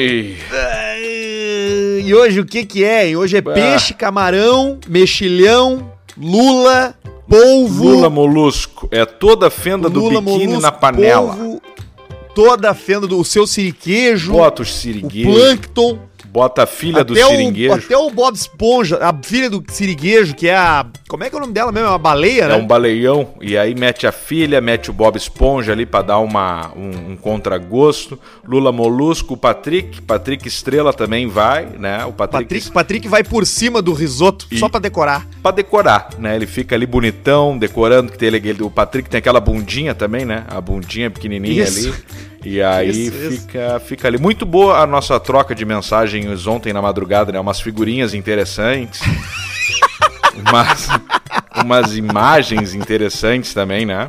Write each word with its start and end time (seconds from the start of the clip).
Ei. 0.00 0.36
E 2.04 2.14
hoje 2.14 2.40
o 2.40 2.44
que 2.46 2.64
que 2.64 2.82
é? 2.82 3.14
Hoje 3.16 3.36
é 3.36 3.42
peixe, 3.42 3.92
camarão, 3.94 4.78
mexilhão, 4.88 5.92
lula, 6.16 6.94
polvo. 7.28 7.84
Lula 7.84 8.08
molusco. 8.10 8.88
É 8.90 9.04
toda 9.04 9.48
a 9.48 9.50
fenda 9.50 9.88
do 9.90 10.00
lula, 10.00 10.20
biquíni 10.20 10.46
molusco, 10.46 10.62
na 10.62 10.72
panela. 10.72 11.34
polvo, 11.36 11.62
toda 12.34 12.70
a 12.70 12.74
fenda 12.74 13.06
do 13.06 13.22
seu 13.24 13.46
siriquejo, 13.46 14.32
Bota 14.32 14.62
os 14.62 14.70
o 14.70 14.72
siriguejos. 14.72 15.32
plâncton. 15.34 15.98
Bota 16.32 16.62
a 16.62 16.66
filha 16.66 17.02
do 17.02 17.12
Até 17.12 17.26
o, 17.26 17.28
seringuejo. 17.30 17.74
até 17.74 17.96
o 17.96 18.08
Bob 18.10 18.34
Esponja, 18.36 18.98
a 19.02 19.12
filha 19.22 19.50
do 19.50 19.64
siriguejo, 19.68 20.34
que 20.34 20.46
é 20.48 20.56
a. 20.56 20.86
Como 21.08 21.24
é 21.24 21.28
que 21.28 21.34
é 21.34 21.38
o 21.38 21.40
nome 21.40 21.52
dela 21.52 21.72
mesmo? 21.72 21.88
É 21.88 21.90
uma 21.90 21.98
baleia, 21.98 22.44
É 22.44 22.48
né? 22.48 22.54
um 22.54 22.66
baleião. 22.66 23.34
E 23.40 23.58
aí 23.58 23.74
mete 23.74 24.06
a 24.06 24.12
filha, 24.12 24.60
mete 24.60 24.90
o 24.90 24.92
Bob 24.92 25.16
Esponja 25.16 25.72
ali 25.72 25.84
pra 25.84 26.02
dar 26.02 26.18
uma, 26.18 26.70
um, 26.76 27.12
um 27.12 27.16
contragosto. 27.16 28.18
Lula 28.46 28.70
Molusco, 28.70 29.34
o 29.34 29.36
Patrick. 29.36 30.00
Patrick 30.02 30.46
Estrela 30.46 30.92
também 30.92 31.26
vai, 31.26 31.66
né? 31.66 32.04
O 32.04 32.12
Patrick, 32.12 32.44
Patrick, 32.44 32.70
Patrick 32.70 33.08
vai 33.08 33.24
por 33.24 33.44
cima 33.44 33.82
do 33.82 33.92
risoto, 33.92 34.46
E- 34.52 34.58
só 34.58 34.68
pra 34.68 34.78
decorar. 34.78 35.26
pra 35.42 35.50
decorar, 35.50 36.10
né? 36.18 36.36
Ele 36.36 36.46
fica 36.46 36.74
ali 36.76 36.86
bonitão, 36.86 37.58
decorando, 37.58 38.12
que 38.12 38.18
tem 38.18 38.28
ele, 38.28 38.62
o 38.62 38.70
Patrick 38.70 39.10
tem 39.10 39.18
aquela 39.18 39.40
bundinha 39.40 39.94
também, 39.96 40.24
né? 40.24 40.44
A 40.48 40.60
bundinha 40.60 41.10
pequenininha 41.10 41.64
Isso. 41.64 41.88
ali. 41.88 41.94
E 42.44 42.62
aí 42.62 42.88
Isso, 42.88 43.14
isso. 43.16 43.42
fica, 43.42 43.80
fica 43.80 44.08
ali. 44.08 44.18
Muito 44.18 44.46
boa 44.46 44.78
a 44.78 44.86
nossa 44.86 45.20
troca 45.20 45.54
de 45.54 45.64
mensagens 45.64 46.46
ontem 46.46 46.72
na 46.72 46.80
madrugada, 46.80 47.30
né? 47.32 47.40
Umas 47.40 47.60
figurinhas 47.60 48.14
interessantes. 48.14 49.00
umas, 50.48 50.88
umas 51.62 51.96
imagens 51.96 52.74
interessantes 52.74 53.52
também, 53.52 53.84
né? 53.84 54.06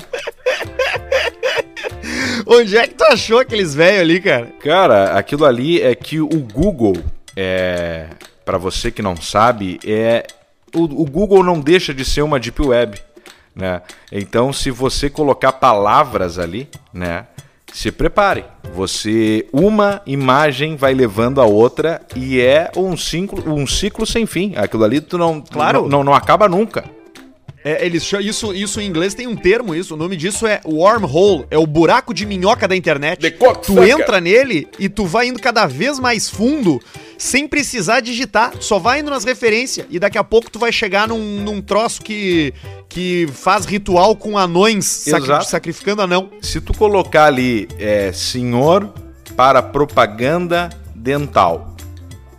Onde 2.46 2.78
é 2.78 2.88
que 2.88 2.96
tu 2.96 3.04
achou 3.04 3.40
aqueles 3.40 3.74
velhos 3.74 4.02
ali, 4.02 4.20
cara? 4.20 4.48
Cara, 4.64 5.18
aquilo 5.18 5.46
ali 5.46 5.82
é 5.82 5.94
que 5.96 6.20
o 6.20 6.28
Google, 6.28 6.98
é, 7.36 8.08
para 8.44 8.58
você 8.58 8.92
que 8.92 9.02
não 9.02 9.16
sabe, 9.16 9.80
é 9.86 10.26
o, 10.74 10.84
o 10.84 11.06
Google 11.06 11.44
não 11.44 11.60
deixa 11.60 11.94
de 11.94 12.04
ser 12.04 12.22
uma 12.22 12.40
deep 12.40 12.62
web, 12.62 13.00
né? 13.56 13.82
Então, 14.12 14.52
se 14.52 14.72
você 14.72 15.10
colocar 15.10 15.54
palavras 15.54 16.40
ali, 16.40 16.70
né? 16.94 17.26
Se 17.74 17.92
prepare. 17.92 18.46
Você 18.74 19.48
uma 19.52 20.02
imagem 20.06 20.76
vai 20.76 20.94
levando 20.94 21.42
a 21.42 21.46
outra 21.46 22.02
e 22.16 22.40
é 22.40 22.72
um 22.78 22.96
ciclo, 22.96 23.54
um 23.54 23.68
ciclo 23.68 24.06
sem 24.06 24.26
fim. 24.26 24.54
Aquilo 24.56 24.84
ali 24.84 25.02
tu 25.02 25.18
não, 25.18 25.42
Claro. 25.42 25.82
não, 25.84 25.90
não, 25.90 26.04
não 26.06 26.14
acaba 26.14 26.48
nunca. 26.48 26.84
É, 27.64 27.86
eles 27.86 28.04
chamam, 28.04 28.26
isso, 28.26 28.54
isso 28.54 28.82
em 28.82 28.88
inglês 28.88 29.14
tem 29.14 29.28
um 29.28 29.36
termo, 29.36 29.76
isso. 29.76 29.94
O 29.94 29.98
nome 29.98 30.18
disso 30.18 30.48
é 30.48 30.60
wormhole, 30.66 31.46
é 31.52 31.58
o 31.60 31.68
buraco 31.68 32.12
de 32.14 32.26
minhoca 32.26 32.68
da 32.68 32.76
internet. 32.76 33.20
Tu 33.68 33.74
entra 33.84 34.20
nele 34.20 34.68
e 34.80 34.90
tu 34.90 35.06
vai 35.06 35.28
indo 35.28 35.40
cada 35.40 35.68
vez 35.68 36.00
mais 36.00 36.28
fundo 36.28 36.80
sem 37.20 37.48
precisar 37.48 38.00
digitar. 38.00 38.54
Só 38.60 38.80
vai 38.80 39.02
indo 39.02 39.12
nas 39.12 39.24
referências 39.24 39.86
e 39.92 40.00
daqui 40.00 40.18
a 40.18 40.24
pouco 40.24 40.50
tu 40.50 40.58
vai 40.58 40.72
chegar 40.72 41.08
num, 41.08 41.42
num 41.44 41.62
troço 41.62 42.02
que, 42.02 42.52
que 42.90 43.30
faz 43.32 43.64
ritual 43.66 44.16
com 44.16 44.38
anões 44.40 44.86
sacri- 45.12 45.28
sacrificando 45.44 46.02
anão. 46.02 46.32
Se 46.42 46.60
tu 46.60 46.74
colocar 46.74 47.26
ali 47.26 47.68
é, 47.78 48.12
senhor 48.12 48.92
para 49.36 49.62
propaganda 49.62 50.70
dental. 50.96 51.76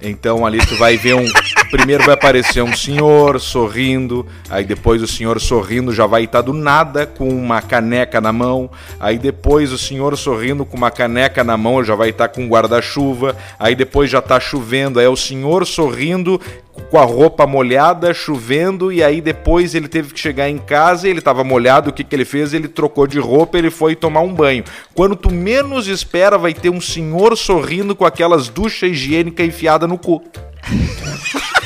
Então 0.00 0.44
ali 0.44 0.58
tu 0.66 0.74
vai 0.76 0.96
ver 0.96 1.14
um. 1.14 1.24
Primeiro 1.72 2.04
vai 2.04 2.12
aparecer 2.12 2.62
um 2.62 2.76
senhor 2.76 3.40
sorrindo, 3.40 4.26
aí 4.50 4.62
depois 4.62 5.00
o 5.00 5.06
senhor 5.06 5.40
sorrindo 5.40 5.90
já 5.90 6.04
vai 6.04 6.24
estar 6.24 6.42
do 6.42 6.52
nada 6.52 7.06
com 7.06 7.26
uma 7.26 7.62
caneca 7.62 8.20
na 8.20 8.30
mão, 8.30 8.70
aí 9.00 9.16
depois 9.16 9.72
o 9.72 9.78
senhor 9.78 10.14
sorrindo 10.18 10.66
com 10.66 10.76
uma 10.76 10.90
caneca 10.90 11.42
na 11.42 11.56
mão 11.56 11.82
já 11.82 11.94
vai 11.94 12.10
estar 12.10 12.28
com 12.28 12.42
um 12.42 12.46
guarda-chuva, 12.46 13.34
aí 13.58 13.74
depois 13.74 14.10
já 14.10 14.20
tá 14.20 14.38
chovendo, 14.38 15.00
aí 15.00 15.06
é 15.06 15.08
o 15.08 15.16
senhor 15.16 15.66
sorrindo 15.66 16.38
com 16.90 16.98
a 16.98 17.04
roupa 17.04 17.46
molhada, 17.46 18.12
chovendo, 18.12 18.92
e 18.92 19.02
aí 19.02 19.22
depois 19.22 19.74
ele 19.74 19.88
teve 19.88 20.12
que 20.12 20.20
chegar 20.20 20.50
em 20.50 20.58
casa, 20.58 21.08
ele 21.08 21.22
tava 21.22 21.42
molhado, 21.42 21.88
o 21.88 21.92
que, 21.92 22.04
que 22.04 22.14
ele 22.14 22.26
fez? 22.26 22.52
Ele 22.52 22.68
trocou 22.68 23.06
de 23.06 23.18
roupa, 23.18 23.56
ele 23.56 23.70
foi 23.70 23.96
tomar 23.96 24.20
um 24.20 24.34
banho. 24.34 24.62
Quando 24.94 25.16
tu 25.16 25.32
menos 25.32 25.88
espera, 25.88 26.36
vai 26.36 26.52
ter 26.52 26.68
um 26.68 26.82
senhor 26.82 27.34
sorrindo 27.34 27.96
com 27.96 28.04
aquelas 28.04 28.50
duchas 28.50 28.90
higiênicas 28.90 29.46
enfiadas 29.46 29.88
no 29.88 29.96
cu. 29.96 30.22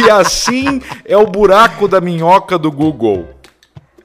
e 0.00 0.10
assim 0.10 0.80
é 1.04 1.16
o 1.16 1.26
buraco 1.26 1.86
da 1.88 2.00
minhoca 2.00 2.58
do 2.58 2.70
Google. 2.70 3.28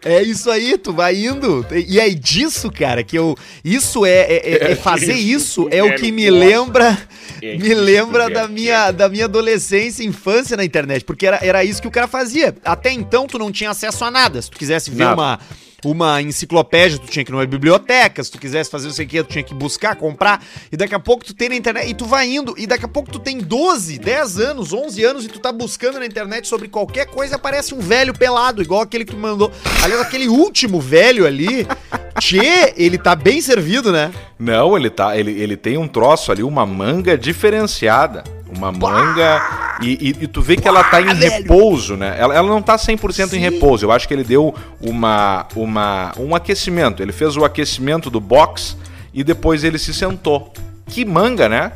É 0.03 0.21
isso 0.21 0.51
aí, 0.51 0.77
tu 0.77 0.93
vai 0.93 1.15
indo. 1.25 1.65
E 1.71 1.99
é 1.99 2.07
disso, 2.09 2.71
cara, 2.71 3.03
que 3.03 3.17
eu. 3.17 3.35
Isso 3.63 4.05
é. 4.05 4.11
é- 4.11 4.49
é- 4.67 4.71
é 4.71 4.75
fazer 4.77 5.13
isso 5.15 5.67
é 5.71 5.83
o 5.83 5.95
que 5.95 6.11
me 6.11 6.29
lembra. 6.29 6.95
É 7.41 7.57
Me 7.57 7.73
lembra 7.73 8.29
da 8.29 8.47
minha, 8.47 8.91
da 8.91 9.09
minha 9.09 9.25
adolescência 9.25 10.03
e 10.03 10.05
infância 10.05 10.55
na 10.55 10.63
internet. 10.63 11.03
Porque 11.03 11.25
era, 11.25 11.39
era 11.43 11.63
isso 11.63 11.81
que 11.81 11.87
o 11.87 11.91
cara 11.91 12.07
fazia. 12.07 12.55
Até 12.63 12.91
então, 12.91 13.25
tu 13.25 13.39
não 13.39 13.51
tinha 13.51 13.71
acesso 13.71 14.05
a 14.05 14.11
nada. 14.11 14.39
Se 14.39 14.49
tu 14.51 14.57
quisesse 14.59 14.91
ver 14.91 15.05
Nada. 15.05 15.15
uma. 15.15 15.39
Uma 15.85 16.21
enciclopédia, 16.21 16.97
tu 16.97 17.07
tinha 17.07 17.23
que 17.23 17.31
ir 17.31 17.33
numa 17.33 17.45
biblioteca, 17.45 18.23
se 18.23 18.31
tu 18.31 18.39
quisesse 18.39 18.71
fazer 18.71 18.87
não 18.87 18.93
sei 18.93 19.05
o 19.05 19.07
que, 19.07 19.23
tu 19.23 19.29
tinha 19.29 19.43
que 19.43 19.53
buscar, 19.53 19.95
comprar, 19.95 20.43
e 20.71 20.75
daqui 20.75 20.95
a 20.95 20.99
pouco 20.99 21.23
tu 21.23 21.33
tem 21.33 21.49
na 21.49 21.55
internet, 21.55 21.89
e 21.89 21.93
tu 21.93 22.05
vai 22.05 22.27
indo, 22.27 22.55
e 22.57 22.65
daqui 22.65 22.85
a 22.85 22.87
pouco 22.87 23.11
tu 23.11 23.19
tem 23.19 23.37
12, 23.37 23.99
10 23.99 24.39
anos, 24.39 24.73
11 24.73 25.03
anos, 25.03 25.25
e 25.25 25.27
tu 25.27 25.39
tá 25.39 25.51
buscando 25.51 25.99
na 25.99 26.05
internet 26.05 26.47
sobre 26.47 26.67
qualquer 26.67 27.05
coisa, 27.05 27.35
aparece 27.35 27.75
um 27.75 27.79
velho 27.79 28.13
pelado, 28.13 28.61
igual 28.61 28.81
aquele 28.81 29.05
que 29.05 29.11
tu 29.11 29.17
mandou. 29.17 29.51
Aliás, 29.83 30.01
aquele 30.01 30.27
último 30.27 30.81
velho 30.81 31.25
ali, 31.25 31.67
Tchê, 32.19 32.73
ele 32.77 32.97
tá 32.97 33.15
bem 33.15 33.41
servido, 33.41 33.91
né? 33.91 34.11
Não, 34.39 34.75
ele 34.77 34.89
tá, 34.89 35.17
ele, 35.17 35.31
ele 35.31 35.57
tem 35.57 35.77
um 35.77 35.87
troço 35.87 36.31
ali, 36.31 36.43
uma 36.43 36.65
manga 36.65 37.17
diferenciada. 37.17 38.23
Uma 38.57 38.71
manga. 38.71 39.77
E, 39.81 40.09
e- 40.09 40.23
e 40.23 40.27
tu 40.27 40.41
vê 40.41 40.55
que 40.55 40.67
ela 40.67 40.83
tá 40.83 41.01
em 41.01 41.13
repouso, 41.13 41.95
né? 41.95 42.15
Ela, 42.17 42.33
ela 42.35 42.47
não 42.47 42.61
tá 42.61 42.77
100% 42.77 43.25
em 43.25 43.29
Sim. 43.29 43.39
repouso. 43.39 43.85
Eu 43.85 43.91
acho 43.91 44.07
que 44.07 44.13
ele 44.13 44.23
deu 44.23 44.53
uma, 44.81 45.47
uma, 45.55 46.13
um 46.17 46.33
aquecimento. 46.35 47.01
Ele 47.03 47.11
fez 47.11 47.35
o 47.35 47.43
aquecimento 47.43 48.09
do 48.09 48.19
box 48.21 48.77
e 49.13 49.23
depois 49.23 49.63
ele 49.63 49.77
se 49.77 49.93
sentou. 49.93 50.53
Que 50.87 51.03
manga, 51.03 51.49
né? 51.49 51.71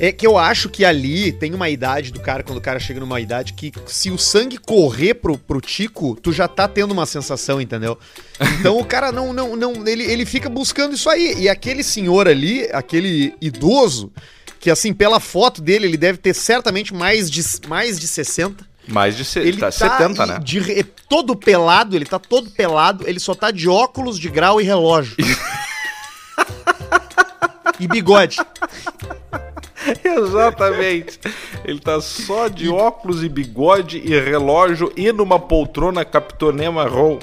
É 0.00 0.10
que 0.10 0.26
eu 0.26 0.36
acho 0.36 0.68
que 0.68 0.84
ali 0.84 1.30
tem 1.30 1.54
uma 1.54 1.68
idade 1.68 2.10
do 2.12 2.18
cara, 2.18 2.42
quando 2.42 2.58
o 2.58 2.62
cara 2.62 2.80
chega 2.80 2.98
numa 2.98 3.20
idade, 3.20 3.52
que 3.52 3.70
se 3.86 4.10
o 4.10 4.18
sangue 4.18 4.56
correr 4.58 5.14
pro, 5.14 5.38
pro 5.38 5.60
tico, 5.60 6.16
tu 6.20 6.32
já 6.32 6.48
tá 6.48 6.66
tendo 6.66 6.90
uma 6.90 7.06
sensação, 7.06 7.60
entendeu? 7.60 7.96
Então 8.58 8.78
o 8.78 8.84
cara 8.84 9.12
não, 9.12 9.32
não, 9.32 9.54
não, 9.54 9.86
ele, 9.86 10.02
ele 10.04 10.26
fica 10.26 10.48
buscando 10.48 10.94
isso 10.94 11.08
aí. 11.08 11.36
E 11.38 11.48
aquele 11.48 11.84
senhor 11.84 12.26
ali, 12.26 12.68
aquele 12.72 13.34
idoso, 13.40 14.10
que 14.62 14.70
assim, 14.70 14.94
pela 14.94 15.18
foto 15.18 15.60
dele, 15.60 15.86
ele 15.86 15.96
deve 15.96 16.16
ter 16.18 16.32
certamente 16.32 16.94
mais 16.94 17.28
de, 17.28 17.42
mais 17.66 17.98
de 17.98 18.06
60. 18.06 18.64
Mais 18.86 19.16
de 19.16 19.24
se, 19.24 19.40
Ele 19.40 19.58
tá, 19.58 19.66
tá, 19.66 19.72
70, 19.72 20.26
né? 20.26 20.38
de 20.40 20.58
re- 20.60 20.84
todo 21.08 21.34
pelado, 21.36 21.94
ele 21.96 22.04
tá 22.06 22.18
todo 22.18 22.48
pelado, 22.50 23.04
ele 23.06 23.18
só 23.20 23.34
tá 23.34 23.50
de 23.50 23.68
óculos 23.68 24.18
de 24.18 24.28
grau 24.28 24.60
e 24.60 24.64
relógio. 24.64 25.16
e 27.80 27.86
bigode. 27.88 28.38
Exatamente. 30.04 31.18
Ele 31.64 31.80
tá 31.80 32.00
só 32.00 32.46
de 32.48 32.68
óculos 32.68 33.22
e 33.24 33.28
bigode 33.28 33.98
e 33.98 34.10
relógio 34.20 34.92
e 34.96 35.10
numa 35.12 35.38
poltrona 35.40 36.04
Capitoné 36.04 36.70
marrom. 36.70 37.18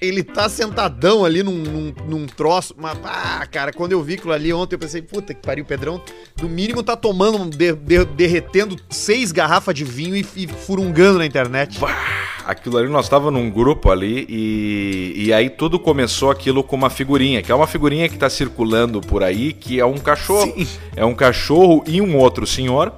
Ele 0.00 0.22
tá 0.22 0.48
sentadão 0.48 1.24
ali 1.24 1.42
num, 1.42 1.52
num, 1.56 1.94
num 2.08 2.26
troço. 2.26 2.74
Mas, 2.78 2.98
ah, 3.04 3.46
cara, 3.50 3.72
quando 3.72 3.92
eu 3.92 4.02
vi 4.02 4.14
aquilo 4.14 4.32
ali 4.32 4.52
ontem, 4.52 4.74
eu 4.74 4.78
pensei, 4.78 5.02
puta 5.02 5.34
que 5.34 5.40
pariu, 5.42 5.62
o 5.64 5.66
Pedrão, 5.66 6.00
no 6.40 6.48
mínimo 6.48 6.82
tá 6.82 6.96
tomando, 6.96 7.38
de- 7.54 7.74
de- 7.74 8.04
derretendo 8.06 8.76
seis 8.88 9.30
garrafas 9.32 9.74
de 9.74 9.84
vinho 9.84 10.16
e, 10.16 10.26
e 10.36 10.46
furungando 10.46 11.18
na 11.18 11.26
internet. 11.26 11.78
Aquilo 12.46 12.78
ali, 12.78 12.88
nós 12.88 13.08
tava 13.08 13.30
num 13.30 13.50
grupo 13.50 13.90
ali 13.90 14.26
e, 14.28 15.12
e 15.26 15.32
aí 15.32 15.50
tudo 15.50 15.78
começou 15.78 16.30
aquilo 16.30 16.64
com 16.64 16.74
uma 16.74 16.88
figurinha, 16.90 17.42
que 17.42 17.52
é 17.52 17.54
uma 17.54 17.66
figurinha 17.66 18.08
que 18.08 18.16
tá 18.16 18.30
circulando 18.30 19.00
por 19.00 19.22
aí, 19.22 19.52
que 19.52 19.78
é 19.78 19.84
um 19.84 19.98
cachorro. 19.98 20.52
Sim. 20.56 20.66
É 20.96 21.04
um 21.04 21.14
cachorro 21.14 21.84
e 21.86 22.00
um 22.00 22.16
outro 22.16 22.46
senhor. 22.46 22.92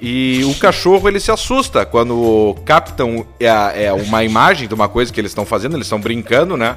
E 0.00 0.44
o 0.44 0.54
cachorro 0.54 1.08
ele 1.08 1.18
se 1.18 1.30
assusta 1.30 1.84
quando 1.84 2.54
captam 2.64 3.26
é, 3.40 3.86
é 3.86 3.92
uma 3.92 4.22
imagem 4.22 4.68
de 4.68 4.74
uma 4.74 4.88
coisa 4.88 5.12
que 5.12 5.20
eles 5.20 5.32
estão 5.32 5.44
fazendo, 5.44 5.74
eles 5.76 5.86
estão 5.86 6.00
brincando, 6.00 6.56
né? 6.56 6.76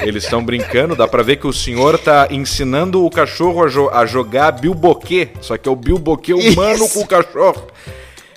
Eles 0.00 0.24
estão 0.24 0.44
brincando, 0.44 0.96
dá 0.96 1.06
pra 1.06 1.22
ver 1.22 1.36
que 1.36 1.46
o 1.46 1.52
senhor 1.52 1.96
tá 1.96 2.26
ensinando 2.28 3.04
o 3.04 3.10
cachorro 3.10 3.62
a, 3.64 3.68
jo- 3.68 3.90
a 3.90 4.04
jogar 4.04 4.50
bilboquê, 4.50 5.28
só 5.40 5.56
que 5.56 5.68
é 5.68 5.72
o 5.72 5.76
bilboquê 5.76 6.34
humano 6.34 6.84
Isso. 6.84 6.94
com 6.94 7.00
o 7.04 7.06
cachorro. 7.06 7.68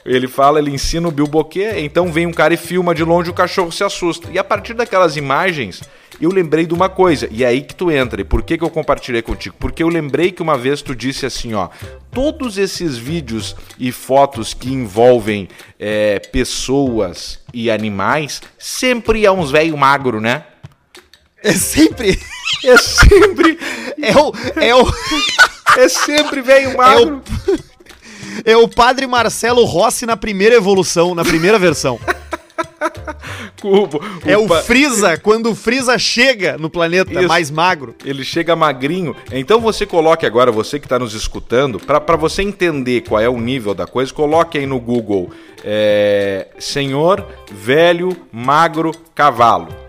Ele 0.05 0.27
fala, 0.27 0.59
ele 0.59 0.71
ensina 0.71 1.07
o 1.07 1.11
bilboquê, 1.11 1.73
então 1.77 2.11
vem 2.11 2.25
um 2.25 2.31
cara 2.31 2.53
e 2.53 2.57
filma 2.57 2.95
de 2.95 3.03
longe 3.03 3.29
o 3.29 3.33
cachorro 3.33 3.71
se 3.71 3.83
assusta. 3.83 4.29
E 4.31 4.39
a 4.39 4.43
partir 4.43 4.73
daquelas 4.73 5.17
imagens, 5.17 5.81
eu 6.21 6.31
lembrei 6.31 6.65
de 6.65 6.73
uma 6.73 6.87
coisa, 6.89 7.27
e 7.31 7.43
é 7.43 7.47
aí 7.47 7.61
que 7.61 7.75
tu 7.75 7.91
entra. 7.91 8.21
E 8.21 8.23
por 8.23 8.41
que, 8.41 8.57
que 8.57 8.63
eu 8.63 8.69
compartilhei 8.69 9.21
contigo? 9.21 9.55
Porque 9.59 9.83
eu 9.83 9.89
lembrei 9.89 10.31
que 10.31 10.41
uma 10.41 10.57
vez 10.57 10.81
tu 10.81 10.95
disse 10.95 11.25
assim, 11.25 11.53
ó, 11.53 11.69
todos 12.11 12.57
esses 12.57 12.97
vídeos 12.97 13.55
e 13.77 13.91
fotos 13.91 14.53
que 14.53 14.69
envolvem 14.71 15.47
é, 15.79 16.19
pessoas 16.19 17.39
e 17.53 17.69
animais, 17.69 18.41
sempre 18.57 19.25
é 19.25 19.31
uns 19.31 19.51
velho 19.51 19.77
magro, 19.77 20.19
né? 20.19 20.43
É 21.43 21.53
sempre. 21.53 22.19
É 22.65 22.77
sempre, 22.77 23.57
É 24.01 24.17
o. 24.17 24.33
É 24.61 24.75
o. 24.75 24.93
É 25.77 25.87
sempre 25.87 26.41
velho 26.41 26.71
É 26.71 26.75
magro. 26.75 27.21
o, 27.47 27.59
é 28.43 28.57
o 28.57 28.67
padre 28.67 29.05
Marcelo 29.07 29.63
Rossi 29.65 30.05
na 30.05 30.17
primeira 30.17 30.55
evolução, 30.55 31.13
na 31.15 31.23
primeira 31.23 31.59
versão. 31.59 31.99
O- 33.63 33.89
É 34.25 34.37
o 34.37 34.47
pa- 34.47 34.61
Freeza, 34.61 35.17
quando 35.17 35.51
o 35.51 35.55
Freeza 35.55 35.97
chega 35.99 36.57
no 36.57 36.69
planeta 36.69 37.11
Isso. 37.13 37.27
mais 37.27 37.51
magro. 37.51 37.93
Ele 38.05 38.23
chega 38.23 38.55
magrinho. 38.55 39.15
Então 39.31 39.59
você 39.59 39.85
coloque 39.85 40.25
agora, 40.25 40.51
você 40.51 40.79
que 40.79 40.85
está 40.85 40.97
nos 40.97 41.13
escutando, 41.13 41.77
para 41.79 42.15
você 42.15 42.41
entender 42.41 43.01
qual 43.01 43.19
é 43.21 43.27
o 43.27 43.37
nível 43.39 43.73
da 43.73 43.85
coisa, 43.85 44.13
coloque 44.13 44.57
aí 44.57 44.65
no 44.65 44.79
Google 44.79 45.29
é, 45.63 46.47
Senhor 46.57 47.25
Velho 47.51 48.15
Magro 48.31 48.91
Cavalo. 49.13 49.88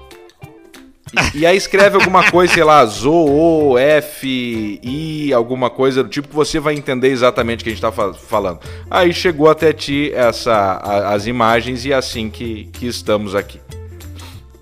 E, 1.34 1.38
e 1.38 1.46
aí 1.46 1.56
escreve 1.56 1.96
alguma 1.96 2.30
coisa, 2.30 2.54
sei 2.54 2.62
lá, 2.64 2.84
Zo, 2.86 3.76
F, 3.78 4.80
I, 4.82 5.32
alguma 5.32 5.68
coisa 5.68 6.02
do 6.04 6.08
tipo 6.08 6.28
que 6.28 6.34
você 6.34 6.60
vai 6.60 6.74
entender 6.74 7.08
exatamente 7.08 7.60
o 7.60 7.64
que 7.64 7.70
a 7.70 7.74
gente 7.74 7.84
está 7.84 8.12
falando. 8.14 8.60
Aí 8.90 9.12
chegou 9.12 9.50
até 9.50 9.72
ti 9.72 10.12
essa, 10.14 10.52
a- 10.54 11.12
as 11.14 11.26
imagens 11.26 11.84
e 11.84 11.92
é 11.92 11.96
assim 11.96 12.30
que, 12.30 12.64
que 12.72 12.86
estamos 12.86 13.34
aqui. 13.34 13.60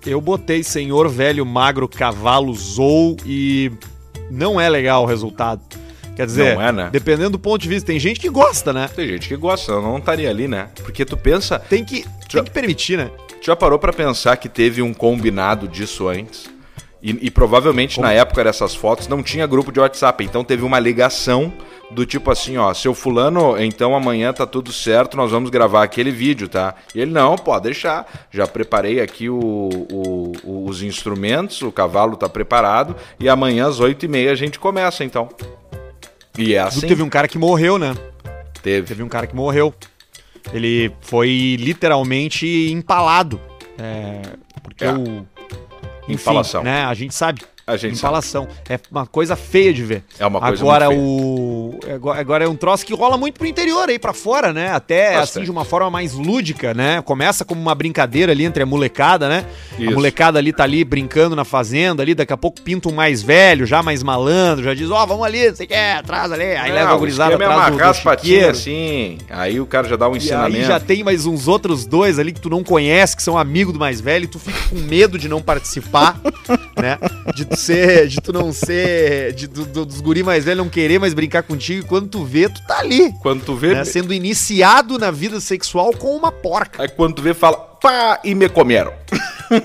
Eu 0.05 0.19
botei 0.19 0.63
senhor 0.63 1.07
velho 1.09 1.45
magro 1.45 1.87
cavalo 1.87 2.53
zou 2.55 3.15
e 3.25 3.71
não 4.31 4.59
é 4.59 4.67
legal 4.69 5.03
o 5.03 5.05
resultado. 5.05 5.61
Quer 6.15 6.25
dizer, 6.25 6.55
Não 6.55 6.61
é, 6.61 6.71
né? 6.71 6.89
dependendo 6.91 7.31
do 7.31 7.39
ponto 7.39 7.61
de 7.61 7.69
vista, 7.69 7.87
tem 7.87 7.99
gente 7.99 8.19
que 8.19 8.29
gosta, 8.29 8.73
né? 8.73 8.89
Tem 8.93 9.07
gente 9.07 9.27
que 9.27 9.37
gosta, 9.37 9.73
não 9.79 9.97
estaria 9.99 10.29
ali, 10.29 10.47
né? 10.49 10.67
Porque 10.83 11.05
tu 11.05 11.15
pensa, 11.15 11.57
Tem 11.59 11.85
que, 11.85 12.05
tem 12.29 12.43
que 12.43 12.51
permitir, 12.51 12.97
né? 12.97 13.09
Já 13.41 13.55
parou 13.55 13.79
pra 13.79 13.93
pensar 13.93 14.35
que 14.37 14.49
teve 14.49 14.81
um 14.81 14.93
combinado 14.93 15.67
disso 15.67 16.07
antes? 16.07 16.49
E, 17.01 17.27
e 17.27 17.31
provavelmente 17.31 18.01
na 18.01 18.11
época 18.11 18.43
dessas 18.43 18.75
fotos 18.75 19.07
não 19.07 19.23
tinha 19.23 19.47
grupo 19.47 19.71
de 19.71 19.79
WhatsApp, 19.79 20.21
então 20.23 20.43
teve 20.43 20.63
uma 20.63 20.77
ligação 20.79 21.53
do 21.89 22.05
tipo 22.05 22.29
assim, 22.29 22.57
ó, 22.57 22.73
seu 22.73 22.93
fulano, 22.93 23.57
então 23.57 23.95
amanhã 23.95 24.33
tá 24.33 24.45
tudo 24.45 24.71
certo, 24.73 25.15
nós 25.15 25.31
vamos 25.31 25.49
gravar 25.49 25.81
aquele 25.81 26.11
vídeo, 26.11 26.49
tá? 26.49 26.75
E 26.93 26.99
ele, 26.99 27.09
não, 27.11 27.35
pode 27.37 27.63
deixar, 27.63 28.05
já 28.29 28.45
preparei 28.45 28.99
aqui 28.99 29.29
o, 29.29 29.39
o- 29.39 30.31
o- 30.43 30.65
os 30.67 30.83
instrumentos, 30.83 31.61
o 31.61 31.71
cavalo 31.71 32.17
tá 32.17 32.27
preparado, 32.27 32.95
e 33.19 33.27
amanhã 33.29 33.67
às 33.69 33.79
oito 33.79 34.05
e 34.05 34.07
meia 34.09 34.31
a 34.33 34.35
gente 34.35 34.59
começa, 34.59 35.03
então. 35.03 35.29
E 36.37 36.53
é 36.53 36.59
assim, 36.59 36.81
Teve 36.87 37.01
um 37.01 37.09
cara 37.09 37.27
que 37.29 37.37
morreu, 37.39 37.79
né? 37.79 37.95
teve. 38.61 38.85
Teve 38.87 39.01
um 39.03 39.07
cara 39.09 39.25
que 39.25 39.35
morreu. 39.35 39.73
Ele 40.53 40.91
foi 41.01 41.55
literalmente 41.59 42.47
empalado. 42.71 43.39
É, 43.77 44.21
porque 44.63 44.83
É. 44.83 44.91
o. 44.91 45.25
Enfim, 46.07 46.21
Empalação. 46.23 46.63
né? 46.63 46.83
A 46.85 46.93
gente 46.95 47.13
sabe. 47.13 47.41
A 47.69 47.77
gente 47.77 47.95
sabe. 47.97 48.07
Empalação. 48.09 48.47
É 48.67 48.79
uma 48.91 49.05
coisa 49.05 49.35
feia 49.35 49.73
de 49.73 49.83
ver. 49.83 50.03
É 50.19 50.25
uma 50.25 50.39
coisa 50.39 50.61
agora 50.63 50.89
o 50.89 51.79
agora- 52.17 52.45
é 52.45 52.47
um 52.47 52.55
troço 52.55 52.85
que 52.85 52.93
rola 52.93 53.17
muito 53.17 53.37
pro 53.37 53.47
interior 53.47 53.87
aí 53.89 53.99
pra 53.99 54.13
fora, 54.13 54.51
né? 54.53 54.71
Até 54.71 55.13
Bastante. 55.13 55.23
assim 55.29 55.43
de 55.43 55.51
uma 55.51 55.63
forma 55.65 55.89
mais 55.89 56.13
lúdica, 56.13 56.73
né? 56.73 57.01
Começa 57.01 57.43
como 57.45 57.61
uma 57.61 57.75
brincadeira 57.75 58.31
ali 58.31 58.45
entre 58.45 58.63
a 58.63 58.65
molecada, 58.65 59.27
né? 59.29 59.45
A 59.77 59.81
Isso. 59.81 59.91
molecada 59.93 60.39
ali 60.39 60.51
tá 60.53 60.63
ali 60.63 60.83
brincando 60.83 61.35
na 61.35 61.45
fazenda 61.45 62.01
ali, 62.03 62.13
daqui 62.15 62.33
a 62.33 62.37
pouco 62.37 62.61
pinta 62.61 62.89
um 62.89 62.91
mais 62.93 63.21
velho, 63.21 63.65
já 63.65 63.81
mais 63.83 64.01
malandro, 64.03 64.63
já 64.63 64.73
diz, 64.73 64.89
ó, 64.89 65.05
vamos 65.05 65.25
ali, 65.25 65.49
você 65.49 65.65
quer, 65.67 65.97
atrás 65.97 66.31
ali, 66.31 66.43
aí 66.43 66.71
leva 66.71 66.93
a 66.93 66.97
gurizada 66.97 67.31
é 67.31 67.35
atrás 67.35 67.51
do, 67.51 67.57
amarrar 67.59 67.77
do 67.77 67.83
as 67.91 67.99
patinhas 67.99 68.57
assim, 68.59 69.17
aí 69.29 69.59
o 69.59 69.65
cara 69.65 69.87
já 69.87 69.95
dá 69.95 70.07
um 70.09 70.15
E 70.15 70.17
ensinamento. 70.17 70.57
aí 70.57 70.63
já 70.65 70.79
tem 70.79 71.03
mais 71.03 71.25
uns 71.25 71.47
outros 71.47 71.85
dois 71.85 72.19
ali 72.19 72.31
que 72.31 72.41
tu 72.41 72.49
não 72.49 72.63
conhece, 72.63 73.15
que 73.15 73.23
são 73.23 73.37
amigos 73.37 73.73
do 73.73 73.79
mais 73.79 73.99
velho, 74.01 74.25
e 74.25 74.27
tu 74.27 74.39
fica 74.39 74.59
com 74.69 74.75
medo 74.75 75.17
de 75.17 75.27
não 75.29 75.41
participar, 75.41 76.19
né? 76.79 76.97
De 77.35 77.45
ser, 77.59 78.07
de 78.07 78.21
tu 78.21 78.31
não 78.33 78.51
ser, 78.53 79.33
de, 79.33 79.47
do- 79.47 79.65
do- 79.65 79.85
dos 79.85 80.01
guri 80.01 80.23
mais 80.23 80.45
velhos 80.45 80.63
não 80.63 80.69
querer 80.69 80.99
mais 80.99 81.13
brincar 81.13 81.43
contigo, 81.43 81.85
e 81.85 81.87
quando 81.87 82.07
tu 82.07 82.23
vê, 82.23 82.47
tu 82.49 82.65
tá 82.65 82.79
ali, 82.79 83.13
Quando 83.21 83.43
tu 83.43 83.55
vê, 83.55 83.73
né? 83.75 83.85
Sendo 83.85 84.13
iniciado 84.13 84.97
na 84.97 85.11
vida 85.11 85.39
sexual 85.39 85.91
com 85.93 86.15
uma 86.15 86.31
porca. 86.31 86.81
aí 86.81 86.89
quando 86.89 87.15
tu 87.15 87.21
vê, 87.21 87.33
fala, 87.33 87.57
pá, 87.57 88.19
e 88.23 88.33
me 88.33 88.47
comeram. 88.49 88.93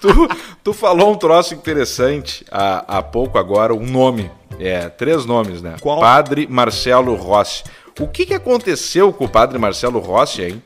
tu, 0.00 0.28
tu 0.62 0.72
falou 0.72 1.12
um 1.12 1.16
troço 1.16 1.54
interessante 1.54 2.44
há, 2.50 2.98
há 2.98 3.02
pouco 3.02 3.38
agora, 3.38 3.74
um 3.74 3.86
nome. 3.86 4.30
É, 4.58 4.88
três 4.88 5.24
nomes, 5.26 5.60
né? 5.60 5.74
Qual? 5.80 5.98
Padre 6.00 6.46
Marcelo 6.48 7.14
Rossi. 7.16 7.64
O 7.98 8.06
que, 8.08 8.26
que 8.26 8.34
aconteceu 8.34 9.12
com 9.12 9.24
o 9.24 9.28
padre 9.28 9.58
Marcelo 9.58 9.98
Rossi, 9.98 10.42
hein? 10.42 10.62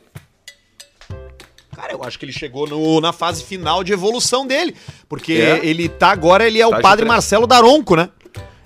Eu 1.99 2.05
acho 2.05 2.19
que 2.19 2.25
ele 2.25 2.33
chegou 2.33 2.67
no- 2.67 3.01
na 3.01 3.13
fase 3.13 3.43
final 3.45 3.83
de 3.85 3.93
evolução 3.93 4.47
dele. 4.47 4.75
Porque 5.09 5.33
É? 5.33 5.61
ele 5.65 5.89
tá 5.89 6.11
agora, 6.11 6.47
ele 6.47 6.61
é 6.61 6.67
o 6.67 6.71
Tá 6.71 6.77
de 6.77 6.83
padre. 6.83 7.05
Marcelo 7.07 7.47
Daronco, 7.47 7.97
né? 7.97 8.09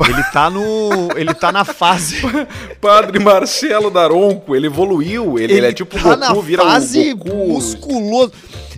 Ele 0.09 0.23
tá 0.33 0.51
no. 0.51 1.11
Ele 1.17 1.33
tá 1.33 1.53
na 1.53 1.65
fase. 1.65 2.17
Padre 2.81 3.21
Marcelo 3.21 3.89
Daronco, 3.89 4.57
ele 4.57 4.67
evoluiu, 4.67 5.39
ele, 5.39 5.53
ele 5.53 5.67
é 5.67 5.73
tipo 5.73 5.97
tá 5.97 6.17
Goku, 6.17 6.17
na 6.35 6.35
vira 6.43 6.63
fase 6.65 7.13
o 7.13 7.17
Goku. 7.17 7.49
musculoso. 7.49 8.33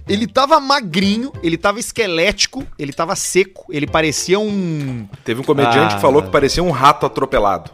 Ele 0.07 0.27
tava 0.27 0.61
magrinho, 0.61 1.33
ele 1.43 1.57
tava 1.57 1.81
esquelético, 1.81 2.63
ele 2.79 2.93
tava 2.93 3.17
seco, 3.17 3.65
ele 3.71 3.87
parecia 3.87 4.39
um. 4.39 5.09
Teve 5.25 5.41
um 5.41 5.45
comediante 5.45 5.95
Ah. 5.95 5.97
que 5.97 6.03
falou 6.03 6.23
que 6.23 6.29
parecia 6.29 6.63
um 6.63 6.71
rato 6.71 7.07
atropelado. 7.07 7.71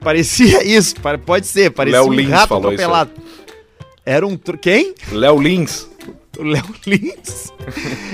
Parecia 0.00 0.62
isso, 0.64 0.96
pode 1.24 1.46
ser, 1.46 1.70
parecia 1.70 2.00
Léo 2.00 2.10
um 2.10 2.12
Lins 2.12 2.30
rato 2.30 2.48
falou 2.48 2.72
isso 2.72 2.82
atropelado. 2.82 3.10
Era 4.04 4.26
um. 4.26 4.36
tro- 4.36 4.58
Quem? 4.58 4.94
Léo 5.12 5.40
Lins. 5.40 5.88
Léo 6.38 6.64
Lins. 6.86 7.52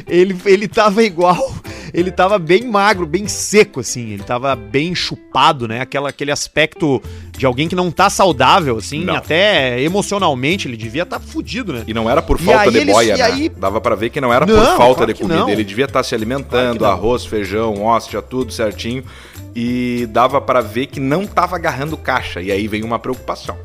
ele, 0.07 0.37
ele 0.45 0.69
tava 0.69 1.03
igual. 1.03 1.55
Ele 1.93 2.13
tava 2.13 2.39
bem 2.39 2.63
magro, 2.65 3.05
bem 3.05 3.27
seco, 3.27 3.81
assim. 3.81 4.11
Ele 4.11 4.23
tava 4.23 4.55
bem 4.55 4.95
chupado, 4.95 5.67
né? 5.67 5.81
Aquela, 5.81 6.11
aquele 6.11 6.31
aspecto 6.31 7.03
de 7.37 7.45
alguém 7.45 7.67
que 7.67 7.75
não 7.75 7.91
tá 7.91 8.09
saudável, 8.09 8.77
assim. 8.79 9.05
Não. 9.05 9.17
Até 9.17 9.81
emocionalmente, 9.83 10.69
ele 10.69 10.77
devia 10.77 11.03
estar 11.03 11.19
tá 11.19 11.25
fudido, 11.27 11.73
né? 11.73 11.83
E 11.89 11.93
não 11.95 12.09
era 12.09 12.23
por 12.23 12.39
falta 12.39 12.71
de 12.71 12.79
eles- 12.79 12.95
boia, 12.95 13.17
né? 13.17 13.23
aí- 13.25 13.49
Dava 13.49 13.81
pra 13.81 13.97
ver 13.97 14.11
que 14.11 14.21
não 14.21 14.33
era 14.33 14.47
Não, 14.47 14.55
por 14.55 14.77
falta 14.77 14.95
claro 15.07 15.15
de 15.15 15.21
comida. 15.21 15.51
Ele 15.51 15.65
devia 15.65 15.87
estar 15.87 16.03
se 16.05 16.11
Claro 16.11 16.21
alimentando, 16.23 16.83
não. 16.83 16.91
arroz, 16.91 17.25
feijão, 17.27 17.83
hóstia, 17.83 18.23
tudo 18.23 18.53
certinho. 18.53 19.03
E 19.57 20.07
dava 20.11 20.41
pra 20.41 20.61
ver 20.61 20.87
que 20.87 21.01
não 21.01 21.27
tava 21.27 21.57
agarrando 21.57 21.97
caixa. 21.97 22.41
E 22.41 22.53
aí 22.53 22.69
vem 22.69 22.85
uma 22.85 23.01
preocupação. 23.01 23.57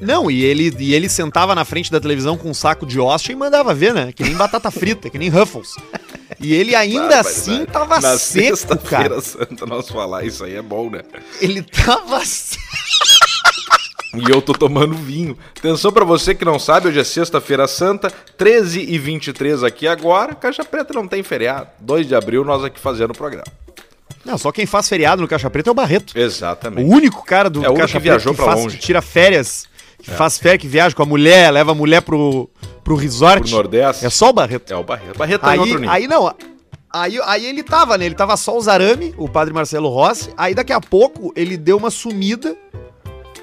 Não, 0.00 0.30
e 0.30 0.44
ele, 0.44 0.74
e 0.78 0.94
ele 0.94 1.08
sentava 1.08 1.54
na 1.54 1.64
frente 1.64 1.90
da 1.90 1.98
televisão 2.00 2.36
com 2.36 2.50
um 2.50 2.54
saco 2.54 2.86
de 2.86 3.00
hóstia 3.00 3.32
e 3.32 3.36
mandava 3.36 3.74
ver, 3.74 3.92
né? 3.92 4.12
Que 4.12 4.22
nem 4.22 4.34
batata 4.34 4.70
frita, 4.70 5.10
que 5.10 5.18
nem 5.18 5.28
Ruffles. 5.28 5.74
E 6.40 6.54
ele 6.54 6.74
ainda 6.74 7.18
assim 7.20 7.64
tava 7.66 7.98
Na 8.00 8.16
seco, 8.16 8.56
sexta-feira 8.56 9.08
cara. 9.08 9.20
santa 9.20 9.66
nós 9.66 9.88
falar 9.88 10.24
isso 10.24 10.44
aí 10.44 10.54
é 10.54 10.62
bom, 10.62 10.88
né? 10.88 11.02
Ele 11.40 11.62
tava 11.62 12.24
seco. 12.24 12.62
E 14.14 14.30
eu 14.30 14.40
tô 14.40 14.52
tomando 14.54 14.94
vinho. 14.94 15.36
Atenção 15.58 15.92
pra 15.92 16.04
você 16.04 16.34
que 16.34 16.44
não 16.44 16.58
sabe, 16.58 16.88
hoje 16.88 16.98
é 16.98 17.04
sexta-feira 17.04 17.68
santa, 17.68 18.10
13 18.38 18.80
e 18.80 18.98
23 18.98 19.62
aqui 19.62 19.86
agora. 19.86 20.34
Caixa 20.34 20.64
Preta 20.64 20.94
não 20.94 21.06
tem 21.06 21.22
feriado. 21.22 21.68
2 21.80 22.06
de 22.08 22.14
abril 22.14 22.44
nós 22.44 22.64
aqui 22.64 22.80
fazendo 22.80 23.10
o 23.10 23.14
programa. 23.14 23.44
Não, 24.24 24.38
só 24.38 24.50
quem 24.50 24.64
faz 24.64 24.88
feriado 24.88 25.20
no 25.20 25.28
Caixa 25.28 25.50
Preta 25.50 25.68
é 25.70 25.72
o 25.72 25.74
Barreto. 25.74 26.14
O 26.14 26.18
Exatamente. 26.18 26.90
único 26.90 27.22
cara 27.24 27.50
do 27.50 27.64
É 27.64 27.68
o 27.68 27.74
Caixa 27.74 27.98
que 27.98 28.02
viajou 28.04 28.32
Preta 28.32 28.48
que, 28.48 28.54
faz, 28.54 28.64
longe. 28.64 28.76
Que 28.78 28.82
tira 28.82 29.02
férias, 29.02 29.66
que 30.08 30.16
faz 30.16 30.38
férias, 30.38 30.60
que 30.62 30.68
viaja 30.68 30.94
com 30.94 31.02
a 31.02 31.06
mulher, 31.06 31.50
leva 31.50 31.72
a 31.72 31.74
mulher 31.74 32.02
pro, 32.02 32.48
pro 32.82 32.96
resort. 32.96 33.42
Pro 33.42 33.50
Nordeste. 33.50 34.06
É 34.06 34.10
só 34.10 34.30
o 34.30 34.32
Barreto. 34.32 34.72
É 34.72 34.76
o 34.76 34.82
Barreto. 34.82 35.18
Barreto 35.18 35.40
tá 35.42 35.48
em 35.48 35.52
Aí, 35.52 35.58
outro 35.60 35.78
nível. 35.78 35.94
aí 35.94 36.08
não, 36.08 36.34
aí, 36.92 37.20
aí 37.24 37.46
ele 37.46 37.62
tava, 37.62 37.98
né? 37.98 38.06
Ele 38.06 38.14
tava 38.14 38.36
só 38.36 38.56
os 38.56 38.68
arame, 38.68 39.14
o 39.16 39.28
padre 39.28 39.52
Marcelo 39.54 39.88
Rossi. 39.88 40.30
Aí 40.36 40.54
daqui 40.54 40.72
a 40.72 40.80
pouco 40.80 41.32
ele 41.36 41.56
deu 41.56 41.76
uma 41.76 41.90
sumida 41.90 42.56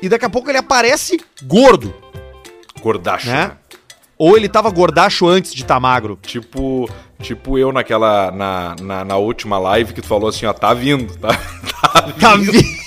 e 0.02 0.10
daqui 0.10 0.26
a 0.26 0.30
pouco 0.30 0.50
ele 0.50 0.58
aparece 0.58 1.20
gordo, 1.44 1.94
Gordacho, 2.82 3.28
né? 3.28 3.48
né? 3.48 3.52
Ou 4.18 4.38
ele 4.38 4.48
tava 4.48 4.70
gordacho 4.70 5.28
antes 5.28 5.54
de 5.54 5.66
tá 5.66 5.78
magro. 5.80 6.18
Tipo, 6.22 6.90
tipo 7.22 7.58
eu 7.58 7.72
naquela. 7.74 8.32
Na, 8.32 8.76
na, 8.82 9.04
na 9.04 9.18
última 9.18 9.58
live 9.58 9.94
que 9.94 10.02
tu 10.02 10.08
falou 10.08 10.30
assim, 10.30 10.46
ó, 10.46 10.54
tá 10.54 10.74
vindo, 10.74 11.16
tá? 11.18 11.30
Tá 11.94 12.02
Tá 12.20 12.36
vindo. 12.36 12.85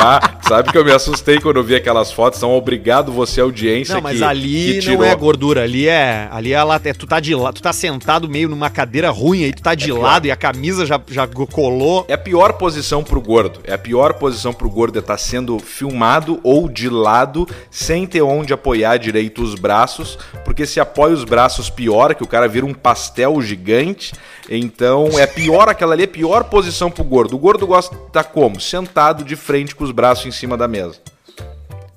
Tá? 0.00 0.38
Sabe 0.48 0.72
que 0.72 0.78
eu 0.78 0.84
me 0.84 0.90
assustei 0.92 1.38
quando 1.38 1.58
eu 1.58 1.62
vi 1.62 1.74
aquelas 1.74 2.10
fotos, 2.10 2.38
então 2.38 2.56
obrigado 2.56 3.12
você, 3.12 3.42
audiência. 3.42 3.96
Não, 3.96 4.00
mas 4.00 4.16
que- 4.16 4.24
ali 4.24 4.64
que 4.64 4.74
não 4.76 4.80
tirou. 4.80 5.04
é 5.04 5.14
gordura, 5.14 5.62
ali 5.64 5.86
é. 5.86 6.26
Ali 6.32 6.54
é, 6.54 6.56
é 6.84 6.92
tu 6.94 7.06
tá 7.06 7.20
de 7.20 7.34
lado, 7.34 7.56
tu 7.56 7.62
tá 7.62 7.72
sentado 7.72 8.26
meio 8.26 8.48
numa 8.48 8.70
cadeira 8.70 9.10
ruim, 9.10 9.44
aí 9.44 9.52
tu 9.52 9.62
tá 9.62 9.74
de 9.74 9.84
pior. 9.84 10.00
lado 10.00 10.26
e 10.26 10.30
a 10.30 10.36
camisa 10.36 10.86
já, 10.86 10.98
já 11.06 11.26
colou. 11.26 12.06
É 12.08 12.14
a 12.14 12.18
pior 12.18 12.54
posição 12.54 13.04
pro 13.04 13.20
gordo. 13.20 13.60
É 13.62 13.74
a 13.74 13.78
pior 13.78 14.14
posição 14.14 14.54
pro 14.54 14.70
gordo 14.70 14.98
é 14.98 15.00
estar 15.00 15.18
sendo 15.18 15.58
filmado 15.58 16.40
ou 16.42 16.66
de 16.66 16.88
lado, 16.88 17.46
sem 17.70 18.06
ter 18.06 18.22
onde 18.22 18.54
apoiar 18.54 18.96
direito 18.96 19.42
os 19.42 19.54
braços, 19.54 20.18
porque 20.46 20.64
se 20.64 20.80
apoia 20.80 21.12
os 21.12 21.24
braços 21.24 21.68
piora, 21.68 22.14
que 22.14 22.24
o 22.24 22.26
cara 22.26 22.48
vira 22.48 22.64
um 22.64 22.72
pastel 22.72 23.40
gigante. 23.42 24.14
Então 24.48 25.10
é 25.18 25.26
pior 25.26 25.68
aquela 25.68 25.92
ali, 25.92 26.02
é 26.02 26.06
a 26.06 26.08
pior 26.08 26.44
posição 26.44 26.90
pro 26.90 27.04
gordo. 27.04 27.36
O 27.36 27.38
gordo 27.38 27.66
gosta 27.66 27.94
de 27.94 28.02
estar 28.06 28.24
como? 28.24 28.60
Sentado 28.60 29.22
de 29.22 29.36
frente 29.36 29.74
com 29.76 29.84
os 29.84 29.89
braços 29.92 30.26
em 30.26 30.30
cima 30.30 30.56
da 30.56 30.68
mesa. 30.68 30.96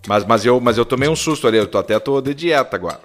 Mas, 0.08 0.26
mas, 0.26 0.46
eu, 0.46 0.60
mas 0.60 0.78
eu 0.78 0.86
tomei 0.86 1.08
um 1.08 1.16
susto 1.16 1.48
ali, 1.48 1.58
eu 1.58 1.68
tô, 1.68 1.78
até 1.78 1.98
tô 1.98 2.20
de 2.22 2.34
dieta 2.34 2.76
agora. 2.76 3.00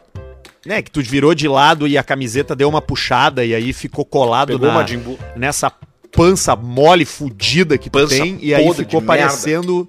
né, 0.66 0.82
que 0.82 0.90
tu 0.90 1.00
virou 1.00 1.34
de 1.34 1.46
lado 1.46 1.86
e 1.86 1.96
a 1.96 2.02
camiseta 2.02 2.56
deu 2.56 2.68
uma 2.68 2.82
puxada 2.82 3.44
e 3.44 3.54
aí 3.54 3.72
ficou 3.72 4.04
colado 4.04 4.48
Pegou 4.48 4.68
na, 4.68 4.84
nessa 5.36 5.72
pança 6.10 6.56
mole 6.56 7.04
fudida 7.04 7.78
que 7.78 7.88
tu 7.88 7.98
Pança 7.98 8.16
tem 8.16 8.38
e 8.40 8.54
aí 8.54 8.74
ficou 8.74 9.00
de 9.00 9.06
merda. 9.06 9.88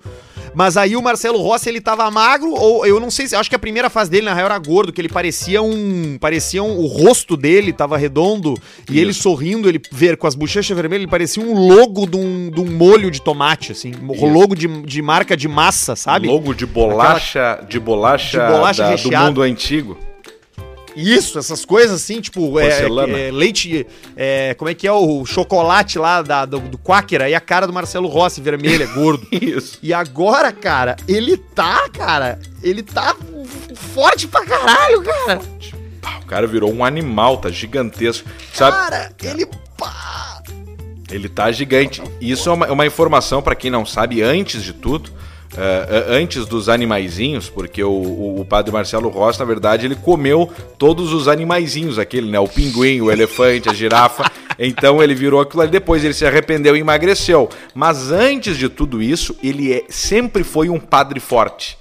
Mas 0.53 0.77
aí 0.77 0.95
o 0.95 1.01
Marcelo 1.01 1.39
Rossi 1.41 1.69
ele 1.69 1.81
tava 1.81 2.09
magro 2.11 2.51
ou 2.53 2.85
eu 2.85 2.99
não 2.99 3.09
sei 3.11 3.27
se 3.27 3.35
acho 3.35 3.49
que 3.49 3.55
a 3.55 3.59
primeira 3.59 3.89
fase 3.89 4.09
dele 4.09 4.25
na 4.25 4.33
real 4.33 4.45
era 4.47 4.57
gordo, 4.57 4.91
que 4.91 4.99
ele 5.01 5.09
parecia 5.09 5.61
um 5.61 6.17
parecia 6.19 6.63
um, 6.63 6.77
o 6.77 6.85
rosto 6.87 7.35
dele 7.37 7.71
tava 7.73 7.97
redondo 7.97 8.55
e 8.89 8.93
Isso. 8.93 8.99
ele 9.01 9.13
sorrindo, 9.13 9.67
ele 9.69 9.81
ver 9.91 10.17
com 10.17 10.27
as 10.27 10.35
bochechas 10.35 10.75
vermelhas, 10.75 11.03
ele 11.03 11.11
parecia 11.11 11.41
um 11.43 11.53
logo 11.67 12.05
de 12.07 12.17
um, 12.17 12.49
de 12.49 12.59
um 12.61 12.65
molho 12.65 13.09
de 13.11 13.21
tomate 13.21 13.71
assim, 13.71 13.91
Isso. 13.91 14.25
logo 14.25 14.55
de, 14.55 14.67
de 14.83 15.01
marca 15.01 15.35
de 15.37 15.47
massa, 15.47 15.95
sabe? 15.95 16.27
Logo 16.27 16.53
de 16.53 16.65
bolacha, 16.65 17.63
de 17.67 17.79
bolacha, 17.79 18.39
De 18.45 18.51
bolacha 18.51 18.83
da- 18.83 18.95
do 18.95 19.11
mundo 19.25 19.41
antigo. 19.41 19.97
Isso, 20.95 21.37
essas 21.37 21.63
coisas 21.65 22.01
assim, 22.01 22.19
tipo, 22.21 22.59
é, 22.59 22.81
é, 22.83 23.31
leite, 23.31 23.85
é, 24.15 24.53
como 24.55 24.69
é 24.69 24.73
que 24.73 24.87
é 24.87 24.91
o 24.91 25.25
chocolate 25.25 25.97
lá 25.97 26.21
da, 26.21 26.45
do, 26.45 26.59
do 26.59 26.77
Quaker, 26.77 27.21
aí 27.21 27.35
a 27.35 27.39
cara 27.39 27.67
do 27.67 27.73
Marcelo 27.73 28.07
Rossi, 28.07 28.41
vermelha, 28.41 28.87
gordo. 28.93 29.27
Isso. 29.31 29.79
E 29.81 29.93
agora, 29.93 30.51
cara, 30.51 30.95
ele 31.07 31.37
tá, 31.37 31.87
cara, 31.89 32.39
ele 32.63 32.83
tá 32.83 33.15
forte 33.75 34.27
pra 34.27 34.45
caralho, 34.45 35.01
cara. 35.03 35.41
O 36.21 36.25
cara 36.25 36.47
virou 36.47 36.71
um 36.73 36.83
animal, 36.83 37.37
tá 37.37 37.49
gigantesco. 37.49 38.29
Sabe? 38.53 38.77
Cara, 38.77 39.11
ele. 39.23 39.47
Pá. 39.77 40.41
Ele 41.11 41.27
tá 41.27 41.51
gigante. 41.51 42.03
E 42.21 42.31
Isso 42.31 42.49
é 42.49 42.53
uma, 42.53 42.71
uma 42.71 42.85
informação 42.85 43.41
pra 43.41 43.55
quem 43.55 43.71
não 43.71 43.85
sabe, 43.85 44.21
antes 44.21 44.63
de 44.63 44.73
tudo, 44.73 45.11
eh, 45.57 46.05
antes 46.09 46.45
dos 46.45 46.69
animaizinhos, 46.69 47.49
porque 47.49 47.83
o, 47.83 47.89
o, 47.89 48.41
o 48.41 48.45
padre 48.45 48.71
Marcelo 48.71 49.09
Rossi, 49.09 49.39
na 49.39 49.45
verdade, 49.45 49.85
ele 49.85 49.95
comeu 49.95 50.49
todos 50.77 51.11
os 51.11 51.27
animaizinhos, 51.27 51.97
aquele, 51.97 52.29
né? 52.29 52.39
O 52.39 52.47
pinguim, 52.47 53.01
o 53.01 53.11
elefante, 53.11 53.69
a 53.69 53.73
girafa. 53.73 54.29
Então 54.61 55.01
ele 55.01 55.15
virou 55.15 55.39
aquilo 55.39 55.61
ali. 55.61 55.71
Depois 55.71 56.03
ele 56.03 56.13
se 56.13 56.25
arrependeu 56.25 56.75
e 56.75 56.81
emagreceu. 56.81 57.47
Mas 57.73 58.11
antes 58.11 58.57
de 58.57 58.67
tudo 58.67 59.01
isso, 59.01 59.33
ele 59.41 59.71
é- 59.71 59.85
sempre 59.87 60.43
foi 60.43 60.69
um 60.69 60.77
padre 60.77 61.21
forte. 61.21 61.77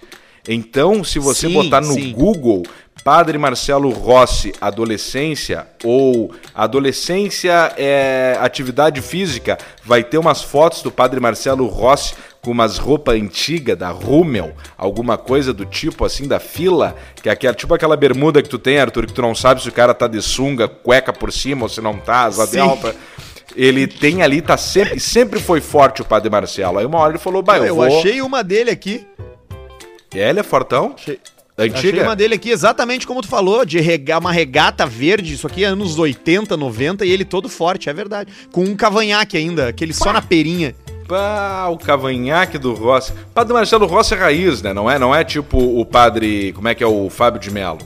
Então, 0.48 1.02
se 1.02 1.18
você 1.18 1.48
Sim, 1.48 1.54
botar 1.54 1.80
no 1.80 1.94
sim. 1.94 2.12
Google 2.12 2.62
Padre 3.02 3.38
Marcelo 3.38 3.90
Rossi, 3.90 4.52
adolescência, 4.60 5.66
ou 5.82 6.32
adolescência 6.54 7.72
é 7.76 8.37
atividade 8.40 9.00
física, 9.00 9.56
vai 9.84 10.04
ter 10.04 10.18
umas 10.18 10.42
fotos 10.42 10.82
do 10.82 10.90
Padre 10.90 11.18
Marcelo 11.18 11.66
Rossi 11.66 12.14
com 12.49 12.52
umas 12.52 12.78
roupas 12.78 13.14
antigas 13.14 13.76
da 13.76 13.90
Rummel, 13.90 14.55
alguma 14.75 15.19
coisa 15.19 15.52
do 15.52 15.67
tipo 15.67 16.02
assim, 16.02 16.26
da 16.26 16.40
fila, 16.40 16.97
que 17.23 17.28
é 17.28 17.33
aquela, 17.33 17.52
tipo 17.52 17.75
aquela 17.75 17.95
bermuda 17.95 18.43
que 18.43 18.49
tu 18.49 18.59
tem, 18.59 18.78
Arthur, 18.78 19.07
que 19.07 19.12
tu 19.12 19.21
não 19.21 19.35
sabe 19.35 19.61
se 19.61 19.69
o 19.69 19.73
cara 19.73 19.93
tá 19.93 20.07
de 20.09 20.23
sunga, 20.23 20.67
cueca 20.67 21.12
por 21.12 21.31
cima 21.31 21.64
ou 21.64 21.69
se 21.69 21.83
não 21.83 21.99
tá, 21.99 22.23
asa 22.23 22.47
Sim. 22.47 22.52
delta. 22.52 22.97
Ele 23.55 23.87
tem 23.87 24.23
ali, 24.23 24.40
tá 24.40 24.57
sempre, 24.57 24.99
sempre 24.99 25.38
foi 25.38 25.61
forte 25.61 26.00
o 26.00 26.07
Padre 26.07 26.31
Marcelo. 26.31 26.78
Aí 26.78 26.87
uma 26.87 26.97
hora 26.99 27.12
ele 27.12 27.19
falou, 27.19 27.43
bah, 27.43 27.59
eu, 27.59 27.67
eu 27.67 27.75
vou... 27.75 27.85
achei 27.85 28.23
uma 28.23 28.43
dele 28.43 28.71
aqui. 28.71 29.07
É, 30.14 30.31
ele 30.31 30.40
é 30.40 30.43
fortão? 30.43 30.95
Achei, 30.97 31.21
achei 31.55 31.90
Antiga? 31.90 32.02
uma 32.02 32.17
dele 32.17 32.37
aqui, 32.37 32.49
exatamente 32.49 33.07
como 33.07 33.21
tu 33.21 33.28
falou, 33.28 33.62
de 33.67 33.78
rega, 33.78 34.17
uma 34.17 34.33
regata 34.33 34.87
verde, 34.87 35.35
isso 35.35 35.47
aqui 35.47 35.64
é 35.64 35.67
anos 35.67 35.99
80, 35.99 36.57
90, 36.57 37.05
e 37.05 37.11
ele 37.11 37.26
todo 37.26 37.47
forte, 37.47 37.90
é 37.90 37.93
verdade. 37.93 38.33
Com 38.50 38.64
um 38.64 38.75
cavanhaque 38.75 39.37
ainda, 39.37 39.69
aquele 39.69 39.93
só 39.93 40.14
na 40.14 40.23
perinha. 40.23 40.75
O 41.70 41.78
cavanhaque 41.78 42.58
do 42.58 42.74
Rossi. 42.74 43.12
Padre 43.34 43.54
Marcelo 43.54 43.86
Rossi 43.86 44.14
é 44.14 44.16
raiz, 44.18 44.60
né? 44.62 44.74
Não 44.74 44.90
é, 44.90 44.98
não 44.98 45.14
é 45.14 45.24
tipo 45.24 45.58
o 45.58 45.84
padre. 45.84 46.52
Como 46.52 46.68
é 46.68 46.74
que 46.74 46.84
é 46.84 46.86
o 46.86 47.08
Fábio 47.08 47.40
de 47.40 47.50
Mello? 47.50 47.78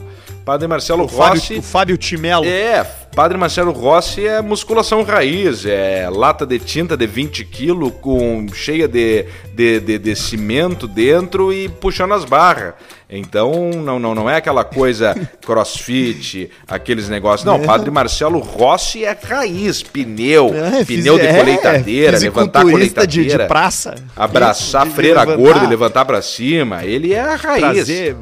Padre 0.45 0.67
Marcelo 0.67 1.05
O 1.05 1.07
Fábio, 1.07 1.39
Rossi. 1.39 1.53
o 1.55 1.61
Fábio 1.61 1.97
Timelo. 1.97 2.43
É, 2.45 2.83
Padre 3.15 3.37
Marcelo 3.37 3.71
Rossi 3.71 4.27
é 4.27 4.41
musculação 4.41 5.03
raiz, 5.03 5.65
é 5.65 6.09
lata 6.11 6.45
de 6.45 6.59
tinta 6.59 6.97
de 6.97 7.07
20 7.07 7.45
quilos 7.45 7.93
com 8.01 8.45
cheia 8.53 8.87
de, 8.87 9.25
de, 9.53 9.79
de, 9.79 9.97
de 9.99 10.15
cimento 10.15 10.87
dentro 10.87 11.53
e 11.53 11.69
puxando 11.69 12.13
as 12.13 12.25
barras. 12.25 12.73
Então 13.09 13.69
não, 13.75 13.99
não, 13.99 14.15
não 14.15 14.29
é 14.29 14.35
aquela 14.37 14.63
coisa 14.65 15.15
crossfit, 15.45 16.49
aqueles 16.67 17.07
negócios. 17.07 17.45
Não, 17.45 17.61
Padre 17.61 17.89
Marcelo 17.91 18.39
Rossi 18.39 19.05
é 19.05 19.15
raiz, 19.23 19.81
pneu, 19.83 20.51
É, 20.53 20.83
pneu 20.83 21.17
de 21.19 21.27
é, 21.27 21.37
colheitadeira, 21.39 22.17
levantar 22.17 22.59
a 22.59 22.63
fisiculturista 22.63 23.07
de, 23.07 23.17
colheitadeira. 23.17 23.43
de 23.43 23.47
praça. 23.47 23.95
Abraçar 24.15 24.85
De 24.85 24.91
a 24.91 24.95
freira 24.95 25.19
levantar, 25.21 25.37
gorda 25.37 25.65
e 25.65 25.67
levantar 25.69 26.05
pra 26.05 26.21
cima. 26.21 26.83
Ele 26.83 27.13
é 27.13 27.19
a 27.21 27.35
raiz. 27.35 27.61
Trazer 27.61 28.15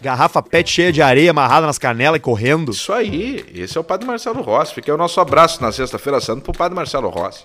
garrafa 0.00 0.42
pet 0.42 0.68
cheia 0.70 0.92
de 0.92 1.00
areia 1.02 1.30
amarrada 1.30 1.66
nas 1.66 1.78
canelas 1.78 2.18
e 2.18 2.20
correndo. 2.20 2.72
Isso 2.72 2.92
aí. 2.92 3.44
Esse 3.54 3.76
é 3.76 3.80
o 3.80 3.84
Padre 3.84 4.06
Marcelo 4.06 4.42
Rossi. 4.42 4.74
Fica 4.74 4.92
o 4.94 4.96
nosso 4.96 5.20
abraço 5.20 5.60
na 5.62 5.72
sexta-feira 5.72 6.20
santa 6.20 6.40
pro 6.42 6.52
Padre 6.52 6.74
Marcelo 6.76 7.08
Rossi. 7.08 7.44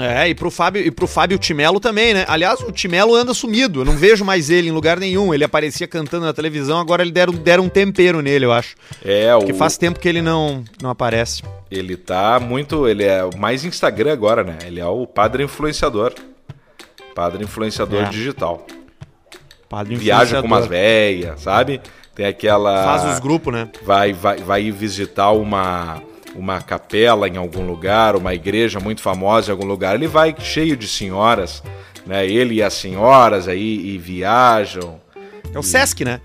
É, 0.00 0.28
e 0.28 0.34
pro 0.34 0.50
Fábio, 0.50 0.84
e 0.84 0.90
pro 0.90 1.06
Fábio 1.06 1.38
Timelo 1.38 1.78
também, 1.78 2.12
né? 2.12 2.24
Aliás, 2.26 2.58
o 2.60 2.72
Timelo 2.72 3.14
anda 3.14 3.32
sumido. 3.32 3.82
Eu 3.82 3.84
não 3.84 3.92
vejo 3.92 4.24
mais 4.24 4.50
ele 4.50 4.68
em 4.68 4.72
lugar 4.72 4.98
nenhum. 4.98 5.32
Ele 5.32 5.44
aparecia 5.44 5.86
cantando 5.86 6.26
na 6.26 6.32
televisão, 6.32 6.80
agora 6.80 7.02
ele 7.02 7.12
deram, 7.12 7.32
deram 7.32 7.64
um 7.64 7.68
tempero 7.68 8.20
nele, 8.20 8.46
eu 8.46 8.52
acho. 8.52 8.74
É, 9.04 9.32
o. 9.32 9.38
Porque 9.38 9.54
faz 9.54 9.76
tempo 9.76 10.00
que 10.00 10.08
ele 10.08 10.20
não, 10.20 10.64
não 10.82 10.90
aparece. 10.90 11.44
Ele 11.70 11.96
tá 11.96 12.40
muito. 12.40 12.88
Ele 12.88 13.04
é 13.04 13.22
mais 13.38 13.64
Instagram 13.64 14.12
agora, 14.12 14.42
né? 14.42 14.58
Ele 14.66 14.80
é 14.80 14.86
o 14.86 15.06
padre 15.06 15.44
influenciador. 15.44 16.14
Padre 17.14 17.44
influenciador 17.44 18.02
É. 18.02 18.08
digital. 18.08 18.66
Padre 19.70 19.94
Viaja 19.94 20.40
com 20.40 20.48
umas 20.48 20.66
velhas, 20.66 21.42
sabe? 21.42 21.80
Tem 22.12 22.26
aquela. 22.26 22.82
Faz 22.82 23.14
os 23.14 23.20
grupos, 23.20 23.54
né? 23.54 23.68
vai, 23.86 24.12
vai, 24.12 24.38
vai 24.38 24.70
visitar 24.72 25.30
uma, 25.30 26.02
uma 26.34 26.60
capela 26.60 27.28
em 27.28 27.36
algum 27.36 27.64
lugar, 27.64 28.16
uma 28.16 28.34
igreja 28.34 28.80
muito 28.80 29.00
famosa 29.00 29.48
em 29.48 29.52
algum 29.52 29.64
lugar. 29.64 29.94
Ele 29.94 30.08
vai 30.08 30.34
cheio 30.40 30.76
de 30.76 30.88
senhoras, 30.88 31.62
né? 32.04 32.26
Ele 32.26 32.56
e 32.56 32.62
as 32.64 32.74
senhoras 32.74 33.46
aí 33.46 33.94
e 33.94 33.96
viajam. 33.96 35.00
É 35.54 35.58
o 35.58 35.62
Sesc, 35.62 36.04
né? 36.04 36.20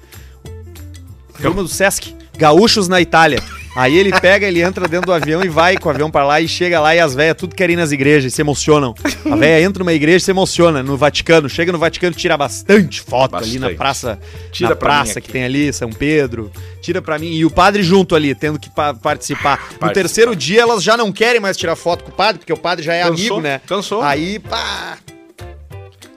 O 1.29 1.33
programa 1.33 1.61
do 1.61 1.69
Sesc. 1.69 2.15
Gaúchos 2.35 2.87
na 2.87 2.99
Itália. 2.99 3.39
Aí 3.75 3.97
ele 3.97 4.11
pega, 4.19 4.47
ele 4.47 4.61
entra 4.61 4.87
dentro 4.87 5.07
do 5.07 5.13
avião 5.13 5.43
e 5.43 5.49
vai 5.49 5.75
com 5.77 5.89
o 5.89 5.91
avião 5.91 6.09
pra 6.09 6.23
lá 6.25 6.39
e 6.39 6.47
chega 6.47 6.79
lá 6.79 6.95
e 6.95 6.99
as 6.99 7.13
velhas 7.13 7.35
tudo 7.37 7.53
querem 7.55 7.73
ir 7.73 7.77
nas 7.77 7.91
igrejas 7.91 8.31
e 8.31 8.35
se 8.35 8.41
emocionam. 8.41 8.95
A 9.29 9.35
velha 9.35 9.61
entra 9.63 9.83
numa 9.83 9.91
igreja 9.93 10.17
e 10.17 10.21
se 10.21 10.31
emociona 10.31 10.81
no 10.81 10.95
Vaticano. 10.95 11.49
Chega 11.49 11.71
no 11.71 11.77
Vaticano, 11.77 12.15
tira 12.15 12.37
bastante 12.37 13.01
foto 13.01 13.35
ali 13.35 13.59
na 13.59 13.67
Bastante. 13.67 13.77
praça, 13.77 14.19
Tira 14.51 14.69
na 14.69 14.75
praça 14.77 15.19
que 15.19 15.29
tem 15.29 15.43
ali, 15.43 15.73
São 15.73 15.89
Pedro. 15.89 16.49
Tira 16.81 17.01
pra 17.01 17.19
mim. 17.19 17.33
E 17.33 17.43
o 17.43 17.49
padre 17.51 17.83
junto 17.83 18.15
ali, 18.15 18.33
tendo 18.33 18.57
que 18.59 18.69
pa- 18.69 18.93
participar. 18.93 19.67
No 19.81 19.91
terceiro 19.91 20.35
dia 20.35 20.61
elas 20.61 20.81
já 20.81 20.95
não 20.95 21.11
querem 21.11 21.41
mais 21.41 21.57
tirar 21.57 21.75
foto 21.75 22.03
com 22.05 22.11
o 22.11 22.13
padre, 22.13 22.39
porque 22.39 22.53
o 22.53 22.57
padre 22.57 22.83
já 22.85 22.93
é 22.93 23.01
Cansou, 23.03 23.13
amigo, 23.17 23.41
né? 23.41 23.61
cansou. 23.67 24.01
Aí, 24.01 24.39
pá, 24.39 24.97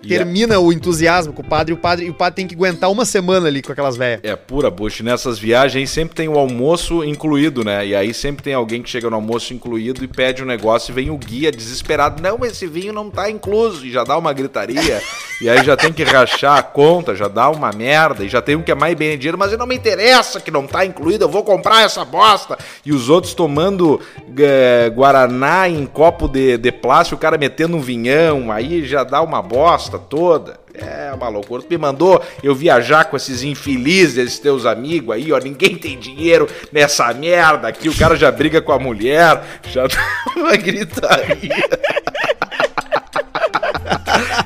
É- 0.04 0.08
termina 0.08 0.58
o 0.58 0.72
entusiasmo 0.72 1.32
com 1.32 1.42
o 1.42 1.44
padre 1.44 1.72
e 1.72 1.74
o 1.74 1.76
padre, 1.76 2.06
e 2.06 2.10
o 2.10 2.14
padre 2.14 2.36
tem 2.36 2.46
que 2.46 2.54
aguentar 2.54 2.90
uma 2.90 3.04
semana 3.04 3.48
ali 3.48 3.62
com 3.62 3.72
aquelas 3.72 3.96
velhas. 3.96 4.20
É 4.22 4.36
pura 4.36 4.70
bucha. 4.70 5.02
Nessas 5.02 5.38
viagens 5.38 5.90
sempre 5.90 6.14
tem 6.14 6.28
o 6.28 6.38
almoço 6.38 7.02
incluído, 7.02 7.64
né? 7.64 7.86
E 7.86 7.94
aí 7.94 8.14
sempre 8.14 8.42
tem 8.42 8.54
alguém 8.54 8.82
que 8.82 8.88
chega 8.88 9.10
no 9.10 9.16
almoço 9.16 9.52
incluído 9.52 10.04
e 10.04 10.08
pede 10.08 10.42
um 10.42 10.46
negócio 10.46 10.92
e 10.92 10.94
vem 10.94 11.10
o 11.10 11.18
guia 11.18 11.50
desesperado. 11.50 12.22
Não, 12.22 12.44
esse 12.44 12.66
vinho 12.66 12.92
não 12.92 13.10
tá 13.10 13.30
incluso. 13.30 13.84
E 13.84 13.90
já 13.90 14.04
dá 14.04 14.16
uma 14.16 14.32
gritaria. 14.32 15.02
e 15.40 15.48
aí 15.48 15.64
já 15.64 15.76
tem 15.76 15.92
que 15.92 16.04
rachar 16.04 16.58
a 16.58 16.62
conta, 16.62 17.14
já 17.14 17.26
dá 17.26 17.50
uma 17.50 17.72
merda. 17.72 18.24
E 18.24 18.28
já 18.28 18.40
tem 18.40 18.56
um 18.56 18.62
que 18.62 18.70
é 18.70 18.74
mais 18.74 18.94
bem 18.96 19.16
dinheiro, 19.18 19.38
mas 19.38 19.56
não 19.58 19.66
me 19.66 19.76
interessa 19.76 20.40
que 20.40 20.50
não 20.50 20.66
tá 20.66 20.84
incluído, 20.84 21.24
eu 21.24 21.28
vou 21.28 21.42
comprar 21.42 21.82
essa 21.82 22.04
bosta. 22.04 22.56
E 22.84 22.92
os 22.92 23.08
outros 23.08 23.34
tomando 23.34 24.00
é, 24.38 24.90
Guaraná 24.94 25.68
em 25.68 25.86
copo 25.86 26.28
de, 26.28 26.56
de 26.56 26.70
plástico, 26.70 27.16
o 27.16 27.18
cara 27.20 27.36
metendo 27.36 27.76
um 27.76 27.80
vinhão, 27.80 28.52
aí 28.52 28.86
já 28.86 29.02
dá 29.02 29.20
uma 29.22 29.42
bosta 29.42 29.87
toda. 29.96 30.58
É 30.74 31.12
uma 31.14 31.28
loucura. 31.28 31.62
Tu 31.62 31.68
me 31.70 31.78
mandou 31.78 32.20
eu 32.42 32.52
viajar 32.52 33.04
com 33.04 33.16
esses 33.16 33.44
infelizes, 33.44 34.18
esses 34.18 34.38
teus 34.40 34.66
amigos 34.66 35.14
aí, 35.14 35.32
ó. 35.32 35.38
Ninguém 35.38 35.76
tem 35.76 35.96
dinheiro 35.96 36.48
nessa 36.72 37.14
merda 37.14 37.68
aqui. 37.68 37.88
O 37.88 37.96
cara 37.96 38.16
já 38.16 38.32
briga 38.32 38.60
com 38.60 38.72
a 38.72 38.78
mulher, 38.78 39.40
já 39.70 39.86
dá 39.86 39.96
uma 40.36 40.56
gritaria. 40.56 41.68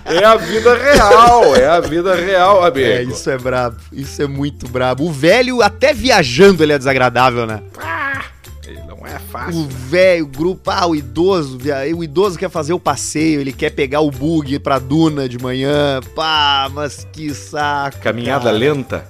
É 0.05 0.25
a 0.25 0.37
vida 0.37 0.75
real, 0.77 1.57
é 1.57 1.67
a 1.67 1.81
vida 1.81 2.15
real, 2.15 2.63
amigo. 2.63 2.87
É, 2.87 3.03
isso 3.03 3.31
é 3.31 3.39
brabo. 3.39 3.77
Isso 3.91 4.21
é 4.21 4.27
muito 4.27 4.69
brabo. 4.69 5.07
O 5.07 5.11
velho, 5.11 5.63
até 5.63 5.95
viajando, 5.95 6.63
ele 6.63 6.73
é 6.73 6.79
desagradável, 6.79 7.47
né? 7.47 7.63
Ele 7.79 7.92
Não 8.87 9.07
é 9.07 9.17
O 9.17 9.21
fácil. 9.21 9.67
velho, 9.69 10.25
o 10.25 10.29
grupo, 10.29 10.71
ah, 10.71 10.87
o 10.87 10.95
idoso, 10.95 11.59
o 11.97 12.05
idoso 12.05 12.39
quer 12.39 12.49
fazer 12.49 12.73
o 12.73 12.79
passeio, 12.79 13.41
ele 13.41 13.53
quer 13.53 13.71
pegar 13.71 14.01
o 14.01 14.11
bug 14.11 14.59
pra 14.61 14.79
duna 14.79 15.29
de 15.29 15.39
manhã. 15.39 16.01
Pá, 16.15 16.71
mas 16.73 17.07
que 17.13 17.35
saco. 17.35 17.99
Caminhada 17.99 18.45
cara. 18.45 18.57
lenta. 18.57 19.09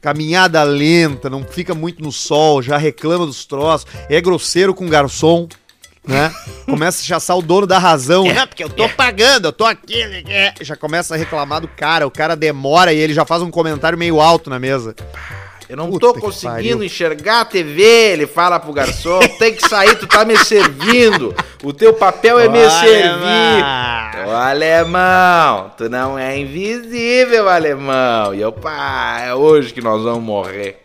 Caminhada 0.00 0.62
lenta, 0.62 1.28
não 1.28 1.44
fica 1.44 1.74
muito 1.74 2.02
no 2.02 2.10
sol, 2.10 2.62
já 2.62 2.78
reclama 2.78 3.26
dos 3.26 3.44
troços, 3.44 3.86
é 4.08 4.18
grosseiro 4.18 4.72
com 4.72 4.86
o 4.86 4.88
garçom, 4.88 5.46
né? 6.06 6.32
Começa 6.64 7.02
a 7.02 7.04
chaçar 7.04 7.36
o 7.36 7.42
dono 7.42 7.66
da 7.66 7.78
razão. 7.78 8.24
É, 8.26 8.46
porque 8.46 8.64
eu 8.64 8.70
tô 8.70 8.88
pagando, 8.88 9.48
eu 9.48 9.52
tô 9.52 9.66
aqui. 9.66 10.00
é. 10.26 10.54
Já 10.62 10.74
começa 10.74 11.14
a 11.14 11.18
reclamar 11.18 11.60
do 11.60 11.68
cara, 11.68 12.06
o 12.06 12.10
cara 12.10 12.34
demora 12.34 12.94
e 12.94 12.98
ele 12.98 13.12
já 13.12 13.26
faz 13.26 13.42
um 13.42 13.50
comentário 13.50 13.98
meio 13.98 14.22
alto 14.22 14.48
na 14.48 14.58
mesa. 14.58 14.94
Eu 15.70 15.76
não 15.76 15.88
Puta 15.88 16.08
tô 16.08 16.14
conseguindo 16.14 16.82
enxergar 16.82 17.42
a 17.42 17.44
TV, 17.44 17.80
ele 17.80 18.26
fala 18.26 18.58
pro 18.58 18.72
garçom. 18.72 19.20
Tem 19.38 19.54
que 19.54 19.68
sair, 19.68 19.96
tu 19.96 20.04
tá 20.04 20.24
me 20.24 20.36
servindo. 20.36 21.32
O 21.62 21.72
teu 21.72 21.94
papel 21.94 22.40
é 22.40 22.48
me 22.48 22.58
servir. 22.68 24.26
Ô, 24.26 24.30
alemão, 24.32 25.70
tu 25.76 25.88
não 25.88 26.18
é 26.18 26.36
invisível, 26.36 27.48
alemão. 27.48 28.34
E 28.34 28.40
eu, 28.40 28.50
pá, 28.50 29.20
é 29.24 29.32
hoje 29.32 29.72
que 29.72 29.80
nós 29.80 30.02
vamos 30.02 30.24
morrer. 30.24 30.76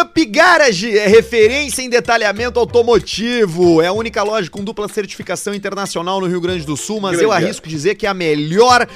Up 0.00 0.24
Garage 0.24 0.96
é 0.96 1.06
referência 1.06 1.82
em 1.82 1.90
detalhamento 1.90 2.58
automotivo. 2.58 3.82
É 3.82 3.88
a 3.88 3.92
única 3.92 4.22
loja 4.22 4.48
com 4.48 4.64
dupla 4.64 4.88
certificação 4.88 5.52
internacional 5.52 6.22
no 6.22 6.26
Rio 6.26 6.40
Grande 6.40 6.64
do 6.64 6.74
Sul, 6.74 7.00
mas 7.02 7.20
eu 7.20 7.28
Grande. 7.28 7.44
arrisco 7.44 7.68
dizer 7.68 7.96
que 7.96 8.06
é 8.06 8.08
a 8.08 8.14
melhor 8.14 8.86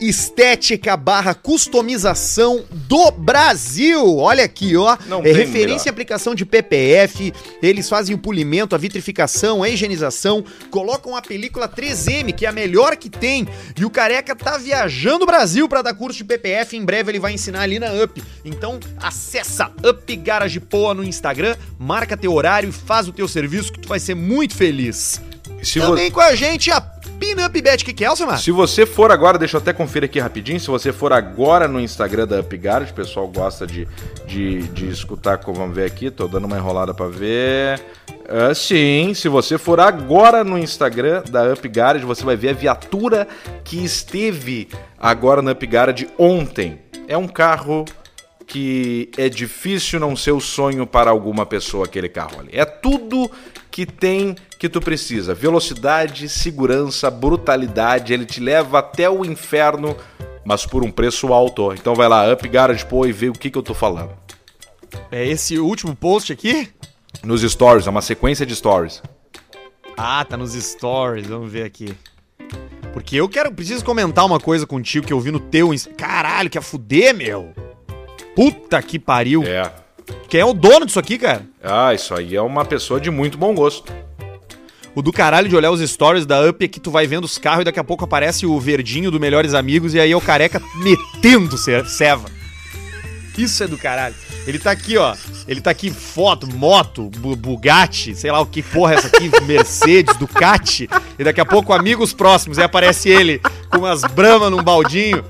estética 0.00 0.96
barra 0.96 1.34
customização 1.34 2.64
do 2.70 3.10
Brasil. 3.10 4.16
Olha 4.18 4.44
aqui, 4.44 4.76
ó. 4.76 4.96
Não 5.06 5.20
é 5.20 5.32
referência 5.32 5.60
melhor. 5.60 5.86
em 5.86 5.90
aplicação 5.90 6.34
de 6.34 6.44
PPF. 6.44 7.32
Eles 7.62 7.88
fazem 7.88 8.14
o 8.14 8.18
polimento, 8.18 8.74
a 8.74 8.78
vitrificação, 8.78 9.62
a 9.62 9.68
higienização, 9.68 10.44
colocam 10.70 11.16
a 11.16 11.22
película 11.22 11.68
3M, 11.68 12.32
que 12.34 12.44
é 12.46 12.48
a 12.48 12.52
melhor 12.52 12.96
que 12.96 13.08
tem. 13.08 13.46
E 13.78 13.84
o 13.84 13.90
Careca 13.90 14.34
tá 14.34 14.56
viajando 14.58 15.24
o 15.24 15.26
Brasil 15.26 15.68
para 15.68 15.82
dar 15.82 15.94
curso 15.94 16.18
de 16.18 16.24
PPF. 16.24 16.76
Em 16.76 16.84
breve 16.84 17.10
ele 17.12 17.18
vai 17.20 17.32
ensinar 17.32 17.62
ali 17.62 17.78
na 17.78 17.92
Up. 18.02 18.22
Então 18.44 18.78
acessa 18.98 19.70
Up 19.88 20.16
Garage 20.16 20.60
Poa 20.60 20.94
no 20.94 21.04
Instagram, 21.04 21.56
marca 21.78 22.16
teu 22.16 22.32
horário 22.32 22.68
e 22.68 22.72
faz 22.72 23.08
o 23.08 23.12
teu 23.12 23.28
serviço 23.28 23.72
que 23.72 23.80
tu 23.80 23.88
vai 23.88 23.98
ser 24.00 24.14
muito 24.14 24.54
feliz. 24.54 25.20
Se, 25.62 25.80
vo- 25.80 25.86
Também 25.88 26.10
com 26.10 26.20
a 26.20 26.34
gente 26.34 26.70
a 26.70 26.80
Pinup 27.18 27.60
Bet, 27.62 27.84
que 27.84 27.92
que 27.94 28.04
é, 28.04 28.08
Alcemar? 28.08 28.38
se 28.38 28.50
você 28.50 28.84
for 28.84 29.10
agora, 29.10 29.38
deixa 29.38 29.56
eu 29.56 29.60
até 29.60 29.72
conferir 29.72 30.08
aqui 30.08 30.18
rapidinho. 30.20 30.60
Se 30.60 30.68
você 30.68 30.92
for 30.92 31.12
agora 31.12 31.66
no 31.66 31.80
Instagram 31.80 32.26
da 32.26 32.40
UpGuard, 32.40 32.90
o 32.90 32.94
pessoal 32.94 33.26
gosta 33.28 33.66
de, 33.66 33.88
de, 34.26 34.62
de 34.68 34.88
escutar. 34.88 35.38
como- 35.38 35.56
Vamos 35.56 35.74
ver 35.74 35.86
aqui, 35.86 36.10
tô 36.10 36.28
dando 36.28 36.44
uma 36.44 36.56
enrolada 36.58 36.92
pra 36.92 37.06
ver. 37.08 37.80
Ah, 38.28 38.54
sim, 38.54 39.12
se 39.14 39.28
você 39.28 39.56
for 39.56 39.80
agora 39.80 40.44
no 40.44 40.58
Instagram 40.58 41.22
da 41.30 41.44
UpGuard, 41.52 42.04
você 42.04 42.22
vai 42.24 42.36
ver 42.36 42.50
a 42.50 42.52
viatura 42.52 43.26
que 43.64 43.82
esteve 43.82 44.68
agora 44.98 45.40
na 45.40 45.52
UpGuard 45.52 46.08
ontem. 46.18 46.78
É 47.08 47.16
um 47.16 47.26
carro 47.28 47.84
que 48.46 49.10
é 49.16 49.28
difícil 49.28 49.98
não 49.98 50.14
ser 50.14 50.32
o 50.32 50.40
sonho 50.40 50.86
para 50.86 51.10
alguma 51.10 51.46
pessoa 51.46 51.86
aquele 51.86 52.08
carro 52.08 52.38
ali. 52.40 52.50
É 52.52 52.64
tudo 52.64 53.30
que 53.70 53.84
tem 53.86 54.36
que 54.58 54.68
tu 54.68 54.80
precisa. 54.80 55.34
Velocidade, 55.34 56.28
segurança, 56.28 57.10
brutalidade, 57.10 58.12
ele 58.12 58.24
te 58.24 58.40
leva 58.40 58.78
até 58.78 59.08
o 59.08 59.24
inferno, 59.24 59.96
mas 60.44 60.64
por 60.64 60.84
um 60.84 60.90
preço 60.90 61.32
alto. 61.32 61.72
Então 61.72 61.94
vai 61.94 62.08
lá, 62.08 62.32
Up 62.32 62.48
Garage 62.48 62.84
Pô 62.86 63.06
e 63.06 63.12
vê 63.12 63.28
o 63.28 63.32
que, 63.32 63.50
que 63.50 63.58
eu 63.58 63.62
tô 63.62 63.74
falando. 63.74 64.10
É 65.10 65.26
esse 65.26 65.58
último 65.58 65.94
post 65.94 66.32
aqui? 66.32 66.68
Nos 67.22 67.42
stories, 67.42 67.86
é 67.86 67.90
uma 67.90 68.02
sequência 68.02 68.46
de 68.46 68.54
stories. 68.54 69.02
Ah, 69.96 70.24
tá 70.24 70.36
nos 70.36 70.52
stories, 70.52 71.26
vamos 71.26 71.50
ver 71.50 71.64
aqui. 71.64 71.94
Porque 72.92 73.16
eu 73.16 73.28
quero, 73.28 73.52
preciso 73.52 73.84
comentar 73.84 74.24
uma 74.24 74.40
coisa 74.40 74.66
contigo 74.66 75.06
que 75.06 75.12
eu 75.12 75.20
vi 75.20 75.30
no 75.30 75.40
teu. 75.40 75.70
Caralho, 75.96 76.48
quer 76.48 76.62
fuder, 76.62 77.14
meu? 77.14 77.52
Puta 78.34 78.80
que 78.82 78.98
pariu. 78.98 79.42
É. 79.42 79.70
Quem 80.28 80.40
é 80.40 80.44
o 80.44 80.52
dono 80.52 80.86
disso 80.86 80.98
aqui, 80.98 81.18
cara? 81.18 81.46
Ah, 81.62 81.92
isso 81.92 82.14
aí 82.14 82.36
é 82.36 82.40
uma 82.40 82.64
pessoa 82.64 83.00
de 83.00 83.10
muito 83.10 83.36
bom 83.36 83.54
gosto. 83.54 83.92
O 84.96 85.02
do 85.02 85.12
caralho 85.12 85.48
de 85.48 85.54
olhar 85.54 85.70
os 85.70 85.80
stories 85.88 86.24
da 86.24 86.40
Up 86.48 86.64
é 86.64 86.66
que 86.66 86.80
tu 86.80 86.90
vai 86.90 87.06
vendo 87.06 87.24
os 87.24 87.36
carros 87.36 87.60
e 87.60 87.64
daqui 87.64 87.78
a 87.78 87.84
pouco 87.84 88.04
aparece 88.04 88.46
o 88.46 88.58
verdinho 88.58 89.10
do 89.10 89.20
Melhores 89.20 89.52
Amigos 89.52 89.92
e 89.94 90.00
aí 90.00 90.10
é 90.10 90.16
o 90.16 90.20
careca 90.22 90.60
metendo 90.82 91.58
ce- 91.58 91.84
ceva. 91.84 92.28
Isso 93.36 93.62
é 93.62 93.66
do 93.68 93.76
caralho. 93.76 94.14
Ele 94.46 94.58
tá 94.58 94.70
aqui, 94.70 94.96
ó. 94.96 95.14
Ele 95.46 95.60
tá 95.60 95.70
aqui, 95.70 95.90
foto, 95.90 96.46
moto, 96.46 97.10
Bu- 97.18 97.36
Bugatti, 97.36 98.14
sei 98.14 98.32
lá 98.32 98.40
o 98.40 98.46
que 98.46 98.62
porra 98.62 98.94
é 98.94 98.96
essa 98.96 99.08
aqui, 99.08 99.30
Mercedes, 99.44 100.16
Ducati. 100.16 100.88
E 101.18 101.22
daqui 101.24 101.40
a 101.42 101.44
pouco, 101.44 101.74
amigos 101.74 102.14
próximos, 102.14 102.56
e 102.56 102.62
aparece 102.62 103.10
ele 103.10 103.38
com 103.70 103.78
umas 103.80 104.00
bramas 104.02 104.50
num 104.50 104.62
baldinho. 104.62 105.22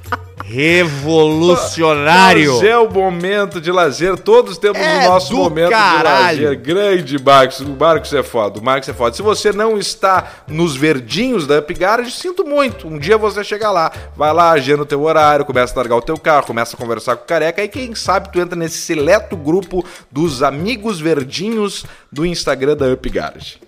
Revolucionário. 0.49 2.55
Mas 2.55 2.63
é 2.63 2.79
o 2.79 2.89
momento 2.89 3.61
de 3.61 3.73
lazer, 3.73 4.17
todos 4.17 4.57
temos 4.59 4.79
É 4.79 5.01
o 5.01 5.11
nosso 5.11 5.35
momento 5.35 5.71
caralho. 5.71 6.39
de 6.39 6.45
lazer. 6.45 6.61
Grande 6.61 7.23
Marcos, 7.23 7.61
o 7.61 7.69
Marcos 7.69 8.15
é 8.15 8.23
foda, 8.23 8.61
o 8.61 8.63
Marcos 8.63 8.89
é 8.89 8.93
foda. 8.93 9.17
Se 9.17 9.23
você 9.23 9.53
não 9.53 9.77
está 9.77 10.25
nos 10.47 10.77
verdinhos 10.77 11.47
da 11.47 11.59
Up 11.59 11.75
Garage, 11.75 12.13
sinto 12.13 12.45
muito. 12.45 12.87
Um 12.87 12.99
dia 12.99 13.19
você 13.19 13.43
chega 13.43 13.71
lá, 13.71 13.91
vai 14.17 14.33
lá, 14.33 14.53
agenda 14.53 14.83
o 14.83 14.87
teu 14.87 15.03
horário, 15.03 15.45
começa 15.45 15.75
a 15.75 15.79
largar 15.79 15.97
o 15.97 16.03
teu 16.03 16.17
carro, 16.17 16.47
começa 16.47 16.77
a 16.77 16.79
conversar 16.79 17.17
com 17.17 17.25
o 17.25 17.27
careca, 17.27 17.61
aí 17.61 17.69
quem 17.69 17.95
sabe 17.95 18.31
tu 18.33 18.41
entra 18.41 18.57
nesse 18.57 18.79
seleto 18.79 19.37
grupo 19.37 19.85
dos 20.11 20.43
amigos 20.45 21.01
verdinhos 21.01 21.85
do 22.11 22.25
Instagram 22.25 22.77
da 22.77 22.87
Up 22.87 23.09
Garage. 23.11 23.59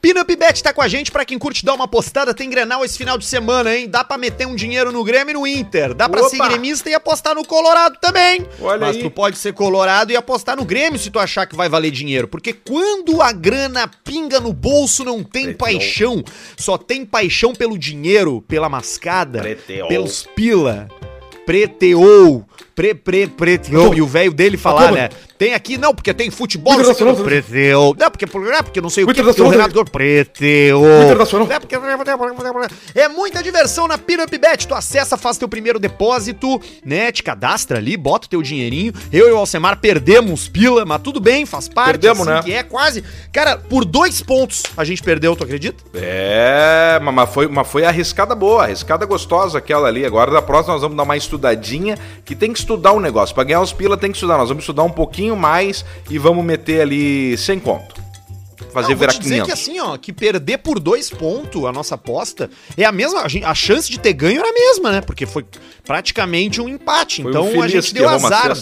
Pinup 0.00 0.36
Bet 0.36 0.62
tá 0.62 0.72
com 0.72 0.82
a 0.82 0.86
gente 0.88 1.10
pra 1.10 1.24
quem 1.24 1.38
curte 1.38 1.64
dar 1.64 1.74
uma 1.74 1.88
postada, 1.88 2.32
tem 2.32 2.48
Grenal 2.48 2.84
esse 2.84 2.96
final 2.96 3.18
de 3.18 3.24
semana, 3.24 3.74
hein? 3.74 3.88
Dá 3.88 4.04
pra 4.04 4.16
meter 4.16 4.46
um 4.46 4.54
dinheiro 4.54 4.92
no 4.92 5.02
Grêmio 5.02 5.30
e 5.30 5.34
no 5.34 5.46
Inter. 5.46 5.94
Dá 5.94 6.08
pra 6.08 6.20
Opa! 6.20 6.30
ser 6.30 6.38
gremista 6.38 6.88
e 6.88 6.94
apostar 6.94 7.34
no 7.34 7.44
Colorado 7.44 7.96
também. 8.00 8.46
Olha 8.60 8.78
Mas 8.86 8.96
aí. 8.96 9.02
tu 9.02 9.10
pode 9.10 9.36
ser 9.36 9.52
colorado 9.52 10.12
e 10.12 10.16
apostar 10.16 10.56
no 10.56 10.64
Grêmio 10.64 10.98
se 10.98 11.10
tu 11.10 11.18
achar 11.18 11.46
que 11.46 11.56
vai 11.56 11.68
valer 11.68 11.90
dinheiro. 11.90 12.28
Porque 12.28 12.52
quando 12.52 13.20
a 13.20 13.32
grana 13.32 13.90
pinga 14.04 14.38
no 14.38 14.52
bolso, 14.52 15.02
não 15.04 15.24
tem 15.24 15.52
paixão. 15.52 16.22
Só 16.56 16.78
tem 16.78 17.04
paixão 17.04 17.52
pelo 17.54 17.76
dinheiro, 17.76 18.42
pela 18.46 18.68
mascada, 18.68 19.40
Preteou. 19.40 19.88
pelos 19.88 20.22
pila. 20.36 20.88
Preteou. 21.44 22.44
Pre, 22.76 22.94
pre, 22.94 23.26
preteou. 23.26 23.94
E 23.94 24.02
o 24.02 24.06
velho 24.06 24.34
dele 24.34 24.58
falar, 24.58 24.92
né? 24.92 25.08
Tem 25.38 25.54
aqui, 25.54 25.78
não, 25.78 25.94
porque 25.94 26.12
tem 26.12 26.30
futebol. 26.30 26.74
Internacional. 26.74 27.16
Preteou. 27.16 27.96
Não, 27.98 28.10
porque, 28.10 28.26
não, 28.26 28.62
porque 28.62 28.80
não 28.82 28.90
sei 28.90 29.04
o 29.04 29.06
que, 29.06 29.22
porque 29.22 29.40
o. 29.40 29.48
Renato 29.48 29.84
Preteou. 29.86 31.02
Internacional. 31.02 31.48
É, 31.50 31.58
porque- 31.58 31.74
É 32.94 33.08
muita 33.08 33.42
diversão 33.42 33.88
na 33.88 33.96
Pinup 33.96 34.30
Bet. 34.38 34.66
Tu 34.68 34.74
acessa, 34.74 35.16
faz 35.16 35.38
teu 35.38 35.48
primeiro 35.48 35.78
depósito, 35.78 36.60
né? 36.84 37.10
Te 37.10 37.22
cadastra 37.22 37.78
ali, 37.78 37.96
bota 37.96 38.26
o 38.26 38.30
teu 38.30 38.42
dinheirinho. 38.42 38.92
Eu 39.10 39.28
e 39.28 39.32
o 39.32 39.36
Alcemar 39.38 39.78
perdemos 39.78 40.46
pila, 40.46 40.84
mas 40.84 41.00
tudo 41.00 41.18
bem, 41.18 41.46
faz 41.46 41.68
parte. 41.68 41.92
Perdemos, 41.92 42.26
né? 42.26 42.42
Que 42.44 42.52
é 42.52 42.62
quase. 42.62 43.02
Cara, 43.32 43.56
por 43.56 43.86
dois 43.86 44.20
pontos 44.22 44.62
a 44.76 44.84
gente 44.84 45.02
perdeu, 45.02 45.34
tu 45.34 45.44
acredita? 45.44 45.82
É, 45.94 46.98
mas- 47.02 47.14
mas 47.14 47.30
foi, 47.32 47.48
mas 47.48 47.66
foi 47.68 47.84
arriscada 47.86 48.34
boa, 48.34 48.64
arriscada 48.64 49.06
gostosa 49.06 49.56
aquela 49.58 49.88
ali. 49.88 50.04
Agora 50.04 50.30
da 50.30 50.42
próxima 50.42 50.74
nós 50.74 50.82
vamos 50.82 50.96
dar 50.96 51.04
uma 51.04 51.16
estudadinha, 51.16 51.98
que 52.24 52.34
tem 52.34 52.52
que 52.52 52.58
estudar 52.66 52.92
um 52.92 53.00
negócio. 53.00 53.34
Pra 53.34 53.44
ganhar 53.44 53.60
os 53.60 53.72
pila 53.72 53.96
tem 53.96 54.10
que 54.10 54.16
estudar. 54.16 54.36
Nós 54.36 54.48
vamos 54.48 54.62
estudar 54.64 54.82
um 54.82 54.90
pouquinho 54.90 55.36
mais 55.36 55.84
e 56.10 56.18
vamos 56.18 56.44
meter 56.44 56.80
ali 56.82 57.36
sem 57.38 57.58
conto. 57.60 57.94
Fazer 58.72 58.88
Não, 58.90 58.96
vou 58.96 59.00
virar 59.00 59.12
te 59.12 59.20
dizer 59.20 59.42
500. 59.42 59.46
que 59.46 59.52
assim, 59.52 59.80
ó, 59.80 59.96
que 59.96 60.12
perder 60.12 60.58
por 60.58 60.78
dois 60.78 61.08
pontos 61.08 61.64
a 61.64 61.72
nossa 61.72 61.94
aposta 61.94 62.50
é 62.76 62.84
a 62.84 62.92
mesma. 62.92 63.22
A, 63.22 63.28
gente- 63.28 63.44
a 63.44 63.54
chance 63.54 63.90
de 63.90 63.98
ter 63.98 64.12
ganho 64.12 64.38
era 64.40 64.48
a 64.50 64.52
mesma, 64.52 64.92
né? 64.92 65.00
Porque 65.00 65.24
foi 65.24 65.46
praticamente 65.86 66.60
um 66.60 66.68
empate. 66.68 67.22
Foi 67.22 67.30
então 67.30 67.50
um 67.50 67.62
a 67.62 67.68
gente 67.68 67.94
deu 67.94 68.08
azar. 68.08 68.56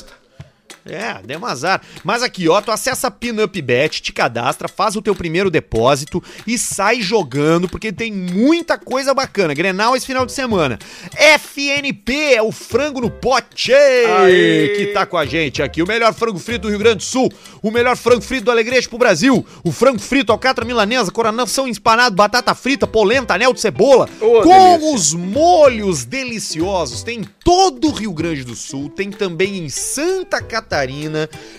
É, 0.87 1.19
deu 1.25 1.39
um 1.39 1.47
azar. 1.47 1.81
Mas 2.03 2.23
aqui, 2.23 2.47
ó, 2.49 2.61
tu 2.61 2.71
acessa 2.71 3.07
a 3.07 3.11
Pinup 3.11 3.61
Bet, 3.63 4.03
te 4.03 4.13
cadastra, 4.13 4.69
faz 4.69 4.97
o 4.97 5.03
teu 5.03 5.15
primeiro 5.15 5.51
depósito 5.51 6.23
e 6.47 6.59
sai 6.59 7.01
jogando, 7.01 7.67
porque 7.69 7.91
tem 7.91 8.13
muita 8.13 8.77
coisa 8.77 9.15
bacana. 9.15 9.55
Grenal 9.55 9.97
esse 9.97 10.07
final 10.07 10.27
de 10.27 10.33
semana. 10.33 10.79
FNP 11.17 12.35
é 12.35 12.43
o 12.43 12.53
frango 12.53 13.01
no 13.01 13.11
pote 13.11 13.73
Aê! 13.73 14.75
que 14.77 14.87
tá 14.93 15.07
com 15.07 15.17
a 15.17 15.25
gente 15.25 15.63
aqui. 15.63 15.83
O 15.83 15.87
melhor 15.87 16.13
frango 16.13 16.39
frito 16.39 16.63
do 16.63 16.69
Rio 16.69 16.79
Grande 16.79 16.99
do 16.99 17.03
Sul, 17.03 17.33
o 17.63 17.71
melhor 17.71 17.97
frango 17.97 18.21
frito 18.21 18.45
do 18.45 18.51
Alegrete 18.51 18.89
pro 18.89 18.99
Brasil, 18.99 19.45
o 19.65 19.73
frango 19.73 19.99
frito, 19.99 20.33
alcatra 20.33 20.65
milanesa, 20.67 21.11
coração 21.11 21.67
empanado, 21.67 22.15
batata 22.15 22.55
frita, 22.55 22.87
polenta, 22.87 23.35
anel 23.35 23.55
de 23.55 23.61
cebola, 23.61 24.09
Ô, 24.21 24.43
com 24.43 24.79
delícia. 24.79 24.95
os 24.95 25.15
molhos 25.15 26.05
deliciosos. 26.05 27.03
Tem 27.03 27.21
em 27.21 27.25
todo 27.43 27.89
o 27.89 27.93
Rio 27.93 28.13
Grande 28.13 28.45
do 28.45 28.55
Sul, 28.55 28.91
tem 28.91 29.11
também 29.11 29.59
em 29.59 29.69
Santa 29.69 30.43
Catarina, 30.43 30.74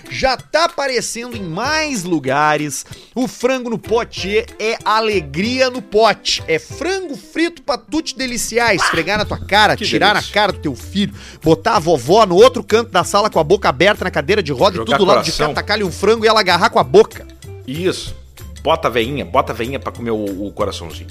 já 0.10 0.38
tá 0.38 0.66
aparecendo 0.66 1.36
em 1.36 1.44
mais 1.44 2.04
lugares. 2.04 2.86
O 3.14 3.28
frango 3.28 3.70
no 3.70 3.78
pote 3.78 4.46
é 4.60 4.78
alegria 4.84 5.70
no 5.70 5.82
pote. 5.82 6.44
É 6.48 6.60
frango 6.60 7.16
frito 7.16 7.62
pra 7.62 7.78
tu 7.78 8.02
te 8.02 8.18
deliciar, 8.18 8.74
esfregar 8.76 9.18
na 9.18 9.26
tua 9.26 9.40
cara, 9.40 9.76
que 9.76 9.86
tirar 9.86 10.14
delícia. 10.14 10.30
na 10.30 10.34
cara 10.34 10.52
do 10.52 10.60
teu 10.60 10.76
filho, 10.76 11.14
botar 11.44 11.78
a 11.78 11.80
vovó 11.80 12.26
no 12.26 12.36
outro 12.36 12.64
canto 12.64 12.92
da 12.92 13.04
sala 13.04 13.30
com 13.30 13.40
a 13.40 13.44
boca 13.44 13.70
aberta 13.70 14.04
na 14.04 14.12
cadeira 14.12 14.44
de 14.44 14.52
roda 14.52 14.78
Jogar 14.78 14.96
e 14.96 14.98
tudo 14.98 15.06
do 15.06 15.06
lado 15.06 15.24
de 15.24 15.32
cá, 15.32 15.50
tacar-lhe 15.54 15.84
um 15.84 15.92
frango 15.92 16.26
e 16.26 16.28
ela 16.28 16.40
agarrar 16.40 16.70
com 16.70 16.80
a 16.80 16.84
boca. 16.84 17.26
Isso. 17.68 18.16
Bota 18.62 18.88
a 18.88 18.92
veinha, 18.92 19.24
bota 19.24 19.54
a 19.54 19.56
veinha 19.56 19.80
pra 19.80 19.92
comer 19.92 20.12
o, 20.12 20.48
o 20.48 20.52
coraçãozinho. 20.52 21.08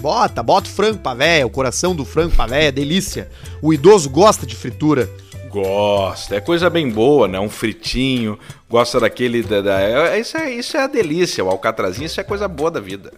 Bota, 0.00 0.42
bota 0.42 0.68
o 0.68 0.72
frango 0.72 0.98
pra 0.98 1.14
véia, 1.14 1.46
o 1.46 1.50
coração 1.50 1.96
do 1.96 2.04
frango 2.04 2.34
pra 2.34 2.46
véia, 2.46 2.70
delícia. 2.70 3.30
O 3.62 3.72
idoso 3.72 4.10
gosta 4.10 4.44
de 4.44 4.54
fritura. 4.54 5.08
Gosta, 5.54 6.34
é 6.34 6.40
coisa 6.40 6.68
bem 6.68 6.90
boa, 6.90 7.28
né? 7.28 7.38
Um 7.38 7.48
fritinho, 7.48 8.36
gosta 8.68 8.98
daquele. 8.98 9.40
Da, 9.42 9.60
da- 9.60 9.80
é- 9.80 10.18
isso, 10.18 10.36
é, 10.36 10.50
isso 10.50 10.76
é 10.76 10.82
a 10.82 10.86
delícia, 10.88 11.44
o 11.44 11.48
alcatrazinho, 11.48 12.06
isso 12.06 12.20
é 12.20 12.24
coisa 12.24 12.48
boa 12.48 12.72
da 12.72 12.80
vida. 12.80 13.12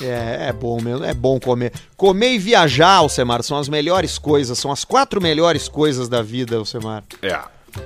É, 0.00 0.48
é 0.48 0.52
bom 0.52 0.80
mesmo, 0.82 1.04
é 1.04 1.14
bom 1.14 1.38
comer. 1.38 1.72
Comer 1.96 2.32
e 2.32 2.38
viajar, 2.38 2.96
Alcemar, 2.96 3.40
são 3.44 3.56
as 3.56 3.68
melhores 3.68 4.18
coisas, 4.18 4.58
são 4.58 4.72
as 4.72 4.84
quatro 4.84 5.22
melhores 5.22 5.68
coisas 5.68 6.08
da 6.08 6.22
vida, 6.22 6.56
Alcemar. 6.56 7.04
É. 7.22 7.38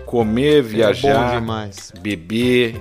Comer, 0.06 0.62
viajar, 0.62 1.08
É 1.08 1.14
bom 1.34 1.40
demais. 1.40 1.92
beber, 2.00 2.80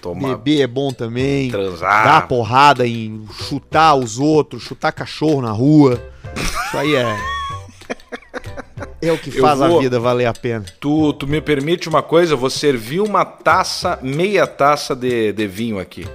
tomar. 0.00 0.30
Beber 0.38 0.62
é 0.62 0.66
bom 0.66 0.92
também. 0.92 1.50
Transar. 1.52 2.04
Dar 2.04 2.26
porrada 2.26 2.84
em 2.84 3.24
chutar 3.48 3.94
os 3.94 4.18
outros, 4.18 4.64
chutar 4.64 4.90
cachorro 4.90 5.40
na 5.40 5.52
rua. 5.52 6.02
Isso 6.36 6.76
aí 6.76 6.96
é. 6.96 7.16
É 9.02 9.10
o 9.12 9.18
que 9.18 9.32
faz 9.32 9.58
vou- 9.58 9.78
a 9.78 9.80
vida 9.80 9.98
valer 9.98 10.26
a 10.26 10.32
pena. 10.32 10.64
Tu, 10.78 11.12
tu 11.14 11.26
me 11.26 11.40
permite 11.40 11.88
uma 11.88 12.02
coisa? 12.02 12.34
Eu 12.34 12.38
vou 12.38 12.48
servir 12.48 13.00
uma 13.00 13.24
taça, 13.24 13.98
meia 14.00 14.46
taça 14.46 14.94
de, 14.94 15.32
de 15.32 15.46
vinho 15.48 15.78
aqui. 15.80 16.04
O 16.04 16.08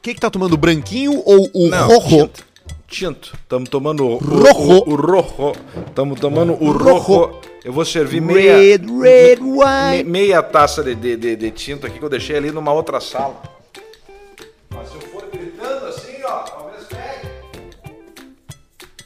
que, 0.00 0.14
que 0.14 0.20
tá 0.20 0.30
tomando, 0.30 0.52
o 0.54 0.56
branquinho 0.56 1.20
ou 1.24 1.50
o 1.52 1.68
Não, 1.68 1.88
rojo? 1.98 2.08
Tinto. 2.28 2.44
Tinto. 2.88 3.32
Estamos 3.42 3.68
tomando 3.70 4.06
o 4.06 4.16
Rojo. 4.18 4.84
O, 4.86 4.90
o 4.90 4.94
rojo. 4.94 5.52
Estamos 5.88 6.20
tomando 6.20 6.52
o 6.52 6.70
Rojo. 6.72 6.98
rojo. 6.98 7.34
Eu 7.64 7.72
vou 7.72 7.84
servir 7.84 8.20
meia, 8.20 8.56
Red, 8.56 8.78
red 9.00 9.36
me- 9.40 9.58
wine. 9.58 10.04
meia 10.10 10.42
taça 10.42 10.82
de, 10.82 10.94
de, 10.94 11.16
de, 11.16 11.36
de 11.36 11.50
tinto 11.52 11.86
aqui 11.86 11.98
que 11.98 12.04
eu 12.04 12.08
deixei 12.10 12.36
ali 12.36 12.50
numa 12.50 12.72
outra 12.72 13.00
sala. 13.00 13.40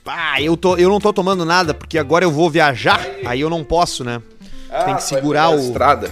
Ah, 0.07 0.41
eu, 0.41 0.57
tô, 0.57 0.77
eu 0.77 0.89
não 0.89 1.01
tô 1.01 1.13
tomando 1.13 1.45
nada, 1.45 1.75
porque 1.75 1.99
agora 1.99 2.25
eu 2.25 2.31
vou 2.31 2.49
viajar, 2.51 3.05
aí 3.25 3.41
eu 3.41 3.51
não 3.51 3.65
posso, 3.65 4.05
né? 4.05 4.23
Ah, 4.71 4.85
Tem 4.85 4.97
que 4.97 5.03
segurar 5.03 5.51
o- 5.51 5.59
estrada. 5.59 6.11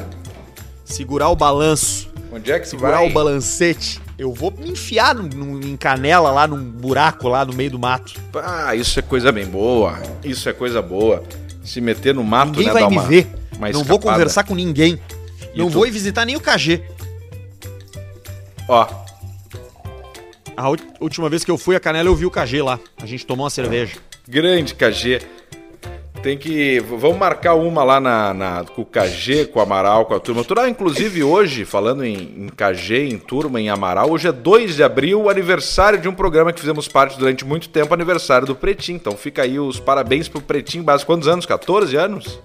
Segurar 0.85 1.29
o 1.31 1.37
balanço. 1.37 2.09
Onde 2.33 2.51
é 2.51 2.59
que 2.59 2.69
Segurar 2.69 2.99
vai? 2.99 3.09
o 3.09 3.13
balancete. 3.13 4.01
Eu 4.19 4.33
vou 4.33 4.51
me 4.51 4.71
enfiar 4.71 5.15
num, 5.15 5.29
num- 5.29 5.61
em 5.61 5.77
canela 5.77 6.31
lá 6.31 6.47
num 6.47 6.63
buraco 6.63 7.29
lá 7.29 7.45
no 7.45 7.53
meio 7.53 7.71
do 7.71 7.79
mato. 7.79 8.15
Ah, 8.35 8.75
isso 8.75 8.99
é 8.99 9.03
coisa 9.03 9.31
bem 9.33 9.47
boa. 9.47 9.99
Isso 10.23 10.49
é 10.49 10.53
coisa 10.53 10.81
boa. 10.83 11.23
Se 11.65 11.81
meter 11.81 12.15
no 12.15 12.23
mato, 12.25 12.51
Ninguém 12.53 12.67
né, 12.67 12.73
vai 12.73 12.89
me 12.89 12.97
uma- 12.97 13.03
ver. 13.05 13.29
uma 13.57 13.71
não 13.71 13.83
vou 13.85 13.99
conversar 13.99 14.45
com 14.45 14.55
ninguém. 14.55 15.01
E 15.55 15.59
não 15.59 15.67
tu? 15.67 15.73
vou 15.75 15.85
visitar 15.91 16.25
nem 16.25 16.37
o 16.37 16.41
KG. 16.41 16.83
Ó, 18.69 18.87
A 20.57 20.69
última 21.01 21.29
vez 21.29 21.45
que 21.45 21.51
eu 21.51 21.59
fui 21.59 21.75
a 21.77 21.81
Canela 21.81 22.09
eu 22.09 22.15
vi 22.15 22.27
o 22.27 22.31
KG 22.31 22.63
lá. 22.63 22.79
A 23.03 23.07
gente 23.07 23.27
tomou 23.27 23.45
uma 23.45 23.51
cerveja. 23.51 23.97
grande 24.29 24.75
KG. 24.75 25.21
Tem 26.23 26.39
que. 26.39 26.81
Vamos 26.81 27.19
marcar 27.19 27.55
uma 27.55 27.85
lá 27.85 28.01
na, 28.01 28.33
na- 28.33 28.65
com 28.65 28.81
o 28.81 28.87
KG, 28.87 29.45
com 29.47 29.59
o 29.59 29.63
Amaral, 29.63 30.07
com 30.07 30.15
a 30.15 30.21
turma. 30.21 30.43
Turma, 30.43 30.67
inclusive 30.69 31.23
hoje, 31.23 31.67
falando 31.67 32.03
em, 32.03 32.15
em 32.15 32.49
KG, 32.49 33.09
em 33.11 33.19
turma, 33.19 33.61
em 33.61 33.69
Amaral, 33.69 34.11
hoje 34.11 34.29
é 34.29 34.33
2 34.33 34.77
de 34.77 34.83
abril, 34.83 35.29
aniversário 35.29 35.99
de 36.01 36.09
um 36.09 36.15
programa 36.15 36.51
que 36.51 36.61
fizemos 36.61 36.89
parte 36.89 37.19
durante 37.19 37.45
muito 37.45 37.69
tempo, 37.69 37.93
aniversário 37.93 38.47
do 38.47 38.55
Pretinho. 38.55 38.97
Então 38.97 39.15
fica 39.19 39.43
aí 39.43 39.59
os 39.59 39.79
parabéns 39.79 40.27
pro 40.27 40.41
Pretinho 40.41 40.83
Básico. 40.83 41.13
Quantos 41.13 41.29
anos? 41.29 41.45
14 41.45 41.95
anos? 41.97 42.41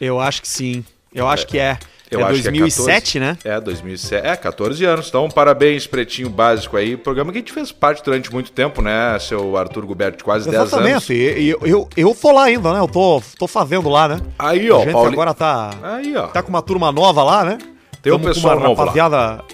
Eu 0.00 0.18
acho 0.18 0.40
que 0.40 0.48
sim. 0.48 0.82
Eu 1.14 1.28
acho 1.28 1.46
que 1.46 1.58
é. 1.58 1.78
Eu 2.10 2.20
é 2.20 2.22
acho 2.24 2.42
que 2.42 2.48
é 2.48 2.50
2007, 2.50 3.18
né? 3.18 3.38
É, 3.44 3.60
2007. 3.60 4.26
É, 4.26 4.36
14 4.36 4.84
anos. 4.84 5.08
Então, 5.08 5.28
parabéns, 5.28 5.86
Pretinho 5.86 6.28
Básico 6.28 6.76
aí. 6.76 6.96
Programa 6.96 7.32
que 7.32 7.38
a 7.38 7.40
gente 7.40 7.52
fez 7.52 7.72
parte 7.72 8.02
durante 8.04 8.32
muito 8.32 8.52
tempo, 8.52 8.82
né, 8.82 9.18
seu 9.18 9.56
Arthur 9.56 9.86
Guberto? 9.86 10.24
Quase 10.24 10.48
10 10.48 10.56
anos. 10.56 10.72
Exatamente. 10.72 11.12
Eu, 11.14 11.58
eu, 11.62 11.88
eu 11.96 12.14
tô 12.14 12.32
lá 12.32 12.44
ainda, 12.44 12.72
né? 12.72 12.80
Eu 12.80 12.88
tô, 12.88 13.22
tô 13.38 13.46
fazendo 13.46 13.88
lá, 13.88 14.08
né? 14.08 14.20
Aí, 14.38 14.70
ó, 14.70 14.76
a 14.76 14.84
gente 14.84 14.92
Paulinho. 14.92 15.12
agora 15.14 15.34
tá, 15.34 15.70
Aí, 15.82 16.16
ó. 16.16 16.26
tá 16.28 16.42
com 16.42 16.50
uma 16.50 16.62
turma 16.62 16.92
nova 16.92 17.22
lá, 17.22 17.44
né? 17.44 17.58
Tem 18.02 18.12
um 18.12 18.16
Tamo 18.16 18.28
com 18.28 18.34
pessoal 18.34 18.56
uma 18.56 18.68
novo 18.68 18.80
lá. 18.80 18.86
rapaziada, 18.86 19.44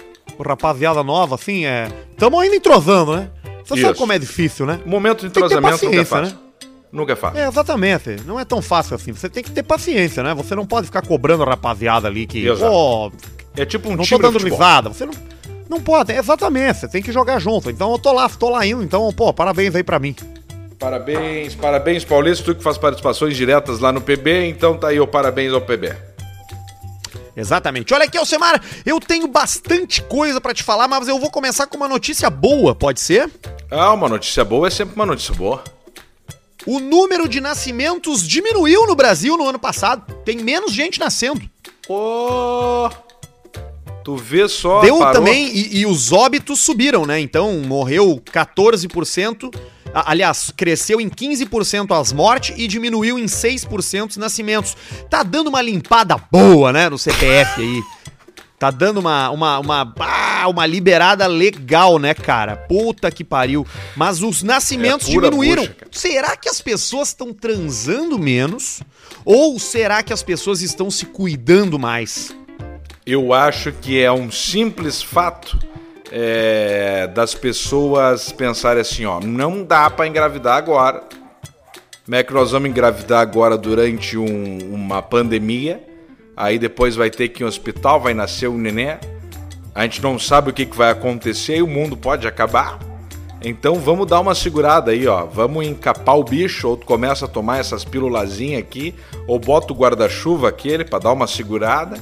rapaziada 0.45 1.03
nova, 1.03 1.35
assim, 1.35 1.65
é... 1.65 1.87
Tamo 2.17 2.39
ainda 2.39 2.55
entrosando, 2.55 3.15
né? 3.15 3.29
Você 3.63 3.81
sabe 3.81 3.93
Isso. 3.93 4.01
como 4.01 4.11
é 4.11 4.19
difícil, 4.19 4.65
né? 4.65 4.79
Momento 4.85 5.21
de 5.21 5.27
entrosamento 5.27 5.85
nunca 5.85 6.01
é 6.01 6.05
fácil. 6.05 6.37
Nunca 6.91 7.13
é 7.13 7.15
fácil. 7.15 7.39
É, 7.39 7.47
exatamente. 7.47 8.17
Não 8.25 8.39
é 8.39 8.43
tão 8.43 8.61
fácil 8.61 8.95
assim. 8.95 9.13
Você 9.13 9.29
tem 9.29 9.41
que 9.43 9.51
ter 9.51 9.63
paciência, 9.63 10.21
né? 10.21 10.33
Você 10.33 10.53
não 10.55 10.65
pode 10.65 10.87
ficar 10.87 11.01
cobrando 11.05 11.43
a 11.43 11.45
rapaziada 11.45 12.07
ali 12.07 12.27
que, 12.27 12.45
pô, 12.57 13.11
É 13.55 13.65
tipo 13.65 13.87
um 13.87 13.91
não 13.91 13.97
tô 13.99 14.03
time 14.03 14.17
de 14.17 14.21
dando 14.23 14.33
futebol. 14.39 14.57
risada. 14.59 14.89
Você 14.89 15.05
não, 15.05 15.13
não 15.69 15.79
pode. 15.79 16.11
Exatamente. 16.11 16.79
Você 16.79 16.87
tem 16.89 17.01
que 17.01 17.11
jogar 17.13 17.39
junto. 17.39 17.69
Então 17.69 17.91
eu 17.91 17.97
tô 17.99 18.11
lá, 18.11 18.27
tô 18.27 18.49
lá 18.49 18.65
indo. 18.65 18.83
Então, 18.83 19.11
pô, 19.13 19.33
parabéns 19.33 19.73
aí 19.73 19.83
pra 19.83 19.99
mim. 19.99 20.13
Parabéns, 20.77 21.55
parabéns, 21.55 22.03
Paulista. 22.03 22.43
Tu 22.43 22.55
que 22.55 22.63
faz 22.63 22.77
participações 22.77 23.37
diretas 23.37 23.79
lá 23.79 23.91
no 23.91 24.01
PB, 24.01 24.47
então 24.49 24.75
tá 24.77 24.87
aí 24.89 24.99
o 24.99 25.07
parabéns 25.07 25.53
ao 25.53 25.61
PB. 25.61 25.95
Exatamente. 27.37 27.93
Olha 27.93 28.05
aqui, 28.05 28.17
Alcemar, 28.17 28.61
eu 28.85 28.99
tenho 28.99 29.27
bastante 29.27 30.01
coisa 30.01 30.41
pra 30.41 30.53
te 30.53 30.63
falar, 30.63 30.87
mas 30.87 31.07
eu 31.07 31.17
vou 31.17 31.31
começar 31.31 31.65
com 31.67 31.77
uma 31.77 31.87
notícia 31.87 32.29
boa, 32.29 32.75
pode 32.75 32.99
ser? 32.99 33.29
Ah, 33.69 33.93
uma 33.93 34.09
notícia 34.09 34.43
boa 34.43 34.67
é 34.67 34.69
sempre 34.69 34.95
uma 34.95 35.05
notícia 35.05 35.33
boa. 35.33 35.63
O 36.67 36.79
número 36.79 37.27
de 37.27 37.41
nascimentos 37.41 38.27
diminuiu 38.27 38.85
no 38.85 38.95
Brasil 38.95 39.35
no 39.37 39.47
ano 39.47 39.57
passado. 39.59 40.13
Tem 40.23 40.37
menos 40.37 40.71
gente 40.71 40.99
nascendo. 40.99 41.41
Ô! 41.89 42.89
Tu 44.03 44.15
vê 44.15 44.47
só. 44.47 44.81
Deu 44.81 44.97
parou. 44.97 45.13
também, 45.13 45.47
e, 45.55 45.79
e 45.79 45.85
os 45.85 46.11
óbitos 46.11 46.59
subiram, 46.59 47.05
né? 47.05 47.19
Então 47.19 47.53
morreu 47.65 48.21
14%. 48.31 49.53
a- 49.93 50.11
Aliás, 50.11 50.51
cresceu 50.55 50.99
em 51.01 51.09
15% 51.09 51.91
as 51.99 52.11
mortes 52.11 52.55
e 52.57 52.67
diminuiu 52.67 53.19
em 53.19 53.25
6% 53.27 54.11
os 54.11 54.17
nascimentos. 54.17 54.75
Tá 55.09 55.21
dando 55.21 55.47
uma 55.49 55.61
limpada 55.61 56.15
boa, 56.31 56.71
né, 56.73 56.89
no 56.89 56.97
CPF 56.97 57.61
aí. 57.61 57.81
Tá 58.61 58.69
dando 58.69 58.99
uma, 58.99 59.27
uma, 59.31 59.57
uma, 59.57 59.93
ah, 60.01 60.47
uma 60.47 60.67
liberada 60.67 61.25
legal, 61.25 61.97
né, 61.97 62.13
cara? 62.13 62.55
Puta 62.55 63.09
que 63.09 63.23
pariu. 63.23 63.65
Mas 63.95 64.21
os 64.21 64.43
nascimentos 64.43 65.07
É 65.07 65.11
diminuíram. 65.13 65.63
bucha, 65.63 65.75
será 65.91 66.37
que 66.37 66.47
as 66.47 66.61
pessoas 66.61 67.07
estão 67.07 67.33
transando 67.33 68.19
menos? 68.19 68.83
Ou 69.25 69.57
será 69.57 70.03
que 70.03 70.13
as 70.13 70.21
pessoas 70.21 70.61
estão 70.61 70.91
se 70.91 71.07
cuidando 71.07 71.79
mais? 71.79 72.35
Eu 73.03 73.33
acho 73.33 73.71
que 73.71 73.99
é 73.99 74.11
um 74.11 74.29
simples 74.29 75.01
fato 75.01 75.57
é, 76.11 77.07
das 77.07 77.33
pessoas 77.33 78.31
pensarem 78.31 78.81
assim, 78.81 79.05
ó, 79.05 79.19
não 79.19 79.63
dá 79.63 79.89
pra 79.89 80.05
engravidar 80.05 80.55
agora. 80.57 81.01
Como 82.05 82.15
é 82.15 82.21
que 82.21 82.31
nós 82.31 82.51
vamos 82.51 82.69
engravidar 82.69 83.21
agora 83.21 83.57
durante 83.57 84.19
um- 84.19 84.71
uma 84.71 85.01
pandemia? 85.01 85.81
Aí 86.41 86.57
depois 86.57 86.95
vai 86.95 87.11
ter 87.11 87.29
que 87.29 87.43
ir 87.43 87.45
em 87.45 87.47
hospital, 87.47 88.01
vai 88.01 88.15
nascer 88.15 88.49
um 88.49 88.57
neném. 88.57 88.97
A 89.75 89.83
gente 89.83 90.01
não 90.01 90.17
sabe 90.17 90.49
o 90.49 90.53
que, 90.53 90.65
que 90.65 90.75
vai 90.75 90.89
acontecer 90.89 91.57
e 91.57 91.61
o 91.61 91.67
mundo 91.67 91.95
pode 91.95 92.27
acabar. 92.27 92.79
Então 93.43 93.75
vamos 93.75 94.07
dar 94.07 94.19
uma 94.19 94.33
segurada 94.33 94.89
aí, 94.89 95.05
ó. 95.05 95.27
Vamos 95.27 95.67
encapar 95.67 96.17
o 96.17 96.23
bicho, 96.23 96.67
ou 96.67 96.75
tu 96.75 96.83
começa 96.83 97.25
a 97.25 97.27
tomar 97.27 97.59
essas 97.59 97.85
pílulazinhas 97.85 98.59
aqui, 98.59 98.95
ou 99.27 99.37
bota 99.37 99.71
o 99.71 99.75
guarda-chuva 99.75 100.49
aquele 100.49 100.83
pra 100.83 100.97
dar 100.97 101.11
uma 101.11 101.27
segurada. 101.27 101.99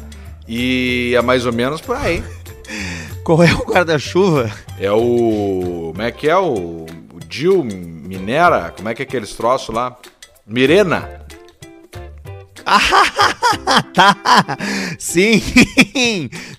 E 0.48 1.14
é 1.18 1.22
mais 1.22 1.46
ou 1.46 1.52
menos 1.52 1.82
por 1.82 1.98
aí. 1.98 2.24
Qual 3.26 3.44
é 3.44 3.54
o 3.54 3.66
guarda-chuva? 3.66 4.50
É 4.80 4.90
o. 4.90 5.92
Como 5.92 6.02
é 6.02 6.14
que 6.14 6.30
é? 6.30 6.38
O, 6.38 6.86
o 7.14 7.20
Dil 7.28 7.62
Minera? 7.62 8.74
Como 8.74 8.88
é 8.88 8.96
que 8.96 9.02
é 9.02 9.06
aqueles 9.06 9.34
troços 9.34 9.76
lá? 9.76 9.98
Mirena. 10.48 11.28
tá, 13.94 14.58
sim. 14.98 15.42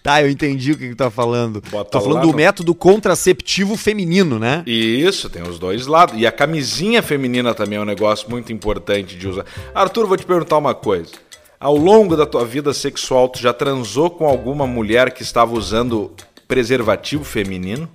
tá, 0.03 0.23
eu 0.23 0.31
entendi 0.31 0.73
o 0.73 0.77
que, 0.79 0.89
que 0.89 0.95
tu 0.95 0.99
tá 0.99 1.11
falando. 1.11 1.63
Bota 1.71 1.91
Tô 1.91 2.01
falando 2.01 2.23
do 2.23 2.29
no- 2.29 2.35
método 2.37 2.75
contraceptivo 2.75 3.77
feminino, 3.77 4.39
né? 4.39 4.63
Isso, 4.67 5.29
tem 5.31 5.43
os 5.43 5.59
dois 5.59 5.87
lados. 5.87 6.19
E 6.21 6.27
a 6.27 6.33
camisinha 6.33 7.03
feminina 7.03 7.55
também 7.55 7.79
é 7.79 7.83
um 7.83 7.85
negócio 7.85 8.29
muito 8.31 8.53
importante 8.53 9.17
de 9.17 9.29
usar. 9.29 9.45
Arthur, 9.75 10.07
vou 10.07 10.17
te 10.17 10.27
perguntar 10.27 10.59
uma 10.59 10.75
coisa. 10.75 11.13
Ao 11.59 11.77
longo 11.77 12.17
da 12.17 12.25
tua 12.25 12.45
vida 12.45 12.73
sexual, 12.73 13.29
tu 13.29 13.39
já 13.39 13.53
transou 13.53 14.09
com 14.11 14.27
alguma 14.27 14.67
mulher 14.67 15.13
que 15.13 15.23
estava 15.23 15.53
usando 15.55 16.11
preservativo 16.49 17.23
feminino? 17.23 17.89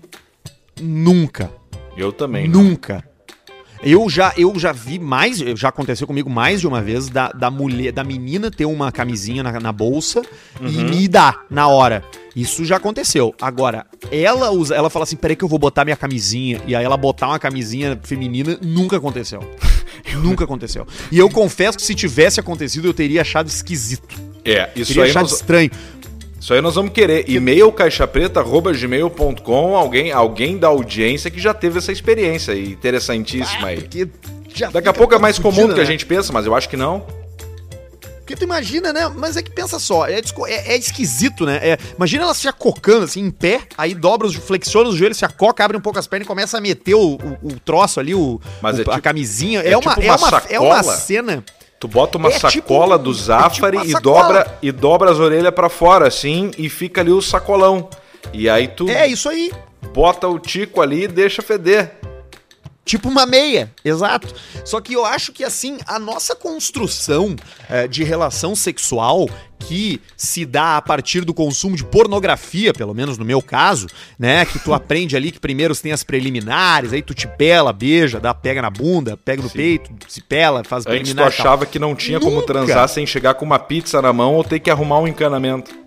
Nunca. 0.79 1.51
Eu 1.97 2.11
também. 2.11 2.47
não. 2.47 2.61
Eu 3.85 4.09
já, 4.09 4.33
eu 4.35 4.57
já 4.57 4.71
vi 4.71 4.97
mais, 4.97 5.37
já 5.37 5.69
aconteceu 5.69 6.07
comigo 6.07 6.27
mais 6.27 6.59
de 6.59 6.67
uma 6.67 6.81
vez, 6.81 7.07
da, 7.07 7.29
da 7.29 7.51
mulher, 7.51 7.91
da 7.91 8.03
menina 8.03 8.49
ter 8.49 8.65
uma 8.65 8.91
camisinha 8.91 9.43
na, 9.43 9.59
na 9.59 9.71
bolsa 9.71 10.23
e 10.59 10.65
Uhum. 10.77 10.89
me 10.89 11.07
dar 11.07 11.45
na 11.51 11.67
hora. 11.67 12.03
Isso 12.35 12.65
já 12.65 12.77
aconteceu. 12.77 13.33
Agora, 13.39 13.85
ela 14.11 14.49
usa, 14.51 14.75
ela 14.75 14.89
fala 14.89 15.03
assim, 15.03 15.15
peraí 15.15 15.35
que 15.35 15.43
eu 15.43 15.47
vou 15.47 15.59
botar 15.59 15.85
minha 15.85 15.95
camisinha. 15.95 16.59
E 16.67 16.75
aí 16.75 16.83
ela 16.83 16.97
botar 16.97 17.27
uma 17.27 17.39
camisinha 17.39 17.97
feminina, 18.03 18.57
nunca 18.61 18.97
aconteceu. 18.97 19.39
nunca 20.21 20.43
aconteceu. 20.43 20.85
E 21.11 21.17
eu 21.17 21.29
confesso 21.29 21.77
que 21.77 21.83
se 21.83 21.93
tivesse 21.95 22.39
acontecido, 22.39 22.87
eu 22.87 22.93
teria 22.93 23.21
achado 23.21 23.47
esquisito. 23.47 24.19
É, 24.43 24.69
isso 24.75 24.89
teria 24.89 25.03
aí, 25.03 25.09
achado 25.11 25.23
nós, 25.23 25.33
estranho. 25.33 25.71
Isso 26.45 26.53
aí 26.53 26.61
nós 26.61 26.75
vamos 26.75 26.91
querer. 26.93 27.27
E-mail 27.27 27.71
caixapreta.gmail.com 27.71 29.75
alguém, 29.75 30.11
alguém 30.11 30.57
da 30.59 30.67
audiência 30.67 31.31
que 31.31 31.39
já 31.39 31.55
teve 31.55 31.79
essa 31.79 31.91
experiência 31.91 32.53
interessantíssima 32.55 33.69
aí. 33.69 33.89
Já 34.53 34.69
Daqui 34.69 34.87
a 34.87 34.93
pouco 34.93 35.15
é 35.15 35.19
mais 35.19 35.37
comum 35.39 35.67
do 35.67 35.73
que 35.73 35.79
a 35.79 35.83
né? 35.83 35.89
gente 35.89 36.05
pensa, 36.05 36.31
mas 36.31 36.45
eu 36.45 36.53
acho 36.55 36.69
que 36.69 36.77
não. 36.77 37.03
Porque 38.19 38.35
tu 38.35 38.43
imagina, 38.43 38.91
né? 38.93 39.11
Mas 39.15 39.35
é 39.37 39.41
que 39.43 39.49
pensa 39.51 39.77
só, 39.79 40.07
é, 40.07 40.19
é- 40.47 40.73
é 40.73 40.77
esquisito, 40.77 41.45
né? 41.47 41.59
É, 41.61 41.77
imagina 41.95 42.23
ela 42.23 42.33
se 42.33 42.47
acocando 42.47 43.05
assim, 43.05 43.19
em 43.21 43.29
pé, 43.31 43.61
aí 43.77 43.93
dobra, 43.95 44.25
os, 44.27 44.33
flexiona 44.35 44.87
os 44.89 44.95
joelhos, 44.95 45.17
se 45.17 45.25
acoca, 45.25 45.63
abre 45.65 45.75
um 45.77 45.81
pouco 45.81 45.97
as 45.99 46.05
pernas 46.07 46.25
e 46.25 46.27
começa 46.27 46.57
a 46.57 46.61
meter 46.61 46.93
o, 46.95 47.15
o- 47.15 47.37
o 47.43 47.59
troço 47.59 47.99
ali, 47.99 48.13
o, 48.15 48.39
Mas 48.61 48.77
o- 48.77 48.79
é 48.79 48.81
a 48.83 48.85
tipo- 48.85 49.01
camisinha. 49.01 49.61
é 49.61 49.71
É, 49.71 49.77
uma, 49.77 49.93
tipo 49.95 50.05
é, 50.05 50.11
uma 50.15 50.27
uma, 50.29 50.41
é 50.49 50.59
uma 50.59 50.83
cena. 50.83 51.43
Tu 51.79 51.87
bota 51.87 52.17
uma 52.17 52.29
É 52.29 52.31
tipo 52.33 52.49
sacola 52.51 52.95
um- 52.95 53.03
do 53.03 53.09
é 53.11 53.13
tipo 53.13 53.25
Zafari 53.25 53.77
e, 53.85 53.93
dobra, 54.01 54.57
e 54.61 54.71
dobra 54.71 55.11
as 55.11 55.19
orelhas 55.19 55.53
pra 55.53 55.69
fora, 55.69 56.07
assim, 56.07 56.51
e 56.57 56.69
fica 56.69 57.01
ali 57.01 57.11
o 57.11 57.21
sacolão. 57.21 57.89
E 58.33 58.49
aí 58.49 58.67
tu 58.67 58.89
É 58.89 59.07
isso 59.07 59.29
aí. 59.29 59.51
bota 59.93 60.27
o 60.27 60.39
tico 60.39 60.81
ali 60.81 61.03
e 61.03 61.07
deixa 61.07 61.41
feder. 61.41 61.91
Tipo 62.85 63.09
uma 63.09 63.25
meia, 63.25 63.73
exato. 63.83 64.31
Só 64.63 64.79
que 64.79 64.93
eu 64.93 65.03
acho 65.03 65.31
que 65.33 65.43
assim, 65.43 65.79
a 65.87 65.97
nossa 65.97 66.35
construção 66.35 67.35
eh, 67.67 67.87
de 67.87 68.03
relação 68.03 68.55
sexual 68.55 69.27
que 69.57 69.99
se 70.15 70.45
dá 70.45 70.77
a 70.77 70.81
partir 70.81 71.25
do 71.25 71.33
consumo 71.33 71.75
de 71.75 71.83
pornografia, 71.83 72.71
pelo 72.73 72.93
menos 72.93 73.17
no 73.17 73.25
meu 73.25 73.41
caso, 73.41 73.87
né? 74.19 74.45
Que 74.45 74.59
tu 74.59 74.71
aprende 74.71 75.15
ali 75.15 75.31
que 75.31 75.39
primeiro 75.39 75.75
tem 75.75 75.91
as 75.91 76.03
preliminares, 76.03 76.93
aí 76.93 77.01
tu 77.01 77.15
te 77.15 77.27
pela, 77.27 77.73
beija, 77.73 78.19
dá 78.19 78.35
pega 78.35 78.61
na 78.61 78.69
bunda, 78.69 79.17
pega 79.17 79.41
no 79.41 79.49
Sim. 79.49 79.57
peito, 79.57 79.91
se 80.07 80.21
pela, 80.21 80.63
faz 80.63 80.85
Antes 80.85 80.85
tu 80.85 80.89
preliminar 80.89 81.27
achava 81.27 81.65
que 81.65 81.79
não 81.79 81.95
tinha 81.95 82.19
como 82.19 82.35
Nunca. 82.35 82.47
transar 82.47 82.87
sem 82.87 83.07
chegar 83.07 83.33
com 83.33 83.45
uma 83.45 83.57
pizza 83.57 83.99
na 83.99 84.13
mão 84.13 84.35
ou 84.35 84.43
ter 84.43 84.59
que 84.59 84.69
arrumar 84.69 84.99
um 84.99 85.07
encanamento. 85.07 85.84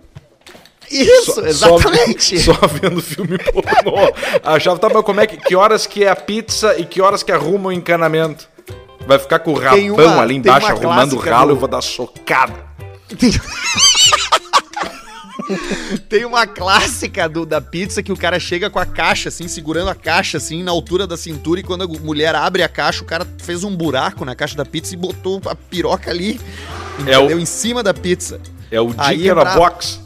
Isso, 0.91 1.33
Só- 1.33 1.45
exatamente. 1.45 2.39
Só, 2.39 2.53
só 2.59 2.67
vendo 2.67 3.01
filme 3.01 3.37
pornô. 3.37 4.11
Achava, 4.43 4.79
tá, 4.79 4.89
mas 4.89 5.03
como 5.03 5.19
é 5.21 5.27
que, 5.27 5.37
que 5.37 5.55
horas 5.55 5.85
que 5.85 6.03
é 6.03 6.09
a 6.09 6.15
pizza 6.15 6.77
e 6.79 6.85
que 6.85 7.01
horas 7.01 7.21
que 7.23 7.31
arruma 7.31 7.69
o 7.69 7.71
encanamento? 7.71 8.47
Vai 9.07 9.17
ficar 9.19 9.39
com 9.39 9.51
o 9.53 9.55
rabão 9.57 9.77
Tem 9.77 9.91
uma- 9.91 10.21
ali 10.21 10.33
tem 10.41 10.51
embaixo 10.51 10.67
uma 10.67 10.75
arrumando 10.75 11.13
o 11.13 11.17
ralo 11.19 11.47
do- 11.47 11.51
eu 11.53 11.59
vou 11.59 11.67
dar 11.69 11.81
socada. 11.81 12.53
Tem 16.07 16.25
uma 16.25 16.45
clássica 16.45 17.27
do, 17.27 17.43
da 17.45 17.59
pizza 17.61 18.03
que 18.03 18.11
o 18.11 18.17
cara 18.17 18.39
chega 18.39 18.69
com 18.69 18.77
a 18.77 18.85
caixa, 18.85 19.29
assim, 19.29 19.47
segurando 19.47 19.89
a 19.89 19.95
caixa, 19.95 20.37
assim, 20.37 20.61
na 20.63 20.71
altura 20.71 21.07
da 21.07 21.17
cintura, 21.17 21.59
e 21.59 21.63
quando 21.63 21.83
a 21.83 21.87
mulher 21.87 22.35
abre 22.35 22.61
a 22.61 22.69
caixa, 22.69 23.01
o 23.01 23.05
cara 23.05 23.25
fez 23.41 23.63
um 23.63 23.75
buraco 23.75 24.23
na 24.25 24.35
caixa 24.35 24.55
da 24.55 24.65
pizza 24.65 24.93
e 24.93 24.97
botou 24.97 25.41
a 25.45 25.55
piroca 25.55 26.11
ali, 26.11 26.39
É 26.99 27.17
o- 27.17 27.21
entendeu? 27.23 27.39
Em 27.39 27.45
cima 27.45 27.81
da 27.81 27.93
pizza. 27.93 28.39
É 28.69 28.79
o 28.79 28.93
Aí 28.97 29.17
Dick 29.17 29.33
na 29.33 29.55
box. 29.55 29.99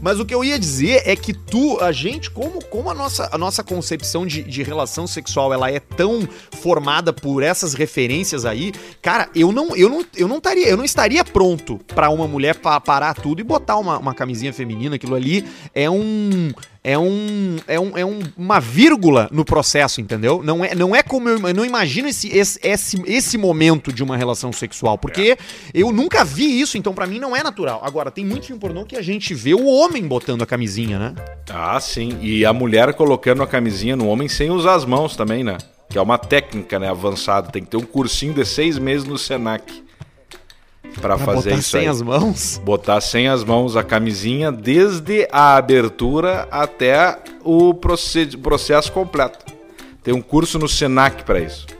Mas 0.00 0.18
o 0.18 0.24
que 0.24 0.34
eu 0.34 0.42
ia 0.42 0.58
dizer 0.58 1.02
é 1.04 1.14
que 1.14 1.32
tu, 1.34 1.78
a 1.80 1.92
gente, 1.92 2.30
como, 2.30 2.64
como 2.64 2.90
a, 2.90 2.94
nossa, 2.94 3.28
a 3.32 3.36
nossa 3.38 3.62
concepção 3.62 4.26
de, 4.26 4.42
de 4.42 4.62
relação 4.62 5.06
sexual 5.06 5.52
ela 5.52 5.70
é 5.70 5.78
tão 5.80 6.26
formada 6.60 7.12
por 7.12 7.42
essas 7.42 7.74
referências 7.74 8.44
aí, 8.44 8.72
cara, 9.02 9.28
eu 9.34 9.52
não, 9.52 9.76
eu 9.76 9.88
não, 9.88 10.04
eu 10.16 10.26
não 10.28 10.38
estaria, 10.38 10.68
eu 10.68 10.76
não 10.76 10.84
estaria 10.84 11.24
pronto 11.24 11.78
pra 11.86 12.10
uma 12.10 12.26
mulher 12.26 12.56
pa- 12.56 12.80
parar 12.80 13.14
tudo 13.14 13.40
e 13.40 13.44
botar 13.44 13.76
uma, 13.76 13.98
uma 13.98 14.14
camisinha 14.14 14.52
feminina. 14.52 14.96
Aquilo 14.96 15.14
ali 15.14 15.44
é 15.74 15.88
um. 15.90 16.50
É 16.82 16.96
um. 16.98 17.56
É, 17.68 17.78
um, 17.78 17.98
é 17.98 18.04
um- 18.06 18.20
uma 18.36 18.58
vírgula 18.58 19.28
no 19.30 19.44
processo, 19.44 20.00
entendeu? 20.00 20.42
Não 20.42 20.64
é, 20.64 20.74
não 20.74 20.96
é 20.96 21.02
como 21.02 21.28
eu, 21.28 21.38
eu 21.48 21.54
não 21.54 21.64
imagino 21.64 22.08
esse, 22.08 22.28
esse, 22.28 22.58
esse, 22.62 23.02
esse 23.06 23.36
momento 23.36 23.92
de 23.92 24.02
uma 24.02 24.16
relação 24.16 24.50
sexual. 24.52 24.96
Porque 24.96 25.36
eu 25.74 25.92
nunca 25.92 26.24
vi 26.24 26.58
isso, 26.60 26.78
então 26.78 26.94
pra 26.94 27.06
mim 27.06 27.18
não 27.18 27.36
é 27.36 27.42
natural. 27.42 27.82
Agora, 27.84 28.10
tem 28.10 28.24
muito 28.24 28.46
filme 28.46 28.58
pornô 28.60 28.84
que 28.86 28.96
a 28.96 29.02
gente 29.02 29.34
vê 29.34 29.52
o 29.52 29.66
homem 29.66 30.06
botando 30.08 30.40
a 30.42 30.46
camisinha, 30.46 30.98
né? 30.98 31.14
Ah, 31.50 31.78
sim. 31.80 32.16
E 32.22 32.46
a 32.46 32.52
mulher 32.52 32.94
colocando 32.94 33.42
a 33.42 33.46
camisinha 33.46 33.94
no 33.94 34.06
homem 34.08 34.26
sem 34.28 34.50
usar 34.50 34.74
as 34.74 34.86
mãos 34.86 35.14
também, 35.14 35.44
né? 35.44 35.58
Que 35.90 35.98
é 35.98 36.00
uma 36.02 36.16
técnica, 36.16 36.78
né, 36.78 36.88
avançada. 36.88 37.50
Tem 37.50 37.62
que 37.62 37.68
ter 37.70 37.76
um 37.76 37.82
cursinho 37.82 38.32
de 38.32 38.46
seis 38.46 38.78
meses 38.78 39.06
no 39.06 39.18
Senac 39.18 39.82
pra, 41.00 41.16
Pra 41.16 41.18
fazer 41.18 41.50
botar 41.50 41.60
isso 41.60 41.70
sem 41.70 41.80
aí. 41.82 41.88
as 41.88 42.02
mãos. 42.02 42.60
Botar 42.64 43.00
sem 43.00 43.28
as 43.28 43.44
mãos 43.44 43.76
a 43.76 43.82
camisinha 43.82 44.50
desde 44.50 45.28
a 45.30 45.56
abertura 45.56 46.48
até 46.50 47.18
o 47.44 47.72
processo 47.74 48.90
completo. 48.92 49.44
Tem 50.02 50.14
um 50.14 50.22
curso 50.22 50.58
no 50.58 50.68
Senac 50.68 51.24
pra 51.24 51.40
isso. 51.40 51.66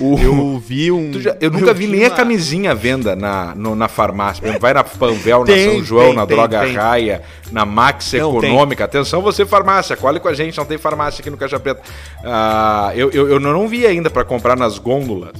O- 0.00 0.16
Eu 0.16 0.58
vi 0.60 0.92
um. 0.92 1.12
Já- 1.20 1.36
eu 1.40 1.50
nunca 1.50 1.74
vi 1.74 1.88
nem 1.88 2.04
a 2.04 2.08
uma- 2.08 2.14
camisinha 2.16 2.70
à 2.70 2.74
venda 2.74 3.16
na, 3.16 3.52
no- 3.56 3.74
na 3.74 3.88
farmácia. 3.88 4.56
Vai 4.60 4.72
na 4.72 4.84
Panvel, 4.84 5.40
na 5.40 5.46
Tem, 5.46 5.70
São 5.74 5.84
João, 5.84 6.04
tem, 6.06 6.14
na 6.14 6.24
tem, 6.26 6.36
Droga 6.36 6.60
tem. 6.60 6.72
Raia, 6.76 7.22
na 7.50 7.66
Max 7.66 8.12
Não. 8.12 8.38
Econômica. 8.38 8.84
Atenção, 8.84 9.20
você 9.20 9.44
farmácia, 9.44 9.96
colhe 9.96 10.20
com 10.20 10.28
a 10.28 10.34
gente, 10.34 10.56
não 10.56 10.64
tem 10.64 10.78
farmácia 10.78 11.20
aqui 11.20 11.28
no 11.30 11.36
Caixa 11.36 11.58
Preta. 11.58 11.82
Ah, 12.24 12.92
eu, 12.94 13.10
eu, 13.10 13.28
eu 13.28 13.40
não 13.40 13.66
vi 13.66 13.84
ainda 13.86 14.08
pra 14.08 14.22
comprar 14.24 14.56
nas 14.56 14.78
gôndolas. 14.78 15.32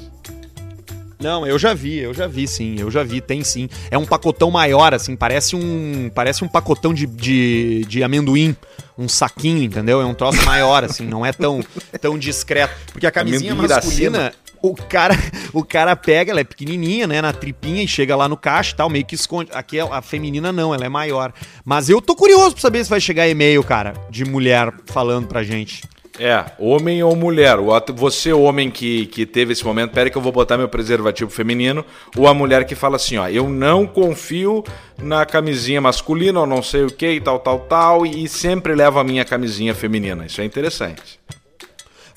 Não, 1.20 1.44
eu 1.46 1.58
já 1.58 1.74
vi, 1.74 1.98
eu 1.98 2.14
já 2.14 2.26
vi, 2.26 2.46
sim, 2.46 2.76
eu 2.78 2.90
já 2.90 3.02
vi, 3.02 3.20
tem 3.20 3.42
sim. 3.42 3.68
É 3.90 3.98
um 3.98 4.06
pacotão 4.06 4.50
maior, 4.50 4.94
assim, 4.94 5.16
parece 5.16 5.56
um. 5.56 6.10
Parece 6.14 6.44
um 6.44 6.48
pacotão 6.48 6.94
de, 6.94 7.06
de, 7.06 7.84
de 7.88 8.02
amendoim. 8.02 8.56
Um 8.96 9.08
saquinho, 9.08 9.62
entendeu? 9.62 10.00
É 10.00 10.04
um 10.04 10.14
troço 10.14 10.44
maior, 10.44 10.82
assim, 10.82 11.06
não 11.06 11.24
é 11.24 11.32
tão, 11.32 11.62
tão 12.00 12.18
discreto. 12.18 12.74
Porque 12.92 13.06
a 13.06 13.12
camisinha 13.12 13.52
Amendoim 13.52 13.68
masculina, 13.68 14.32
o 14.60 14.74
cara, 14.74 15.14
o 15.52 15.64
cara 15.64 15.94
pega, 15.94 16.32
ela 16.32 16.40
é 16.40 16.44
pequenininha, 16.44 17.06
né, 17.06 17.22
na 17.22 17.32
tripinha 17.32 17.82
e 17.82 17.88
chega 17.88 18.16
lá 18.16 18.28
no 18.28 18.36
caixa 18.36 18.72
e 18.72 18.76
tal, 18.76 18.90
meio 18.90 19.04
que 19.04 19.14
esconde. 19.14 19.50
Aqui 19.52 19.78
a 19.78 19.88
a 19.98 20.02
feminina 20.02 20.52
não, 20.52 20.74
ela 20.74 20.84
é 20.84 20.88
maior. 20.88 21.32
Mas 21.64 21.88
eu 21.88 22.00
tô 22.00 22.14
curioso 22.14 22.52
pra 22.52 22.60
saber 22.60 22.84
se 22.84 22.90
vai 22.90 23.00
chegar 23.00 23.28
e-mail, 23.28 23.62
cara, 23.64 23.94
de 24.10 24.24
mulher 24.24 24.72
falando 24.86 25.26
pra 25.26 25.42
gente. 25.42 25.82
É, 26.18 26.44
homem 26.58 27.02
ou 27.02 27.14
mulher. 27.14 27.58
O 27.60 27.72
ato- 27.72 27.94
Você, 27.94 28.32
homem 28.32 28.70
que, 28.70 29.06
que 29.06 29.24
teve 29.24 29.52
esse 29.52 29.64
momento, 29.64 29.92
pera 29.92 30.10
que 30.10 30.18
eu 30.18 30.22
vou 30.22 30.32
botar 30.32 30.58
meu 30.58 30.68
preservativo 30.68 31.30
feminino. 31.30 31.84
Ou 32.16 32.26
a 32.26 32.34
mulher 32.34 32.64
que 32.64 32.74
fala 32.74 32.96
assim, 32.96 33.16
ó, 33.18 33.28
eu 33.28 33.48
não 33.48 33.86
confio 33.86 34.64
na 35.00 35.24
camisinha 35.24 35.80
masculina, 35.80 36.40
ou 36.40 36.46
não 36.46 36.60
sei 36.62 36.82
o 36.84 36.90
que, 36.90 37.08
e 37.12 37.20
tal, 37.20 37.38
tal, 37.38 37.60
tal, 37.60 38.04
e 38.04 38.26
sempre 38.28 38.74
levo 38.74 38.98
a 38.98 39.04
minha 39.04 39.24
camisinha 39.24 39.74
feminina. 39.74 40.26
Isso 40.26 40.40
é 40.40 40.44
interessante. 40.44 41.20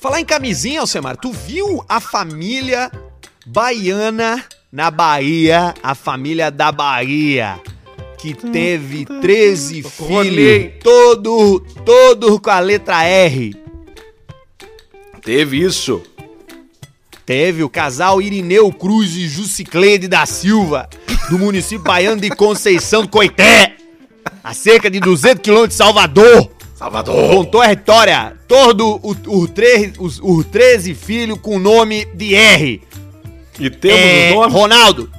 Falar 0.00 0.20
em 0.20 0.24
camisinha, 0.24 0.80
Alcemar, 0.80 1.16
tu 1.16 1.30
viu 1.30 1.84
a 1.88 2.00
família 2.00 2.90
baiana 3.46 4.42
na 4.72 4.90
Bahia, 4.90 5.74
a 5.80 5.94
família 5.94 6.50
da 6.50 6.72
Bahia, 6.72 7.60
que 8.18 8.34
teve 8.34 9.04
13 9.04 9.82
Rolei. 10.00 10.30
filhos, 10.30 10.72
todo, 10.82 11.60
todo 11.84 12.40
com 12.40 12.50
a 12.50 12.58
letra 12.58 13.04
R. 13.04 13.54
Teve 15.22 15.58
isso. 15.62 16.02
Teve 17.24 17.62
o 17.62 17.68
casal 17.68 18.20
Irineu 18.20 18.72
Cruz 18.72 19.14
e 19.16 19.28
Jucicleide 19.28 20.08
da 20.08 20.26
Silva, 20.26 20.88
do 21.30 21.38
município 21.38 21.84
baiano 21.84 22.20
de 22.20 22.28
Conceição 22.30 23.02
do 23.02 23.08
Coité, 23.08 23.76
a 24.42 24.52
cerca 24.52 24.90
de 24.90 24.98
200 24.98 25.40
quilômetros 25.40 25.76
de 25.76 25.84
Salvador. 25.84 26.50
Salvador. 26.74 27.30
Contou 27.30 27.60
a 27.60 27.72
história, 27.72 28.36
todo 28.48 28.98
o, 29.02 29.10
o, 29.28 29.46
tre- 29.46 29.92
os, 30.00 30.18
os 30.20 30.44
13 30.46 30.94
filhos 30.94 31.38
com 31.40 31.60
nome 31.60 32.04
de 32.12 32.34
R. 32.34 32.82
E 33.60 33.70
temos 33.70 34.00
É, 34.00 34.30
os 34.30 34.34
nomes. 34.34 34.52
Ronaldo, 34.54 35.10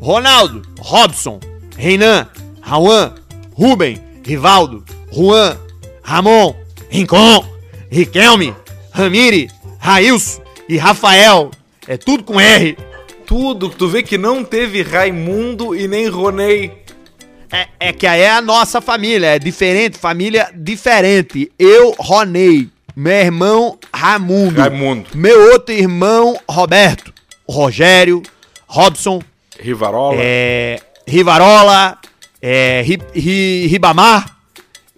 Ronaldo, 0.00 0.62
Robson, 0.78 1.38
Reinan, 1.76 2.26
Rauan, 2.62 3.14
Ruben, 3.52 4.00
Rivaldo, 4.24 4.82
Juan, 5.12 5.58
Ramon, 6.02 6.54
Rincon, 6.88 7.44
Riquelme, 7.90 8.54
Ramire, 9.00 9.50
Railson 9.78 10.42
e 10.68 10.76
Rafael. 10.76 11.50
É 11.88 11.96
tudo 11.96 12.22
com 12.22 12.40
R. 12.40 12.76
Tudo. 13.26 13.68
Tu 13.70 13.88
vê 13.88 14.02
que 14.02 14.18
não 14.18 14.44
teve 14.44 14.82
Raimundo 14.82 15.74
e 15.74 15.88
nem 15.88 16.06
Ronei. 16.08 16.72
É, 17.52 17.66
é 17.80 17.92
que 17.92 18.06
aí 18.06 18.20
é 18.20 18.30
a 18.30 18.40
nossa 18.40 18.80
família, 18.80 19.26
é 19.34 19.38
diferente, 19.38 19.98
família 19.98 20.48
diferente. 20.54 21.50
Eu, 21.58 21.92
Ronei, 21.98 22.68
meu 22.94 23.12
irmão 23.12 23.78
Ramundo, 23.92 24.60
Raimundo. 24.60 25.08
meu 25.14 25.52
outro 25.52 25.74
irmão 25.74 26.38
Roberto, 26.48 27.12
Rogério, 27.48 28.22
Robson, 28.68 29.20
Rivarola. 29.58 30.14
é, 30.20 30.78
Rivarola, 31.08 31.98
é, 32.40 32.82
Ri- 32.86 33.02
Ri- 33.12 33.66
Ribamar, 33.66 34.36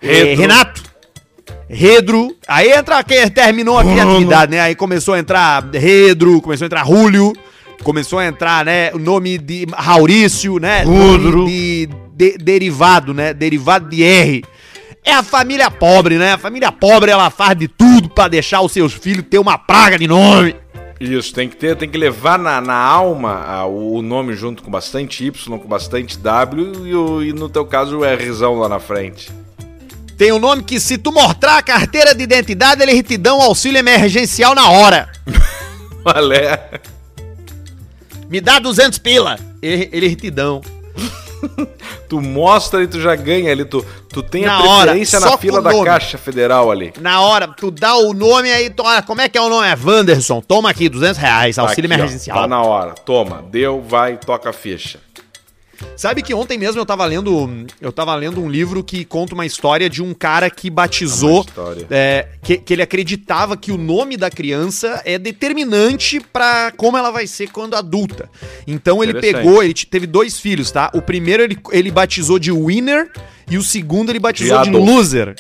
é. 0.03 0.35
Renato, 0.35 0.83
Redro. 1.73 2.37
Aí 2.47 2.71
entra 2.71 3.03
quem 3.03 3.29
terminou 3.31 3.79
a 3.79 3.83
criatividade, 3.85 4.51
né? 4.53 4.61
Aí 4.61 4.75
começou 4.75 5.15
a 5.15 5.19
entrar 5.19 5.65
Redro, 5.73 6.41
começou 6.41 6.65
a 6.65 6.67
entrar 6.67 6.83
Rúlio, 6.83 7.33
começou 7.83 8.19
a 8.19 8.27
entrar, 8.27 8.65
né, 8.65 8.91
o 8.93 8.99
nome 8.99 9.39
de 9.39 9.67
Maurício, 9.67 10.59
né? 10.59 10.83
Rudro. 10.83 11.39
nome 11.39 11.51
De, 11.51 11.89
de- 12.15 12.39
derivado, 12.39 13.15
né? 13.15 13.33
Derivado 13.33 13.89
de 13.89 14.03
R. 14.05 14.45
É 15.05 15.13
a 15.15 15.23
família 15.23 15.69
pobre, 15.71 16.17
né? 16.17 16.35
A 16.35 16.39
família 16.39 16.71
pobre 16.71 17.11
ela 17.11 17.29
faz 17.31 17.59
de 17.59 17.67
tudo 17.67 18.09
pra 18.09 18.29
deixar 18.29 18.61
os 18.61 18.71
seus 18.71 18.93
filhos 18.93 19.25
ter 19.29 19.39
uma 19.39 19.59
praga 19.59 19.99
de 19.99 20.07
nome. 20.07 20.55
Isso, 21.01 21.35
tem 21.35 21.49
que 21.49 21.57
ter, 21.57 21.75
tem 21.77 21.89
que 21.89 21.99
levar 21.99 22.39
na, 22.39 22.61
na 22.61 22.77
alma 22.77 23.65
o 23.67 23.97
o 23.97 24.03
nome 24.03 24.35
junto 24.35 24.63
com 24.63 24.71
bastante 24.71 25.27
Y, 25.27 25.33
com 25.59 25.67
bastante 25.67 26.17
W 26.17 26.87
e, 26.87 26.95
o- 26.95 27.23
e 27.23 27.33
no 27.33 27.49
teu 27.49 27.65
caso 27.65 27.99
o 27.99 28.03
Rzão 28.05 28.55
lá 28.55 28.69
na 28.69 28.79
frente. 28.79 29.29
Tem 30.23 30.31
um 30.31 30.39
nome 30.39 30.63
que 30.63 30.79
se 30.79 30.97
tu 30.99 31.11
mostrar 31.11 31.59
a 31.59 31.63
carteira 31.63 32.15
de 32.15 32.23
identidade, 32.23 32.81
eles 32.81 33.03
te 33.03 33.17
dão 33.17 33.43
auxílio 33.43 33.81
emergencial 33.81 34.55
na 34.55 34.71
hora. 34.71 35.11
Valé. 36.05 36.71
Me 38.29 38.41
dá 38.41 38.61
200 38.61 39.01
pila. 39.01 39.37
ele, 39.61 39.89
ele 39.91 40.07
é 40.07 40.09
retidão. 40.09 40.63
Tu 42.09 42.21
mostra 42.21 42.85
e 42.85 42.87
tu 42.87 43.01
já 43.01 43.17
ganha 43.17 43.51
ali. 43.51 43.65
Tu, 43.65 43.85
tu 44.11 44.23
tem 44.23 44.45
Na 44.45 44.59
a 44.59 44.63
hora, 44.63 44.83
preferência 44.93 45.19
só 45.19 45.31
na 45.31 45.39
fila 45.39 45.61
da 45.63 45.73
nome. 45.73 45.87
Caixa 45.87 46.19
Federal 46.19 46.71
ali. 46.71 46.93
Na 47.01 47.21
hora, 47.23 47.49
tu 47.49 47.71
dá 47.71 47.97
o 47.97 48.13
nome 48.13 48.53
aí, 48.53 48.71
tu, 48.71 48.85
olha, 48.85 49.03
como 49.03 49.23
é 49.23 49.29
que 49.29 49.37
é 49.37 49.41
o 49.41 49.49
nome? 49.49 49.67
É 49.67 49.75
Wanderson. 49.75 50.41
Toma 50.41 50.71
aqui, 50.71 50.89
200 50.91 51.17
reais, 51.19 51.59
auxílio 51.59 51.91
Aqui, 51.91 52.01
ó, 52.01 52.05
emergencial. 52.05 52.39
Tá 52.43 52.47
na 52.47 52.63
hora. 52.63 52.93
Toma, 52.93 53.43
deu, 53.51 53.83
vai, 53.83 54.19
toca 54.19 54.51
a 54.51 54.53
ficha. 54.53 55.01
Sabe 55.97 56.23
que 56.23 56.35
ontem 56.35 56.59
mesmo 56.59 56.81
eu 56.81 56.87
tava 56.87 57.05
lendo, 57.05 57.67
eu 57.81 57.93
tava 57.93 58.15
lendo 58.15 58.41
um 58.43 58.49
livro 58.49 58.83
que 58.83 59.05
conta 59.05 59.35
uma 59.35 59.47
história 59.47 59.89
de 59.89 60.03
um 60.03 60.15
cara 60.15 60.51
que 60.51 60.71
batizou, 60.71 61.41
história. 61.41 61.87
é, 61.91 62.29
que, 62.43 62.59
que 62.59 62.73
ele 62.73 62.83
acreditava 62.83 63.57
que 63.57 63.71
o 63.71 63.79
nome 63.79 64.17
da 64.17 64.31
criança 64.31 65.01
é 65.05 65.19
determinante 65.19 66.21
pra 66.33 66.73
como 66.77 66.97
ela 66.97 67.11
vai 67.11 67.27
ser 67.27 67.51
quando 67.51 67.75
adulta. 67.75 68.29
Então 68.67 69.03
ele 69.03 69.13
pegou, 69.21 69.63
ele 69.63 69.75
teve 69.75 70.07
dois 70.07 70.39
filhos, 70.41 70.71
tá? 70.71 70.91
O 70.95 71.03
primeiro 71.03 71.43
ele, 71.43 71.59
ele 71.71 71.91
batizou 71.91 72.39
de 72.39 72.51
Winner 72.51 73.11
e 73.51 73.57
o 73.57 73.63
segundo 73.63 74.11
ele 74.11 74.19
batizou 74.19 74.57
de. 74.65 74.71
Loser. 74.71 75.35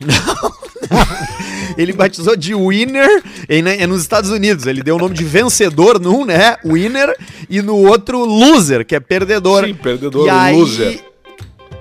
Ele 1.76 1.92
batizou 1.92 2.36
de 2.36 2.54
Winner 2.54 3.22
em- 3.48 3.66
é 3.68 3.86
nos 3.86 4.02
Estados 4.02 4.30
Unidos. 4.30 4.66
Ele 4.66 4.82
deu 4.82 4.96
o 4.96 4.98
nome 4.98 5.14
de 5.14 5.24
vencedor 5.24 6.00
num, 6.00 6.24
né? 6.24 6.56
Winner, 6.64 7.16
e 7.48 7.62
no 7.62 7.76
outro 7.76 8.24
Loser, 8.24 8.84
que 8.84 8.94
é 8.94 9.00
perdedor. 9.00 9.64
Sim, 9.66 9.74
perdedor, 9.74 10.26
e 10.26 10.30
aí, 10.30 10.56
loser. 10.56 11.04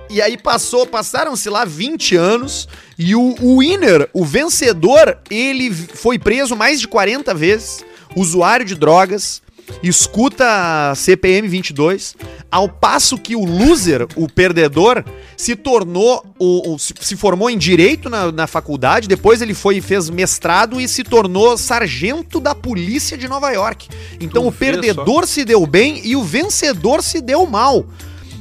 E 0.10 0.22
aí 0.22 0.38
passou, 0.38 0.88
passaram-se 0.88 1.50
lá 1.50 1.66
20 1.66 2.16
anos 2.16 2.68
e 2.98 3.16
o, 3.16 3.36
o 3.42 3.60
winner, 3.60 4.10
o 4.12 4.26
vencedor, 4.26 5.18
ele 5.30 5.72
foi 5.72 6.18
preso 6.18 6.56
mais 6.56 6.80
de 6.80 6.88
40 6.88 7.32
vezes, 7.36 7.86
usuário 8.16 8.66
de 8.66 8.74
drogas, 8.74 9.40
escuta 9.84 10.94
CPM 10.96 11.48
22, 11.48 12.16
ao 12.52 12.68
passo 12.68 13.18
que 13.18 13.36
o 13.36 13.44
loser, 13.46 14.08
o 14.16 14.28
perdedor, 14.28 15.04
se 15.38 15.56
tornou, 15.56 16.24
o, 16.40 16.74
o- 16.76 16.80
se, 16.80 17.16
formou 17.16 17.50
em 17.50 17.58
direito 17.58 18.10
na, 18.10 18.32
na 18.32 18.48
faculdade, 18.48 19.08
depois 19.08 19.42
ele 19.42 19.54
foi 19.54 19.78
e 19.78 19.82
fez 19.82 20.10
mestrado 20.10 20.80
e 20.82 20.88
se 20.88 21.04
tornou 21.04 21.58
sargento 21.58 22.40
da 22.40 22.56
polícia 22.56 23.18
de 23.18 23.28
Nova 23.28 23.52
York. 23.52 23.88
Então 24.20 24.44
Tu 24.44 24.48
o 24.48 24.52
perdedor 24.52 25.28
se 25.28 25.46
deu 25.46 25.66
bem 25.66 26.02
e 26.04 26.16
o 26.16 26.24
vencedor 26.24 27.04
se 27.04 27.22
deu 27.22 27.46
mal. 27.46 27.86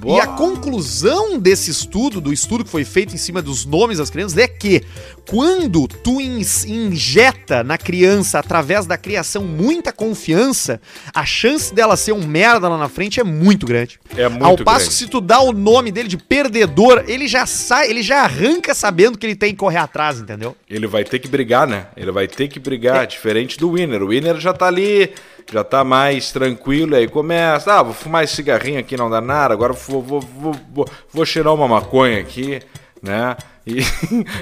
E 0.05 0.21
a 0.21 0.27
conclusão 0.27 1.39
desse 1.39 1.71
estudo, 1.71 2.21
do 2.21 2.33
estudo 2.33 2.65
que 2.65 2.71
foi 2.71 2.85
feito 2.85 3.15
em 3.15 3.19
cima 3.19 3.43
dos 3.43 3.65
nomes 3.65 3.99
das 3.99 4.11
crianças, 4.11 4.39
é 4.39 4.47
que 4.47 4.83
quando 5.29 5.87
tu 5.89 6.21
injeta 6.21 7.63
na 7.63 7.77
criança, 7.77 8.39
através 8.39 8.87
da 8.87 8.97
criação, 8.97 9.45
muita 9.45 9.93
confiança, 9.93 10.81
a 11.13 11.25
chance 11.25 11.75
dela 11.75 11.97
ser 11.97 12.13
um 12.13 12.27
merda 12.27 12.69
lá 12.69 12.79
na 12.79 12.89
frente 12.89 13.21
é 13.21 13.25
muito 13.25 13.67
grande. 13.67 13.99
É 14.17 14.29
muito 14.29 14.45
Ao 14.45 14.57
passo 14.57 14.87
grande. 14.87 14.89
que 14.89 14.95
se 14.95 15.07
tu 15.09 15.21
dá 15.21 15.41
o 15.41 15.53
nome 15.53 15.91
dele 15.93 16.09
de 16.09 16.17
perdedor, 16.17 17.05
ele 17.07 17.29
já 17.29 17.45
sai, 17.47 17.91
ele 17.91 18.03
já 18.03 18.23
arranca 18.23 18.75
sabendo 18.75 19.19
que 19.19 19.27
ele 19.27 19.37
tem 19.37 19.51
que 19.53 19.59
correr 19.59 19.79
atrás, 19.79 20.21
entendeu? 20.21 20.57
Ele 20.69 20.87
vai 20.87 21.05
ter 21.05 21.19
que 21.19 21.29
brigar, 21.29 21.67
né? 21.67 21.87
Ele 21.97 22.11
vai 22.11 22.27
ter 22.27 22.49
que 22.49 22.59
brigar, 22.59 23.07
diferente 23.07 23.59
do 23.59 23.73
Winner. 23.73 24.03
O 24.03 24.09
Winner 24.09 24.39
já 24.41 24.53
tá 24.53 24.67
ali, 24.67 25.13
já 25.53 25.65
tá 25.65 25.83
mais 25.85 26.31
tranquilo, 26.31 26.95
aí 26.95 27.09
começa, 27.09 27.73
ah, 27.73 27.83
vou 27.83 27.95
fumar 27.95 28.25
esse 28.25 28.37
cigarrinho 28.37 28.79
aqui, 28.79 28.97
não 28.97 29.09
dá 29.09 29.21
nada, 29.21 29.55
agora 29.55 29.73
vou, 29.73 30.03
vou, 30.03 30.21
vou, 30.21 30.55
vou, 30.73 30.89
vou 31.13 31.25
cheirar 31.27 31.55
uma 31.55 31.67
maconha 31.69 32.19
aqui, 32.21 32.61
né? 33.03 33.37
E, 33.67 33.79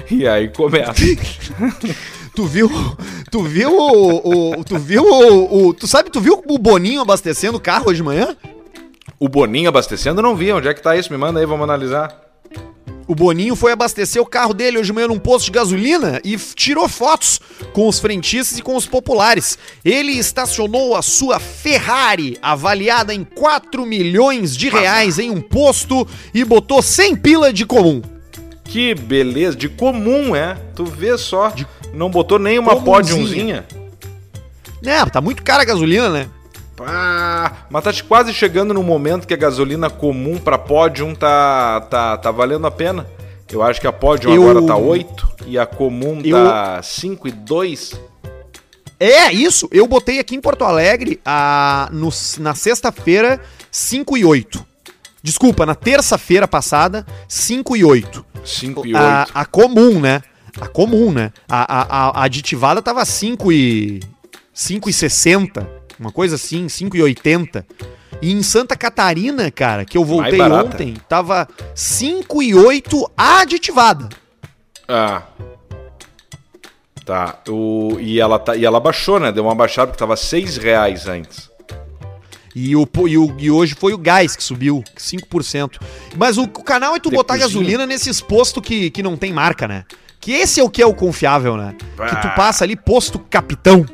e 0.13 0.27
aí 0.27 0.49
começa. 0.49 0.93
Tu 2.35 2.45
viu, 2.45 2.69
tu 3.31 3.41
viu 3.41 3.71
o, 3.75 4.59
o- 4.59 4.63
tu 4.63 4.77
viu 4.77 5.03
o, 5.03 5.69
o- 5.69 5.73
tu 5.73 5.87
sabe, 5.87 6.11
tu 6.11 6.21
viu 6.21 6.43
o 6.47 6.59
Boninho 6.59 7.01
abastecendo 7.01 7.57
o 7.57 7.59
carro 7.59 7.85
hoje 7.89 7.97
de 7.97 8.03
manhã? 8.03 8.37
O 9.19 9.27
Boninho 9.27 9.67
abastecendo, 9.69 10.19
eu 10.19 10.23
não 10.23 10.35
vi. 10.35 10.51
Onde 10.51 10.67
é 10.67 10.73
que 10.75 10.79
tá 10.83 10.95
isso? 10.95 11.11
Me 11.11 11.17
manda 11.17 11.39
aí, 11.39 11.47
vamos 11.47 11.63
analisar. 11.63 12.15
O 13.07 13.15
Boninho 13.15 13.55
foi 13.55 13.71
abastecer 13.71 14.21
o 14.21 14.25
carro 14.25 14.53
dele 14.53 14.77
hoje 14.77 14.87
de 14.87 14.93
manhã 14.93 15.07
num 15.07 15.17
posto 15.17 15.45
de 15.45 15.51
gasolina 15.51 16.19
e 16.25 16.35
tirou 16.35 16.89
fotos 16.89 17.39
com 17.71 17.87
os 17.87 17.99
frentistas 17.99 18.59
e 18.59 18.61
com 18.61 18.75
os 18.75 18.85
populares. 18.85 19.57
Ele 19.83 20.11
estacionou 20.11 20.93
a 20.93 21.01
sua 21.01 21.39
Ferrari, 21.39 22.37
avaliada 22.41 23.13
em 23.13 23.23
4 23.23 23.85
milhões 23.85 24.57
de 24.57 24.67
reais, 24.67 25.19
em 25.19 25.31
um 25.31 25.39
posto 25.39 26.05
e 26.33 26.43
botou 26.43 26.81
100 26.81 27.15
pila 27.15 27.53
de 27.53 27.65
comum. 27.65 28.01
Que 28.65 28.93
beleza, 28.93 29.55
de 29.55 29.69
comum, 29.69 30.35
é. 30.35 30.57
Tu 30.75 30.83
vê 30.83 31.17
só. 31.17 31.53
Não 31.93 32.09
botou 32.09 32.37
nenhuma 32.37 32.75
pódiumzinha. 32.81 33.65
É, 34.85 35.05
tá 35.05 35.21
muito 35.21 35.41
cara 35.43 35.61
a 35.61 35.65
gasolina, 35.65 36.09
né? 36.09 36.27
Pá, 36.77 37.65
mas 37.71 37.83
tá 37.83 37.91
quase 38.07 38.31
chegando 38.31 38.71
no 38.71 38.83
momento 38.83 39.25
que 39.27 39.33
a 39.33 39.37
gasolina 39.37 39.89
comum 39.89 40.37
pra 40.37 40.59
pódium 40.59 41.15
tá, 41.15 41.81
tá, 41.89 42.15
tá 42.17 42.29
valendo 42.31 42.67
a 42.67 42.71
pena. 42.71 43.07
Eu 43.51 43.63
acho 43.63 43.81
que 43.81 43.87
a 43.87 43.91
pódium 43.91 44.31
Eu- 44.33 44.43
agora 44.47 44.63
tá 44.65 44.77
8 44.77 45.27
e 45.47 45.57
a 45.57 45.65
comum 45.65 46.21
Eu- 46.23 46.37
tá 46.45 46.79
5 46.83 47.27
e 47.27 47.31
2. 47.31 47.99
É, 48.99 49.31
isso. 49.31 49.67
Eu 49.71 49.87
botei 49.87 50.19
aqui 50.19 50.35
em 50.35 50.41
Porto 50.41 50.63
Alegre 50.63 51.19
a, 51.25 51.89
no- 51.91 52.09
na 52.39 52.53
sexta-feira 52.53 53.39
5 53.71 54.15
e 54.15 54.23
8. 54.23 54.63
Desculpa, 55.23 55.65
na 55.65 55.73
terça-feira 55.73 56.47
passada, 56.47 57.05
5 57.27 57.75
e 57.75 57.83
8. 57.83 58.23
5 58.45 58.85
e 58.85 58.95
A, 58.95 59.21
8. 59.21 59.31
a 59.33 59.45
comum, 59.45 59.99
né? 59.99 60.21
A 60.61 60.67
comum, 60.67 61.11
né? 61.11 61.31
A, 61.49 61.81
a, 61.81 61.81
a- 61.81 62.21
a 62.21 62.23
aditivada 62.23 62.83
tava 62.83 63.03
5 63.03 63.51
e... 63.51 63.99
5 64.53 64.89
e 64.89 64.93
60. 64.93 65.76
Uma 65.99 66.11
coisa 66.11 66.35
assim, 66.35 66.67
5 66.69 66.95
e 66.97 67.01
80. 67.01 67.65
E 68.21 68.31
em 68.31 68.41
Santa 68.41 68.75
Catarina, 68.75 69.49
cara, 69.51 69.85
que 69.85 69.97
eu 69.97 70.03
voltei 70.03 70.41
ontem, 70.41 70.95
tava 71.07 71.47
5 71.75 72.41
e 72.41 72.55
8 72.55 73.11
a 73.15 73.39
aditivada. 73.41 74.09
Ah. 74.87 75.23
Tá. 77.05 77.39
O, 77.47 77.97
e, 77.99 78.19
ela 78.19 78.37
tá, 78.37 78.55
e 78.55 78.65
ela 78.65 78.79
baixou, 78.79 79.19
né? 79.19 79.31
Deu 79.31 79.43
uma 79.43 79.55
baixada 79.55 79.87
porque 79.87 79.99
tava 79.99 80.17
6 80.17 80.57
reais 80.57 81.07
antes. 81.07 81.49
E, 82.55 82.75
o, 82.75 82.87
e, 83.07 83.17
o, 83.17 83.35
e 83.37 83.51
hoje 83.51 83.75
foi 83.75 83.93
o 83.93 83.97
gás 83.97 84.35
que 84.35 84.43
subiu, 84.43 84.83
5%. 84.97 85.79
Mas 86.17 86.37
o, 86.37 86.43
o 86.43 86.47
canal 86.63 86.95
é 86.95 86.99
tu 86.99 87.11
botar 87.11 87.37
gasolina 87.37 87.85
nesses 87.85 88.19
postos 88.19 88.63
que, 88.63 88.89
que 88.89 89.03
não 89.03 89.15
tem 89.15 89.31
marca, 89.31 89.67
né? 89.67 89.85
Que 90.19 90.31
esse 90.33 90.59
é 90.59 90.63
o 90.63 90.69
que 90.69 90.81
é 90.81 90.85
o 90.85 90.93
confiável, 90.93 91.55
né? 91.55 91.75
Que 91.77 92.15
tu 92.21 92.27
Ah. 92.27 92.33
passa 92.35 92.63
ali, 92.63 92.75
posto 92.75 93.19
capitão. 93.19 93.85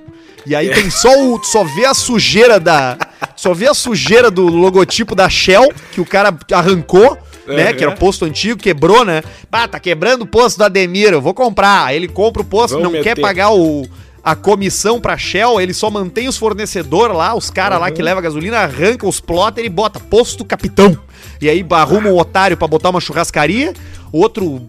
E 0.46 0.56
aí 0.56 0.70
tem 0.74 0.90
só 0.90 1.10
o. 1.26 1.42
Só 1.44 1.64
vê 1.64 1.86
a 1.86 1.94
sujeira 1.94 2.60
da. 2.60 2.98
Só 3.36 3.54
vê 3.54 3.68
a 3.68 3.74
sujeira 3.74 4.30
do 4.30 4.46
logotipo 4.48 5.16
da 5.16 5.30
Shell, 5.30 5.72
que 5.92 6.02
o 6.02 6.06
cara 6.06 6.36
arrancou, 6.52 7.18
né? 7.48 7.70
Uhum. 7.72 7.76
Que 7.78 7.84
era 7.84 7.94
o 7.94 7.98
posto 7.98 8.26
antigo, 8.26 8.60
quebrou, 8.60 9.04
né? 9.06 9.22
Pá, 9.50 9.68
tá 9.68 9.80
quebrando 9.80 10.24
o 10.24 10.28
posto 10.28 10.58
do 10.58 10.64
Ademir, 10.66 11.12
eu 11.14 11.22
vou 11.22 11.34
comprar. 11.34 11.86
Aí 11.86 11.96
ele 11.96 12.08
compra 12.08 12.42
o 12.42 12.46
posto, 12.46 12.74
Vamos 12.78 12.84
não 12.94 13.02
quer 13.02 13.10
meter. 13.12 13.22
pagar 13.22 13.52
o. 13.52 13.86
A 14.26 14.36
comissão 14.38 15.02
pra 15.02 15.18
Shell, 15.18 15.60
ele 15.60 15.74
só 15.74 15.90
mantém 15.90 16.30
os 16.30 16.38
fornecedores 16.38 17.14
lá, 17.14 17.36
os 17.36 17.50
caras 17.50 17.78
lá 17.80 17.92
que 17.92 18.00
Uhum. 18.00 18.06
levam 18.06 18.24
gasolina, 18.24 18.60
arranca 18.60 19.06
os 19.06 19.20
plotter 19.20 19.66
e 19.66 19.70
bota 19.70 20.00
posto 20.00 20.46
capitão. 20.46 20.98
E 21.42 21.50
aí 21.50 21.66
arruma 21.72 22.08
um 22.08 22.18
otário 22.18 22.56
pra 22.56 22.66
botar 22.66 22.90
uma 22.90 23.02
churrascaria, 23.02 23.74
outro 24.14 24.62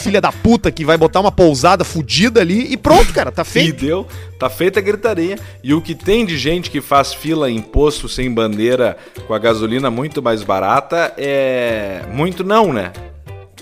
filha 0.00 0.20
da 0.20 0.32
puta 0.32 0.70
que 0.70 0.84
vai 0.84 0.96
botar 0.96 1.20
uma 1.20 1.30
pousada 1.32 1.84
fudida 1.84 2.40
ali 2.40 2.72
e 2.72 2.76
pronto, 2.76 3.12
cara, 3.12 3.30
tá 3.30 3.42
E 3.46 3.46
feito. 3.46 3.84
deu, 3.84 4.06
tá 4.38 4.48
feita 4.50 4.80
a 4.80 4.82
gritaria. 4.82 5.38
E 5.62 5.72
o 5.74 5.80
que 5.80 5.94
tem 5.94 6.24
de 6.26 6.36
gente 6.38 6.70
que 6.70 6.80
faz 6.80 7.12
fila 7.12 7.50
em 7.50 7.60
posto 7.60 8.08
sem 8.08 8.32
bandeira 8.32 8.96
com 9.26 9.34
a 9.34 9.38
gasolina 9.38 9.90
muito 9.90 10.22
mais 10.22 10.42
barata 10.42 11.12
é. 11.16 12.02
Muito 12.12 12.42
não, 12.42 12.72
né? 12.72 12.92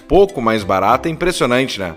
Pouco 0.07 0.40
mais 0.40 0.64
barata 0.64 1.09
é 1.09 1.12
impressionante, 1.12 1.79
né? 1.79 1.94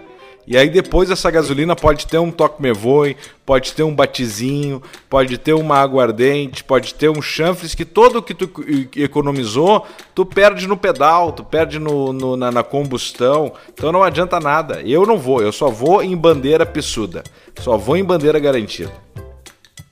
E 0.48 0.58
aí 0.58 0.70
depois 0.70 1.10
essa 1.12 1.30
gasolina 1.30 1.76
pode 1.76 2.08
ter 2.08 2.18
um 2.18 2.32
toque 2.32 2.62
me 2.62 2.74
voe, 2.74 3.16
pode 3.46 3.74
ter 3.74 3.84
um 3.84 3.94
batizinho, 3.94 4.82
pode 5.10 5.38
ter 5.38 5.54
uma 5.54 5.78
aguardente, 5.78 6.64
pode 6.64 6.94
ter 6.96 7.10
um 7.10 7.22
chanfres 7.22 7.76
que 7.76 7.86
todo 7.86 8.22
que 8.22 8.34
tu 8.34 8.50
economizou, 8.96 9.86
tu 10.16 10.26
perde 10.26 10.68
no 10.68 10.76
pedal, 10.78 11.32
tu 11.32 11.44
perde 11.44 11.78
no, 11.80 12.12
no- 12.12 12.36
na, 12.36 12.52
na 12.52 12.64
combustão. 12.64 13.54
Então 13.74 13.92
não 13.92 14.04
adianta 14.04 14.40
nada. 14.40 14.82
Eu 14.84 15.06
não 15.06 15.18
vou, 15.18 15.42
eu 15.42 15.52
só 15.52 15.70
vou 15.70 16.02
em 16.02 16.16
bandeira 16.18 16.66
pissuda. 16.66 17.24
Só 17.60 17.78
vou 17.78 17.96
em 17.98 18.04
bandeira 18.04 18.40
garantida. 18.40 18.92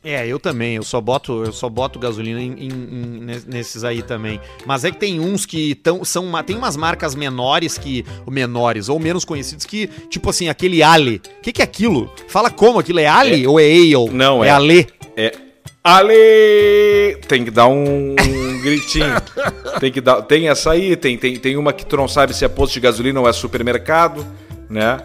É, 0.09 0.27
eu 0.27 0.39
também, 0.39 0.75
eu 0.75 0.83
só 0.83 0.99
boto, 0.99 1.43
eu 1.45 1.51
só 1.51 1.69
boto 1.69 1.99
gasolina 1.99 2.41
em, 2.41 2.51
em- 2.53 2.67
em- 2.67 3.19
nes- 3.21 3.45
nesses 3.45 3.83
aí 3.83 4.01
também. 4.01 4.39
Mas 4.65 4.83
é 4.83 4.91
que 4.91 4.97
tem 4.97 5.19
uns 5.19 5.45
que 5.45 5.75
tão, 5.75 6.03
são, 6.03 6.25
uma- 6.25 6.43
tem 6.43 6.55
umas 6.55 6.75
marcas 6.75 7.13
menores 7.15 7.77
que, 7.77 8.05
ou 8.25 8.31
menores, 8.33 8.89
ou 8.89 8.99
menos 8.99 9.23
conhecidos 9.23 9.65
que, 9.65 9.87
tipo 10.09 10.29
assim, 10.29 10.49
aquele 10.49 10.81
Ale. 10.81 11.21
O 11.39 11.41
que, 11.41 11.51
que 11.51 11.61
é 11.61 11.65
aquilo? 11.65 12.11
Fala 12.27 12.49
como, 12.49 12.79
aquilo 12.79 12.99
é 12.99 13.05
Ale 13.07 13.45
ou 13.45 13.59
é 13.59 13.65
Ale? 13.65 14.09
Não, 14.11 14.43
é. 14.43 14.47
é- 14.47 14.51
Ale. 14.51 14.87
É. 15.15 15.31
Ale! 15.83 17.17
Tem 17.27 17.43
que 17.45 17.51
dar 17.51 17.67
um, 17.67 18.15
gritinho. 18.61 19.15
Tem 19.79 19.91
que 19.91 20.01
dar. 20.01 20.21
Tem 20.23 20.49
essa 20.49 20.71
aí, 20.71 20.95
tem, 20.95 21.17
tem, 21.17 21.37
tem 21.37 21.55
uma 21.57 21.71
que 21.71 21.85
tu 21.85 21.95
não 21.97 22.07
sabe 22.07 22.33
se 22.35 22.43
é 22.43 22.47
posto 22.47 22.73
de 22.73 22.79
gasolina 22.81 23.19
ou 23.19 23.27
é 23.29 23.33
supermercado, 23.33 24.25
né? 24.69 25.01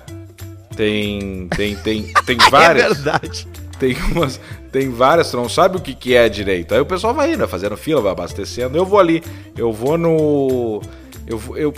Tem. 0.76 1.48
Tem, 1.56 1.76
tem, 1.76 2.12
tem 2.26 2.36
É 2.46 2.50
várias. 2.50 2.94
verdade. 2.96 3.46
Tem 3.76 3.96
umas. 4.12 4.40
Tem 4.70 4.90
várias, 4.90 5.30
tu 5.30 5.36
não 5.36 5.48
sabe 5.48 5.76
o 5.76 5.80
que, 5.80 5.94
que 5.94 6.14
é 6.14 6.28
direito. 6.28 6.74
Aí 6.74 6.80
o 6.80 6.86
pessoal 6.86 7.14
vai 7.14 7.32
indo, 7.32 7.46
fazendo 7.46 7.76
fila, 7.76 8.00
vai 8.00 8.12
abastecendo. 8.12 8.76
Eu 8.76 8.84
vou 8.84 8.98
ali, 8.98 9.22
eu 9.56 9.72
vou 9.72 9.96
no. 9.96 10.80
Eu, 11.26 11.40
eu, 11.56 11.72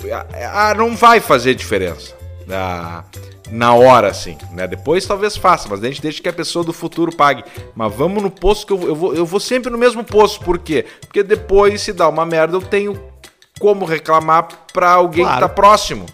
ah, 0.52 0.74
não 0.76 0.96
vai 0.96 1.20
fazer 1.20 1.54
diferença. 1.54 2.14
Ah, 2.50 3.04
na 3.50 3.74
hora, 3.74 4.08
assim, 4.08 4.36
né? 4.52 4.66
Depois 4.66 5.06
talvez 5.06 5.36
faça, 5.36 5.68
mas 5.68 5.82
a 5.82 5.86
gente 5.86 6.02
deixa 6.02 6.20
que 6.20 6.28
a 6.28 6.32
pessoa 6.32 6.64
do 6.64 6.72
futuro 6.72 7.14
pague. 7.14 7.44
Mas 7.74 7.94
vamos 7.94 8.22
no 8.22 8.30
posto 8.30 8.66
que 8.66 8.72
eu, 8.72 8.88
eu, 8.88 8.94
vou, 8.94 9.14
eu 9.14 9.26
vou 9.26 9.38
sempre 9.38 9.70
no 9.70 9.78
mesmo 9.78 10.02
posto. 10.02 10.44
Por 10.44 10.58
quê? 10.58 10.84
Porque 11.00 11.22
depois, 11.22 11.80
se 11.82 11.92
dá 11.92 12.08
uma 12.08 12.26
merda, 12.26 12.56
eu 12.56 12.62
tenho 12.62 13.00
como 13.60 13.84
reclamar 13.84 14.48
pra 14.72 14.90
alguém 14.90 15.24
claro. 15.24 15.36
que 15.36 15.48
tá 15.48 15.48
próximo. 15.48 16.06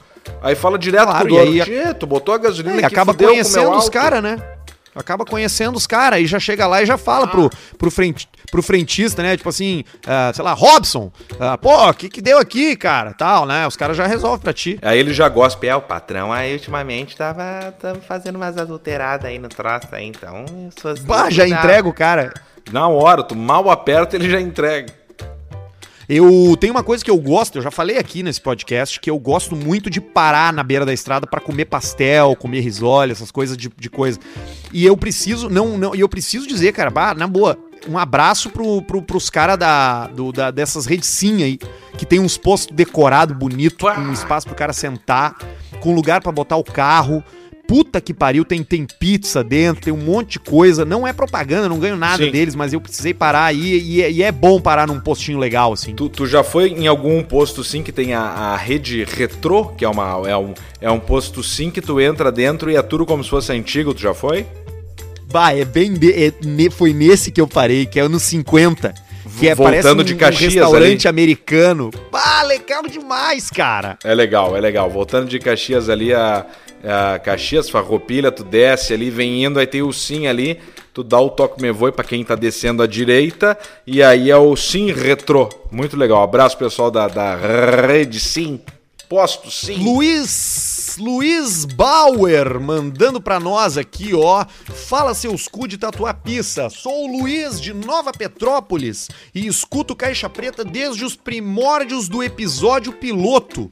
Aí 0.43 0.55
fala 0.55 0.79
direto 0.79 1.07
claro, 1.07 1.29
com 1.29 1.35
o 1.35 1.39
dono. 1.39 1.63
Aí, 1.63 1.95
tu 1.95 2.07
botou 2.07 2.35
a 2.35 2.39
gasolina 2.39 2.81
é, 2.81 2.85
acaba 2.85 3.15
conhecendo 3.15 3.71
os 3.73 3.89
caras, 3.89 4.23
né? 4.23 4.37
Acaba 4.95 5.25
conhecendo 5.25 5.77
os 5.77 5.87
caras 5.87 6.21
e 6.21 6.27
já 6.27 6.39
chega 6.39 6.67
lá 6.67 6.83
e 6.83 6.87
já 6.87 6.99
fala 6.99 7.27
pro, 7.27 7.49
pro, 7.79 7.91
frente, 7.91 8.29
pro 8.51 8.63
frentista, 8.63 9.23
né? 9.23 9.37
Tipo 9.37 9.49
assim, 9.49 9.85
uh, 9.99 10.35
sei 10.35 10.45
lá, 10.45 10.53
Robson, 10.53 11.11
uh, 11.33 11.59
pô, 11.61 11.89
o 11.89 11.95
que 11.95 12.09
que 12.09 12.21
deu 12.21 12.39
aqui, 12.39 12.77
cara? 12.77 13.15
Tal, 13.15 13.47
né? 13.47 13.67
Os 13.67 13.77
caras 13.77 13.97
já 13.97 14.07
resolvem 14.07 14.41
pra 14.41 14.53
ti. 14.53 14.79
Aí 14.83 14.99
ele 14.99 15.15
já 15.15 15.29
gosta, 15.29 15.67
é, 15.67 15.75
o 15.75 15.81
patrão 15.81 16.33
aí 16.33 16.55
ultimamente 16.55 17.17
tava, 17.17 17.73
tava 17.81 18.01
fazendo 18.01 18.37
umas 18.37 18.59
adulteradas 18.59 19.27
aí 19.27 19.39
no 19.39 19.49
troço 19.49 19.89
aí, 19.93 20.07
então... 20.07 20.45
Suas 20.79 21.01
bah, 21.01 21.31
já 21.31 21.47
entrega 21.47 21.89
o 21.89 21.93
cara. 21.93 22.33
Na 22.71 22.87
hora, 22.89 23.23
tu 23.23 23.35
mal 23.35 23.71
aperta, 23.71 24.17
ele 24.17 24.31
já 24.31 24.41
entrega. 24.41 24.93
Eu 26.15 26.59
tenho 26.61 26.75
uma 26.75 26.83
coisa 26.83 27.03
que 27.03 27.11
eu 27.11 27.17
gosto, 27.17 27.57
eu 27.57 27.63
já 27.63 27.71
falei 27.71 27.97
aqui 27.97 28.23
nesse 28.23 28.39
podcast, 28.39 29.01
que 29.01 29.09
eu 29.09 29.19
gosto 29.19 29.57
muito 29.57 29.89
de 29.89 29.99
parar 29.99 30.53
na 30.53 30.63
beira 30.63 30.85
da 30.85 30.93
estrada 30.93 31.27
para 31.27 31.41
comer 31.41 31.65
pastel, 31.65 32.37
comer 32.37 32.61
risole, 32.61 33.13
essas 33.13 33.31
coisas 33.31 33.57
de, 33.57 33.71
de 33.75 33.89
coisa. 33.89 34.19
E 34.75 34.85
eu 34.85 34.95
preciso, 34.95 35.49
não, 35.49 35.79
não, 35.79 35.95
e 35.95 36.01
eu 36.01 36.09
preciso 36.11 36.47
dizer, 36.47 36.73
cara, 36.73 36.91
bah, 36.91 37.15
na 37.15 37.27
boa, 37.27 37.59
um 37.89 37.97
abraço 37.97 38.51
pro, 38.51 38.83
pro, 38.83 39.01
pros 39.01 39.31
caras 39.31 39.57
da, 39.57 40.07
do, 40.09 40.33
da, 40.33 40.51
dessas 40.51 40.87
sim 41.01 41.43
aí, 41.45 41.59
que 41.97 42.05
tem 42.05 42.21
uns 42.21 42.37
postos 42.37 42.77
decorados 42.77 43.35
bonito, 43.35 43.87
com 43.87 44.01
um 44.03 44.13
espaço 44.13 44.47
pro 44.47 44.55
cara 44.55 44.75
sentar, 44.75 45.39
com 45.81 45.95
lugar 45.95 46.21
para 46.21 46.31
botar 46.31 46.57
o 46.59 46.65
carro 46.65 47.25
puta 47.73 48.03
que 48.03 48.13
pariu, 48.13 48.45
tem, 48.45 48.63
tem 48.63 48.87
pizza 48.87 49.43
dentro, 49.43 49.85
tem 49.85 49.95
um 49.95 49.97
monte 49.97 50.33
de 50.33 50.41
coisa. 50.41 50.85
Não 50.85 51.07
é 51.07 51.13
propaganda, 51.15 51.71
não 51.71 51.79
ganho 51.79 51.97
nada 51.97 52.23
Sim. 52.23 52.31
deles, 52.31 52.55
mas 52.55 52.75
eu 52.75 52.81
precisei 52.83 53.15
parar 53.15 53.47
aí 53.47 53.79
e, 53.79 54.11
e, 54.11 54.23
é 54.23 54.31
bom 54.31 54.61
parar 54.61 54.87
num 54.87 55.01
postinho 55.01 55.39
legal, 55.39 55.73
assim. 55.73 55.95
Tu, 55.95 56.11
tu 56.11 56.27
já 56.27 56.45
foi 56.45 56.69
em 56.69 56.87
algum 56.87 57.23
posto 57.23 57.65
sim 57.65 57.83
que 57.83 57.91
tem 57.91 58.13
a, 58.13 58.21
a, 58.21 58.57
rede 58.59 59.05
retrô, 59.05 59.69
que 59.69 59.87
é, 59.87 59.89
uma, 59.89 60.23
é, 60.29 60.37
um, 60.37 60.53
é 60.83 60.91
um 60.91 61.01
posto 61.01 61.43
sim 61.43 61.71
que 61.71 61.81
tu 61.81 61.99
entra 61.99 62.31
dentro 62.31 62.71
e 62.71 62.77
é 62.77 62.83
tudo 62.83 63.07
como 63.07 63.25
se 63.25 63.31
fosse 63.31 63.51
antigo, 63.53 63.95
tu 63.95 64.03
já 64.03 64.13
foi? 64.13 64.45
Bah, 65.33 65.55
é 65.55 65.65
bem. 65.65 65.95
É, 66.15 66.71
foi 66.71 66.93
nesse 66.93 67.33
que 67.33 67.41
eu 67.41 67.49
parei, 67.49 67.87
que 67.87 67.99
é 67.99 68.07
no 68.07 68.21
50. 68.21 68.93
Que 69.39 69.49
é, 69.49 69.55
Voltando 69.55 70.01
um, 70.01 70.05
de 70.05 70.15
Caxias 70.15 70.55
um 70.55 70.59
restaurante 70.59 71.09
ali. 71.09 71.15
americano. 71.15 71.91
Bah, 72.11 72.43
legal 72.43 72.83
demais, 72.83 73.49
cara. 73.49 73.97
É 74.05 74.15
legal, 74.15 74.55
é 74.55 74.61
legal. 74.61 74.91
Voltando 74.91 75.27
de 75.27 75.39
Caxias 75.39 75.89
ali, 75.89 76.13
a, 76.13 76.45
a 76.85 77.19
Caxias, 77.19 77.71
Farroupilha, 77.71 78.33
tu 78.33 78.45
desce 78.45 78.93
ali, 78.93 79.11
vem 79.11 79.45
indo, 79.45 79.59
aí 79.59 79.67
tem 79.67 79.83
o 79.83 79.93
Sim 79.93 80.27
ali, 80.27 80.59
tu 80.93 81.03
dá 81.03 81.21
o 81.21 81.31
toque 81.31 81.63
me 81.63 81.71
voe 81.71 81.93
para 81.93 82.05
quem 82.05 82.25
tá 82.25 82.35
descendo 82.35 82.83
à 82.83 82.87
direita, 82.87 83.59
e 83.87 84.03
aí 84.03 84.31
é 84.31 84.37
o 84.37 84.57
Sim 84.57 84.93
Retrô. 84.93 85.49
Muito 85.71 85.97
legal. 85.97 86.23
Abraço 86.23 86.59
pessoal 86.59 86.91
da, 86.91 87.09
da 87.09 87.37
Rede 87.37 88.21
Sim. 88.21 88.61
Posto 89.09 89.51
Sim. 89.51 89.77
Luiz 89.83 90.83
Luiz 90.99 91.65
Bauer 91.65 92.61
mandando 92.61 93.21
para 93.21 93.41
nós 93.41 93.79
aqui, 93.79 94.15
ó. 94.15 94.45
Fala 94.89 95.15
seus 95.15 95.49
cu 95.49 95.67
de 95.67 95.79
tatuar 95.79 96.21
pizza. 96.23 96.69
Sou 96.69 97.05
o 97.05 97.19
Luiz 97.21 97.61
de 97.61 97.73
Nova 97.73 98.13
Petrópolis 98.13 99.09
e 99.35 99.47
escuto 99.47 99.97
Caixa 99.97 100.29
Preta 100.29 100.65
desde 100.65 101.05
os 101.05 101.17
primórdios 101.17 102.09
do 102.09 102.23
episódio 102.23 102.93
piloto. 102.93 103.71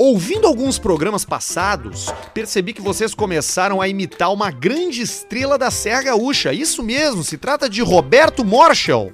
Ouvindo 0.00 0.46
alguns 0.46 0.78
programas 0.78 1.24
passados, 1.24 2.06
percebi 2.32 2.72
que 2.72 2.80
vocês 2.80 3.14
começaram 3.14 3.80
a 3.80 3.88
imitar 3.88 4.32
uma 4.32 4.48
grande 4.48 5.02
estrela 5.02 5.58
da 5.58 5.72
Serra 5.72 6.04
Gaúcha. 6.04 6.52
Isso 6.52 6.84
mesmo, 6.84 7.24
se 7.24 7.36
trata 7.36 7.68
de 7.68 7.82
Roberto 7.82 8.44
Marshall. 8.44 9.12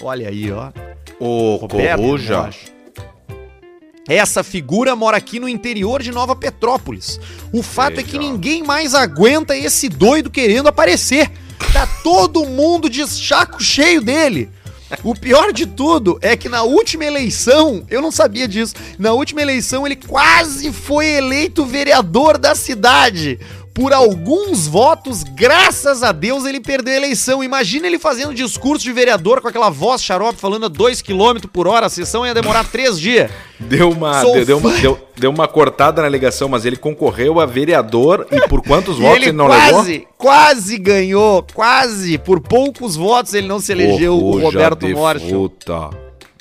Olha 0.00 0.28
aí, 0.28 0.52
ó. 0.52 0.70
O 1.18 1.56
Roberto 1.56 2.00
Corruja. 2.00 2.50
Essa 4.08 4.44
figura 4.44 4.94
mora 4.94 5.16
aqui 5.16 5.40
no 5.40 5.48
interior 5.48 6.00
de 6.00 6.12
Nova 6.12 6.36
Petrópolis. 6.36 7.18
O 7.52 7.60
fato 7.60 7.96
Veja. 7.96 8.02
é 8.02 8.10
que 8.10 8.18
ninguém 8.18 8.62
mais 8.62 8.94
aguenta 8.94 9.56
esse 9.56 9.88
doido 9.88 10.30
querendo 10.30 10.68
aparecer. 10.68 11.28
Tá 11.72 11.88
todo 12.04 12.46
mundo 12.46 12.88
de 12.88 13.04
chaco 13.04 13.60
cheio 13.60 14.00
dele. 14.00 14.48
O 15.02 15.14
pior 15.14 15.52
de 15.52 15.66
tudo 15.66 16.18
é 16.22 16.36
que 16.36 16.48
na 16.48 16.62
última 16.62 17.04
eleição, 17.04 17.84
eu 17.90 18.00
não 18.00 18.10
sabia 18.10 18.48
disso, 18.48 18.74
na 18.98 19.12
última 19.12 19.42
eleição 19.42 19.86
ele 19.86 19.96
quase 19.96 20.72
foi 20.72 21.06
eleito 21.06 21.64
vereador 21.64 22.38
da 22.38 22.54
cidade 22.54 23.38
por 23.78 23.92
alguns 23.92 24.66
votos, 24.66 25.22
graças 25.22 26.02
a 26.02 26.10
Deus, 26.10 26.44
ele 26.44 26.58
perdeu 26.58 26.94
a 26.94 26.96
eleição. 26.96 27.44
Imagina 27.44 27.86
ele 27.86 27.96
fazendo 27.96 28.34
discurso 28.34 28.82
de 28.82 28.92
vereador 28.92 29.40
com 29.40 29.46
aquela 29.46 29.70
voz 29.70 30.02
xarope 30.02 30.36
falando 30.36 30.66
a 30.66 30.68
2 30.68 31.00
km 31.00 31.46
por 31.52 31.68
hora, 31.68 31.86
a 31.86 31.88
sessão 31.88 32.26
ia 32.26 32.34
demorar 32.34 32.68
três 32.68 32.98
dias. 32.98 33.30
Deu 33.60 33.92
uma, 33.92 34.24
deu, 34.24 34.44
deu, 34.44 34.58
uma, 34.58 34.72
deu, 34.72 35.08
deu, 35.16 35.30
uma 35.30 35.46
cortada 35.46 36.02
na 36.02 36.08
ligação, 36.08 36.48
mas 36.48 36.64
ele 36.64 36.76
concorreu 36.76 37.38
a 37.38 37.46
vereador 37.46 38.26
e 38.32 38.48
por 38.48 38.62
quantos 38.62 38.98
votos 38.98 39.16
ele, 39.16 39.26
ele 39.26 39.32
não 39.32 39.46
quase, 39.46 39.92
levou? 39.92 40.08
Quase 40.18 40.78
ganhou, 40.78 41.46
quase. 41.54 42.18
Por 42.18 42.40
poucos 42.40 42.96
votos 42.96 43.32
ele 43.32 43.46
não 43.46 43.60
se 43.60 43.70
elegeu, 43.70 44.16
o 44.16 44.40
Roberto 44.40 44.88
Morte. 44.88 45.32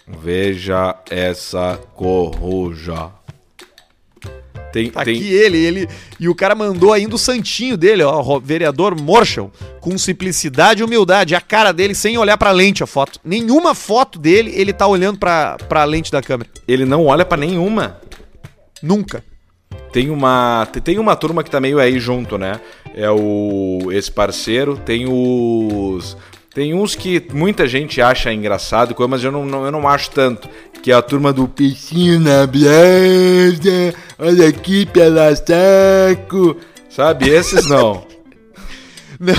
Veja 0.08 0.96
essa 1.08 1.80
corruja. 1.94 3.17
Tem, 4.72 4.90
tá 4.90 5.04
tem... 5.04 5.16
aqui 5.16 5.34
ele, 5.34 5.58
ele. 5.58 5.90
E 6.20 6.28
o 6.28 6.36
cara 6.36 6.54
mandou 6.56 6.94
ainda 6.94 7.16
o 7.16 7.20
santinho 7.20 7.78
dele, 7.78 8.04
ó, 8.04 8.22
o 8.22 8.40
vereador 8.40 9.00
Marshall, 9.00 9.52
com 9.80 9.98
simplicidade 9.98 10.82
e 10.82 10.84
humildade. 10.84 11.36
A 11.36 11.42
cara 11.42 11.72
dele 11.72 11.96
sem 11.96 12.18
olhar 12.18 12.38
pra 12.38 12.52
lente 12.52 12.84
a 12.84 12.88
foto. 12.88 13.20
Nenhuma 13.24 13.74
foto 13.74 14.20
dele 14.20 14.52
ele 14.56 14.74
tá 14.74 14.88
olhando 14.88 15.18
pra, 15.18 15.58
pra 15.70 15.84
lente 15.84 16.12
da 16.12 16.22
câmera. 16.22 16.50
Ele 16.68 16.86
não 16.86 17.06
olha 17.06 17.26
para 17.26 17.38
nenhuma. 17.38 18.00
Nunca. 18.82 19.24
Tem 19.92 20.10
uma, 20.10 20.68
tem 20.84 21.00
uma 21.00 21.16
turma 21.16 21.44
que 21.44 21.50
tá 21.50 21.60
meio 21.60 21.80
aí 21.80 22.00
junto, 22.00 22.38
né? 22.38 22.60
É 22.94 23.10
o 23.10 23.90
esse 23.92 24.12
parceiro, 24.12 24.78
tem 24.78 25.06
os 25.08 26.18
tem 26.58 26.74
uns 26.74 26.96
que 26.96 27.24
muita 27.34 27.68
gente 27.68 28.02
acha 28.02 28.34
engraçado, 28.34 28.96
mas 29.08 29.24
eu 29.24 29.32
não, 29.32 29.66
eu 29.66 29.72
não 29.72 29.88
acho 29.88 30.10
tanto. 30.10 30.50
Que 30.88 30.92
é 30.94 30.96
a 30.96 31.02
turma 31.02 31.34
do 31.34 31.50
peixinho 31.50 32.18
na 32.18 32.48
brasa, 32.48 33.94
olha 34.18 34.48
aqui 34.48 34.86
pela 34.86 35.36
saco. 35.36 36.56
Sabe? 36.90 37.30
Esses 37.30 37.68
não. 37.68 38.08
não, 39.20 39.36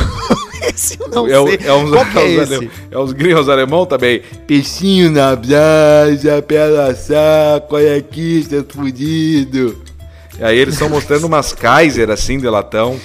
esse 0.68 1.00
eu 1.00 1.08
não 1.08 1.26
é, 1.26 1.56
sei. 1.56 1.66
É 1.66 1.72
uns, 1.72 1.92
é, 1.94 2.66
é, 2.66 2.70
é 2.90 2.98
os 2.98 3.12
gringos 3.14 3.48
alemão 3.48 3.86
também. 3.86 4.20
Peixinho 4.46 5.10
na 5.10 5.34
brasa, 5.34 6.42
pela 6.42 6.94
saco, 6.94 7.76
olha 7.76 7.96
aqui, 7.96 8.44
seus 8.46 8.66
fudido. 8.68 9.82
E 10.38 10.44
aí 10.44 10.58
eles 10.58 10.74
estão 10.74 10.90
mostrando 10.90 11.24
umas 11.24 11.54
Kaiser 11.54 12.10
assim 12.10 12.38
de 12.38 12.46
latão. 12.46 13.00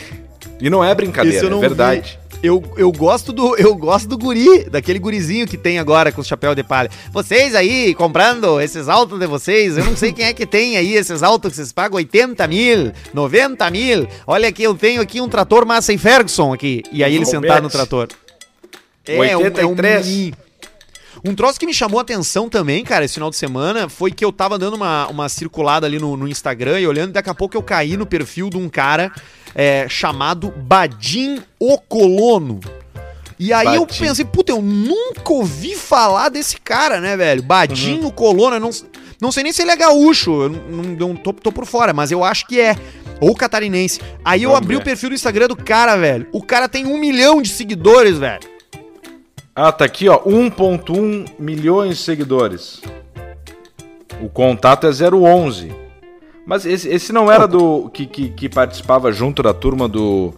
E 0.59 0.69
não 0.69 0.83
é 0.83 0.93
brincadeira, 0.93 1.47
é 1.47 1.59
verdade. 1.61 2.19
Vi. 2.19 2.22
Eu, 2.43 2.61
eu 2.75 2.91
gosto 2.91 3.31
do 3.31 3.55
eu 3.55 3.73
gosto 3.73 4.05
do 4.05 4.17
guri, 4.17 4.69
daquele 4.69 4.99
gurizinho 4.99 5.47
que 5.47 5.55
tem 5.55 5.79
agora 5.79 6.11
com 6.11 6.19
o 6.19 6.23
chapéu 6.25 6.53
de 6.53 6.61
palha. 6.61 6.89
Vocês 7.09 7.55
aí 7.55 7.95
comprando 7.95 8.59
esses 8.59 8.89
autos 8.89 9.17
de 9.17 9.25
vocês, 9.25 9.77
eu 9.77 9.85
não 9.85 9.95
sei 9.95 10.11
quem 10.11 10.25
é 10.25 10.33
que 10.33 10.45
tem 10.45 10.75
aí 10.75 10.93
esses 10.93 11.23
autos 11.23 11.51
que 11.51 11.55
vocês 11.55 11.71
pagam 11.71 11.95
80 11.95 12.45
mil, 12.47 12.91
90 13.13 13.71
mil. 13.71 14.05
Olha 14.27 14.49
aqui, 14.49 14.61
eu 14.61 14.75
tenho 14.75 15.01
aqui 15.01 15.21
um 15.21 15.29
trator 15.29 15.65
Massey 15.65 15.97
Ferguson 15.97 16.51
aqui. 16.51 16.83
E 16.91 17.01
aí 17.01 17.15
ele 17.15 17.25
sentado 17.25 17.63
no 17.63 17.69
trator. 17.69 18.09
É, 19.07 19.37
83. 19.37 20.05
Um, 20.05 20.09
é 20.09 20.15
um, 20.27 20.31
um 21.23 21.33
troço 21.33 21.59
que 21.59 21.65
me 21.65 21.73
chamou 21.73 21.99
a 21.99 22.01
atenção 22.01 22.49
também, 22.49 22.83
cara, 22.83 23.05
esse 23.05 23.13
final 23.13 23.29
de 23.29 23.37
semana, 23.37 23.87
foi 23.87 24.11
que 24.11 24.25
eu 24.25 24.31
tava 24.31 24.59
dando 24.59 24.75
uma, 24.75 25.07
uma 25.07 25.29
circulada 25.29 25.87
ali 25.87 25.97
no, 25.97 26.17
no 26.17 26.27
Instagram 26.27 26.79
e 26.79 26.87
olhando, 26.87 27.13
daqui 27.13 27.29
a 27.29 27.33
pouco 27.33 27.55
eu 27.55 27.63
caí 27.63 27.95
no 27.95 28.05
perfil 28.05 28.49
de 28.49 28.57
um 28.57 28.67
cara 28.67 29.11
é, 29.55 29.87
chamado 29.87 30.51
Badim 30.51 31.41
o 31.57 31.77
Colono. 31.77 32.59
E 33.39 33.53
aí 33.53 33.65
Badim. 33.65 33.77
eu 33.77 33.85
pensei, 33.87 34.25
puta, 34.25 34.51
eu 34.51 34.61
nunca 34.61 35.31
ouvi 35.31 35.75
falar 35.75 36.29
desse 36.29 36.57
cara, 36.59 36.99
né, 36.99 37.15
velho? 37.15 37.41
Badim 37.41 37.99
uhum. 38.01 38.07
o 38.07 38.11
Colono, 38.11 38.57
eu 38.57 38.59
não, 38.59 38.69
não 39.21 39.31
sei 39.31 39.43
nem 39.43 39.53
se 39.53 39.61
ele 39.61 39.71
é 39.71 39.77
gaúcho, 39.77 40.43
eu 40.43 40.49
não, 40.49 40.83
não 40.83 41.15
tô, 41.15 41.31
tô 41.31 41.51
por 41.51 41.65
fora, 41.65 41.93
mas 41.93 42.11
eu 42.11 42.23
acho 42.23 42.45
que 42.47 42.59
é. 42.59 42.75
Ou 43.21 43.33
catarinense. 43.33 44.01
Aí 44.25 44.43
eu 44.43 44.53
abri 44.53 44.75
ver. 44.75 44.81
o 44.81 44.83
perfil 44.83 45.09
do 45.09 45.15
Instagram 45.15 45.47
do 45.47 45.55
cara, 45.55 45.95
velho. 45.95 46.27
O 46.33 46.43
cara 46.43 46.67
tem 46.67 46.85
um 46.85 46.97
milhão 46.97 47.41
de 47.41 47.47
seguidores, 47.49 48.17
velho. 48.17 48.52
Ah, 49.55 49.71
tá 49.71 49.85
aqui, 49.85 50.09
ó. 50.09 50.19
1.1 50.23 51.27
milhões 51.37 51.97
de 51.97 52.03
seguidores. 52.03 52.81
O 54.21 54.27
contato 54.27 54.87
é 54.87 54.89
011. 54.89 55.71
Mas 56.45 56.65
esse, 56.65 56.89
esse 56.89 57.13
não 57.13 57.31
era 57.31 57.47
do. 57.47 57.89
Que, 57.93 58.05
que, 58.05 58.29
que, 58.29 58.49
participava 58.49 59.11
junto 59.11 59.43
da 59.43 59.53
turma 59.53 59.87
do. 59.87 60.33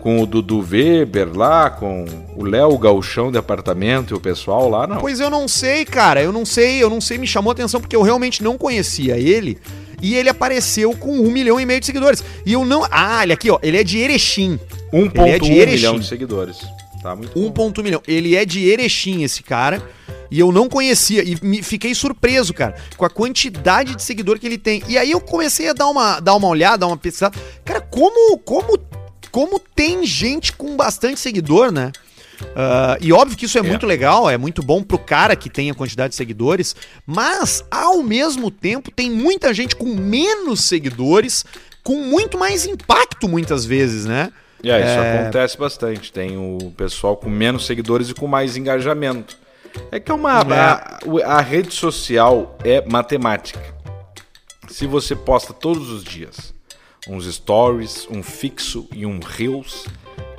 com 0.00 0.20
o 0.20 0.26
Dudu 0.26 0.64
Weber 0.68 1.36
lá, 1.36 1.70
com 1.70 2.04
o 2.36 2.44
Léo 2.44 2.76
Galchão 2.76 3.30
de 3.30 3.38
apartamento 3.38 4.12
e 4.12 4.16
o 4.16 4.20
pessoal 4.20 4.68
lá, 4.68 4.86
não. 4.86 4.98
Pois 4.98 5.20
eu 5.20 5.30
não 5.30 5.46
sei, 5.46 5.84
cara. 5.84 6.20
Eu 6.20 6.32
não 6.32 6.44
sei, 6.44 6.82
eu 6.82 6.90
não 6.90 7.00
sei, 7.00 7.18
me 7.18 7.26
chamou 7.26 7.50
a 7.50 7.52
atenção 7.52 7.80
porque 7.80 7.96
eu 7.96 8.02
realmente 8.02 8.42
não 8.42 8.58
conhecia 8.58 9.16
ele. 9.16 9.58
E 10.02 10.14
ele 10.14 10.28
apareceu 10.28 10.92
com 10.92 11.20
um 11.20 11.30
milhão 11.30 11.58
e 11.58 11.64
meio 11.64 11.80
de 11.80 11.86
seguidores. 11.86 12.22
E 12.44 12.52
eu 12.52 12.64
não. 12.64 12.86
Ah, 12.90 13.22
ele 13.22 13.32
aqui, 13.32 13.50
ó. 13.50 13.58
Ele 13.62 13.78
é 13.78 13.84
de 13.84 13.98
Erechim. 13.98 14.58
1.1 14.92 15.26
é 15.26 15.38
de 15.38 15.50
milhão 15.50 15.98
de 15.98 16.06
seguidores. 16.06 16.58
Tá 17.02 17.14
muito 17.14 17.38
1 17.38 17.42
bom. 17.42 17.50
ponto 17.52 17.82
milhão. 17.82 18.02
Ele 18.06 18.34
é 18.34 18.44
de 18.44 18.68
Erechim, 18.68 19.22
esse 19.22 19.42
cara. 19.42 19.82
E 20.30 20.40
eu 20.40 20.50
não 20.50 20.68
conhecia. 20.68 21.22
E 21.22 21.38
me 21.42 21.62
fiquei 21.62 21.94
surpreso, 21.94 22.52
cara, 22.52 22.74
com 22.96 23.04
a 23.04 23.10
quantidade 23.10 23.94
de 23.94 24.02
seguidor 24.02 24.38
que 24.38 24.46
ele 24.46 24.58
tem. 24.58 24.82
E 24.88 24.98
aí 24.98 25.10
eu 25.10 25.20
comecei 25.20 25.68
a 25.68 25.72
dar 25.72 25.86
uma, 25.88 26.18
dar 26.20 26.34
uma 26.34 26.48
olhada, 26.48 26.78
dar 26.78 26.86
uma 26.88 26.96
pesquisada. 26.96 27.38
Cara, 27.64 27.80
como, 27.80 28.36
como, 28.38 28.78
como 29.30 29.60
tem 29.60 30.04
gente 30.04 30.52
com 30.52 30.76
bastante 30.76 31.20
seguidor, 31.20 31.70
né? 31.70 31.92
Ah, 32.54 32.98
e 33.00 33.12
óbvio 33.12 33.36
que 33.36 33.44
isso 33.46 33.56
é, 33.56 33.60
É. 33.60 33.64
muito 33.64 33.86
legal, 33.86 34.28
é 34.28 34.36
muito 34.36 34.62
bom 34.62 34.82
pro 34.82 34.98
cara 34.98 35.34
que 35.36 35.48
tem 35.48 35.70
a 35.70 35.74
quantidade 35.74 36.10
de 36.10 36.16
seguidores, 36.16 36.74
mas 37.06 37.64
ao 37.70 38.02
mesmo 38.02 38.50
tempo 38.50 38.90
tem 38.90 39.10
muita 39.10 39.54
gente 39.54 39.74
com 39.76 39.94
menos 39.94 40.64
seguidores, 40.64 41.44
com 41.82 42.02
muito 42.02 42.36
mais 42.36 42.66
impacto 42.66 43.28
muitas 43.28 43.64
vezes, 43.64 44.04
né? 44.04 44.32
E 44.62 44.70
aí, 44.70 44.82
isso 44.82 44.90
É. 44.90 45.20
acontece 45.20 45.58
bastante. 45.58 46.12
Tem 46.12 46.36
o 46.36 46.72
pessoal 46.76 47.16
com 47.16 47.28
menos 47.28 47.66
seguidores 47.66 48.10
e 48.10 48.14
com 48.14 48.26
mais 48.26 48.56
engajamento. 48.56 49.36
É 49.90 50.00
que 50.00 50.10
é 50.10 50.14
uma. 50.14 50.40
É. 50.40 50.58
A, 50.58 50.98
a 51.36 51.40
rede 51.40 51.74
social 51.74 52.56
é 52.64 52.82
matemática. 52.88 53.60
Se 54.68 54.86
você 54.86 55.14
posta 55.14 55.52
todos 55.52 55.90
os 55.90 56.02
dias 56.02 56.54
uns 57.08 57.32
stories, 57.32 58.08
um 58.10 58.22
fixo 58.22 58.88
e 58.92 59.06
um 59.06 59.20
reels, 59.20 59.86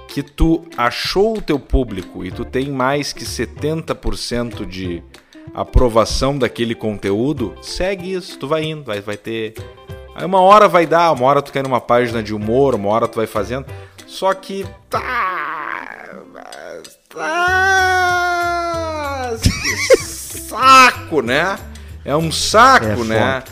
que 0.07 0.21
tu 0.21 0.65
achou 0.75 1.37
o 1.37 1.41
teu 1.41 1.57
público 1.59 2.25
e 2.25 2.31
tu 2.31 2.43
tem 2.43 2.69
mais 2.69 3.13
que 3.13 3.23
70% 3.23 4.65
de 4.65 5.01
aprovação 5.53 6.37
daquele 6.37 6.75
conteúdo, 6.75 7.55
segue 7.61 8.13
isso, 8.13 8.37
tu 8.37 8.47
vai 8.47 8.63
indo, 8.65 8.83
vai, 8.83 8.99
vai 8.99 9.15
ter. 9.15 9.53
Aí 10.13 10.25
uma 10.25 10.41
hora 10.41 10.67
vai 10.67 10.85
dar, 10.85 11.11
uma 11.13 11.25
hora 11.25 11.41
tu 11.41 11.51
quer 11.53 11.63
numa 11.63 11.79
página 11.79 12.21
de 12.21 12.33
humor, 12.33 12.75
uma 12.75 12.89
hora 12.89 13.07
tu 13.07 13.15
vai 13.15 13.27
fazendo. 13.27 13.65
Só 14.07 14.33
que 14.33 14.65
tá. 14.89 16.07
Tá. 17.09 18.07
que 19.41 19.97
saco, 19.97 21.21
né? 21.21 21.57
É 22.05 22.15
um 22.15 22.31
saco, 22.31 22.85
É 22.85 23.03
né? 23.03 23.43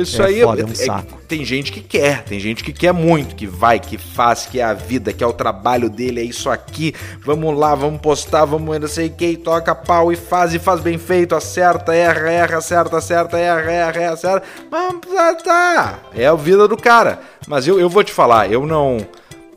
Isso 0.00 0.22
É 0.22 0.26
aí 0.26 0.42
foda, 0.42 0.62
é 0.62 0.64
um 0.64 0.74
saco. 0.74 1.18
tem 1.26 1.44
gente 1.44 1.72
que 1.72 1.80
quer, 1.80 2.22
tem 2.22 2.38
gente 2.38 2.62
que 2.62 2.72
quer 2.72 2.92
muito, 2.92 3.34
que 3.34 3.46
vai, 3.48 3.80
que 3.80 3.98
faz, 3.98 4.46
que 4.46 4.60
é 4.60 4.64
a 4.64 4.72
vida, 4.72 5.12
que 5.12 5.24
é 5.24 5.26
o 5.26 5.32
trabalho 5.32 5.90
dele, 5.90 6.20
é 6.20 6.24
isso 6.24 6.48
aqui. 6.48 6.94
Vamos 7.24 7.56
lá, 7.58 7.74
vamos 7.74 8.00
postar, 8.00 8.44
vamos 8.44 8.78
não 8.78 8.86
sei 8.88 9.08
o 9.08 9.12
que, 9.12 9.36
toca 9.36 9.74
pau 9.74 10.12
e 10.12 10.16
faz, 10.16 10.54
e 10.54 10.58
faz 10.58 10.80
bem 10.80 10.98
feito, 10.98 11.34
acerta, 11.34 11.94
erra, 11.94 12.30
erra, 12.30 12.58
acerta, 12.58 12.96
acerta, 12.98 13.38
erra, 13.38 13.72
erra, 13.72 14.00
erra, 14.00 14.12
acerta. 14.14 14.46
Mas 14.70 14.94
tá, 15.14 15.34
tá, 15.34 15.98
é 16.14 16.26
a 16.26 16.34
vida 16.34 16.68
do 16.68 16.76
cara. 16.76 17.20
Mas 17.48 17.66
eu, 17.66 17.80
eu 17.80 17.88
vou 17.88 18.04
te 18.04 18.12
falar, 18.12 18.50
eu 18.50 18.64
não. 18.66 18.98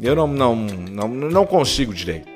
Eu 0.01 0.15
não, 0.15 0.27
não, 0.27 0.55
não, 0.55 1.07
não 1.07 1.45
consigo 1.45 1.93
direito. 1.93 2.27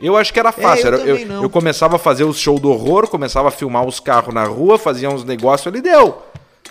Eu 0.00 0.16
acho 0.16 0.32
que 0.32 0.38
era 0.38 0.52
fácil. 0.52 0.88
eu 0.88 0.94
era- 0.94 1.02
eu, 1.10 1.16
eu 1.42 1.50
começava 1.50 1.96
a 1.96 1.98
fazer 1.98 2.24
os 2.24 2.38
shows 2.38 2.60
do 2.60 2.70
horror, 2.70 3.08
começava 3.08 3.48
a 3.48 3.50
filmar 3.50 3.84
os 3.84 3.98
carros 3.98 4.32
na 4.32 4.44
rua, 4.44 4.78
fazia 4.78 5.10
uns 5.10 5.24
negócios 5.24 5.66
ali, 5.66 5.80
deu. 5.80 6.22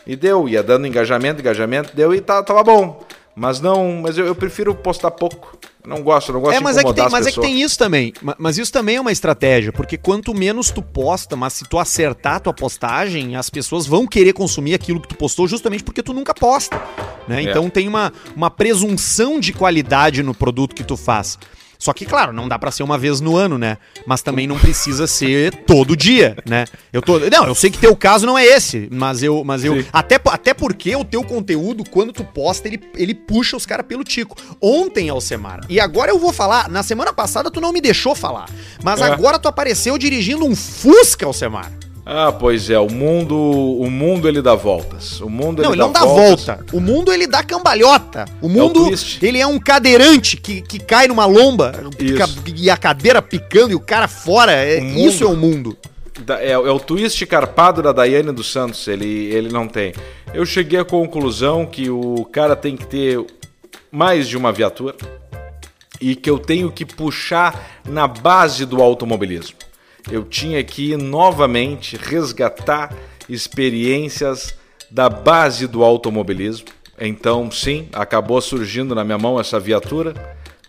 E 0.05 0.15
deu, 0.15 0.47
ia 0.47 0.63
dando 0.63 0.87
engajamento, 0.87 1.41
engajamento, 1.41 1.93
deu 1.95 2.13
e 2.15 2.21
tá, 2.21 2.41
tava 2.41 2.63
bom. 2.63 3.01
Mas 3.39 3.61
não, 3.61 4.01
mas 4.01 4.17
eu, 4.17 4.25
eu 4.25 4.33
prefiro 4.33 4.73
postar 4.73 5.11
pouco. 5.11 5.59
Não 5.85 6.01
gosto, 6.01 6.33
não 6.33 6.39
gosto 6.41 6.55
É, 6.55 6.57
de 6.57 6.63
mas, 6.63 6.75
é 6.75 6.79
que, 6.79 6.89
incomodar 6.89 6.95
tem, 6.95 7.05
as 7.05 7.11
mas 7.11 7.27
é 7.27 7.29
que 7.29 7.35
pessoas. 7.35 7.47
tem 7.47 7.61
isso 7.61 7.77
também. 7.77 8.13
Ma- 8.21 8.35
Mas 8.39 8.57
isso 8.57 8.73
também 8.73 8.95
é 8.95 8.99
uma 9.01 9.11
estratégia, 9.11 9.71
porque 9.71 9.95
quanto 9.95 10.33
menos 10.33 10.71
tu 10.71 10.81
posta, 10.81 11.35
mas 11.35 11.53
se 11.53 11.63
tu 11.65 11.77
acertar 11.77 12.37
a 12.37 12.39
tua 12.39 12.53
postagem, 12.53 13.35
as 13.35 13.47
pessoas 13.49 13.85
vão 13.85 14.07
querer 14.07 14.33
consumir 14.33 14.73
aquilo 14.73 14.99
que 14.99 15.07
tu 15.07 15.15
postou 15.15 15.47
justamente 15.47 15.83
porque 15.83 16.01
tu 16.01 16.13
nunca 16.13 16.33
posta. 16.33 16.81
Né? 17.27 17.43
É. 17.43 17.49
Então 17.49 17.69
tem 17.69 17.87
uma, 17.87 18.11
uma 18.35 18.49
presunção 18.49 19.39
de 19.39 19.53
qualidade 19.53 20.23
no 20.23 20.33
produto 20.33 20.73
que 20.75 20.83
tu 20.83 20.97
faz. 20.97 21.37
Só 21.79 21.93
que, 21.93 22.05
claro, 22.05 22.33
não 22.33 22.47
dá 22.47 22.57
pra 22.57 22.71
ser 22.71 22.83
uma 22.83 22.97
vez 22.97 23.21
no 23.21 23.35
ano, 23.35 23.57
né? 23.57 23.77
Mas 24.05 24.21
também 24.21 24.47
não 24.47 24.57
precisa 24.57 25.05
ser 25.07 25.53
todo 25.65 25.95
dia, 25.95 26.35
né? 26.45 26.65
Eu 26.91 27.01
tô. 27.01 27.19
Não, 27.19 27.45
eu 27.45 27.53
sei 27.55 27.69
que 27.69 27.77
teu 27.77 27.95
caso 27.95 28.25
não 28.25 28.37
é 28.37 28.45
esse, 28.45 28.87
mas 28.91 29.21
eu. 29.21 29.43
Mas 29.43 29.63
eu 29.63 29.81
Sim. 29.81 29.87
até, 29.93 30.19
até 30.25 30.53
porque 30.53 30.95
o 30.95 31.03
teu 31.03 31.23
conteúdo, 31.23 31.83
quando 31.89 32.11
tu 32.11 32.23
posta, 32.23 32.67
ele, 32.67 32.79
ele 32.95 33.13
puxa 33.13 33.55
os 33.55 33.65
caras 33.65 33.85
pelo 33.85 34.03
tico. 34.03 34.35
Ontem, 34.61 35.09
Alcemar. 35.09 35.61
E 35.69 35.79
agora 35.79 36.11
eu 36.11 36.17
vou 36.19 36.33
falar. 36.33 36.67
Na 36.69 36.81
semana 36.83 37.13
passada 37.13 37.51
tu 37.51 37.61
não 37.61 37.71
me 37.71 37.79
deixou 37.81 38.15
falar. 38.15 38.49
Mas 38.83 38.99
É. 38.99 39.03
agora 39.05 39.37
tu 39.37 39.47
apareceu 39.47 39.97
dirigindo 39.97 40.45
um 40.45 40.55
Fusca, 40.55 41.25
Alcemar. 41.25 41.71
Ah, 42.09 42.31
pois 42.31 42.69
é, 42.69 42.79
o 42.79 42.89
mundo, 42.89 43.35
o 43.35 43.89
mundo 43.91 44.29
ele 44.29 44.41
dá 44.41 44.55
voltas. 44.55 45.19
O 45.19 45.29
mundo 45.29 45.61
não, 45.61 45.71
ele 45.71 45.81
não 45.81 45.91
dá 45.91 46.05
voltas. 46.05 46.45
volta. 46.45 46.65
O 46.71 46.79
mundo 46.79 47.11
ele 47.11 47.27
dá 47.27 47.43
cambalhota. 47.43 48.23
O 48.41 48.47
mundo 48.47 48.85
twist. 48.85 49.21
ele 49.25 49.39
é 49.39 49.45
um 49.45 49.59
cadeirante 49.59 50.37
que, 50.37 50.61
que 50.61 50.79
cai 50.79 51.09
numa 51.09 51.25
lomba 51.25 51.73
Isso. 51.99 52.41
e 52.55 52.69
a 52.69 52.77
cadeira 52.77 53.21
picando 53.21 53.71
e 53.73 53.75
o 53.75 53.79
cara 53.81 54.07
fora. 54.07 54.53
É, 54.53 54.79
O 54.79 54.83
mundo- 54.85 55.09
isso 55.09 55.23
é 55.25 55.27
o 55.27 55.35
mundo. 55.35 55.77
É, 56.39 56.51
é 56.51 56.57
o 56.57 56.79
twist 56.79 57.25
carpado 57.25 57.81
da 57.81 57.91
Daiane 57.91 58.31
dos 58.31 58.49
Santos, 58.53 58.87
ele, 58.87 59.25
ele 59.25 59.49
não 59.51 59.67
tem. 59.67 59.93
Eu 60.33 60.45
cheguei 60.45 60.79
à 60.79 60.85
conclusão 60.85 61.65
que 61.65 61.89
o 61.89 62.23
cara 62.31 62.55
tem 62.55 62.77
que 62.77 62.85
ter 62.87 63.19
mais 63.91 64.29
de 64.29 64.37
uma 64.37 64.53
viatura 64.53 64.95
e 65.99 66.15
que 66.15 66.29
eu 66.29 66.39
tenho 66.39 66.71
que 66.71 66.85
puxar 66.85 67.81
na 67.85 68.07
base 68.07 68.65
do 68.65 68.81
automobilismo. 68.81 69.57
Eu 70.11 70.23
tinha 70.23 70.63
que 70.63 70.95
novamente 70.95 71.97
resgatar 71.97 72.93
experiências 73.27 74.55
da 74.89 75.09
base 75.09 75.67
do 75.67 75.83
automobilismo. 75.83 76.67
Então, 76.99 77.51
sim, 77.51 77.87
acabou 77.93 78.41
surgindo 78.41 78.95
na 78.95 79.03
minha 79.03 79.17
mão 79.17 79.39
essa 79.39 79.59
viatura. 79.59 80.13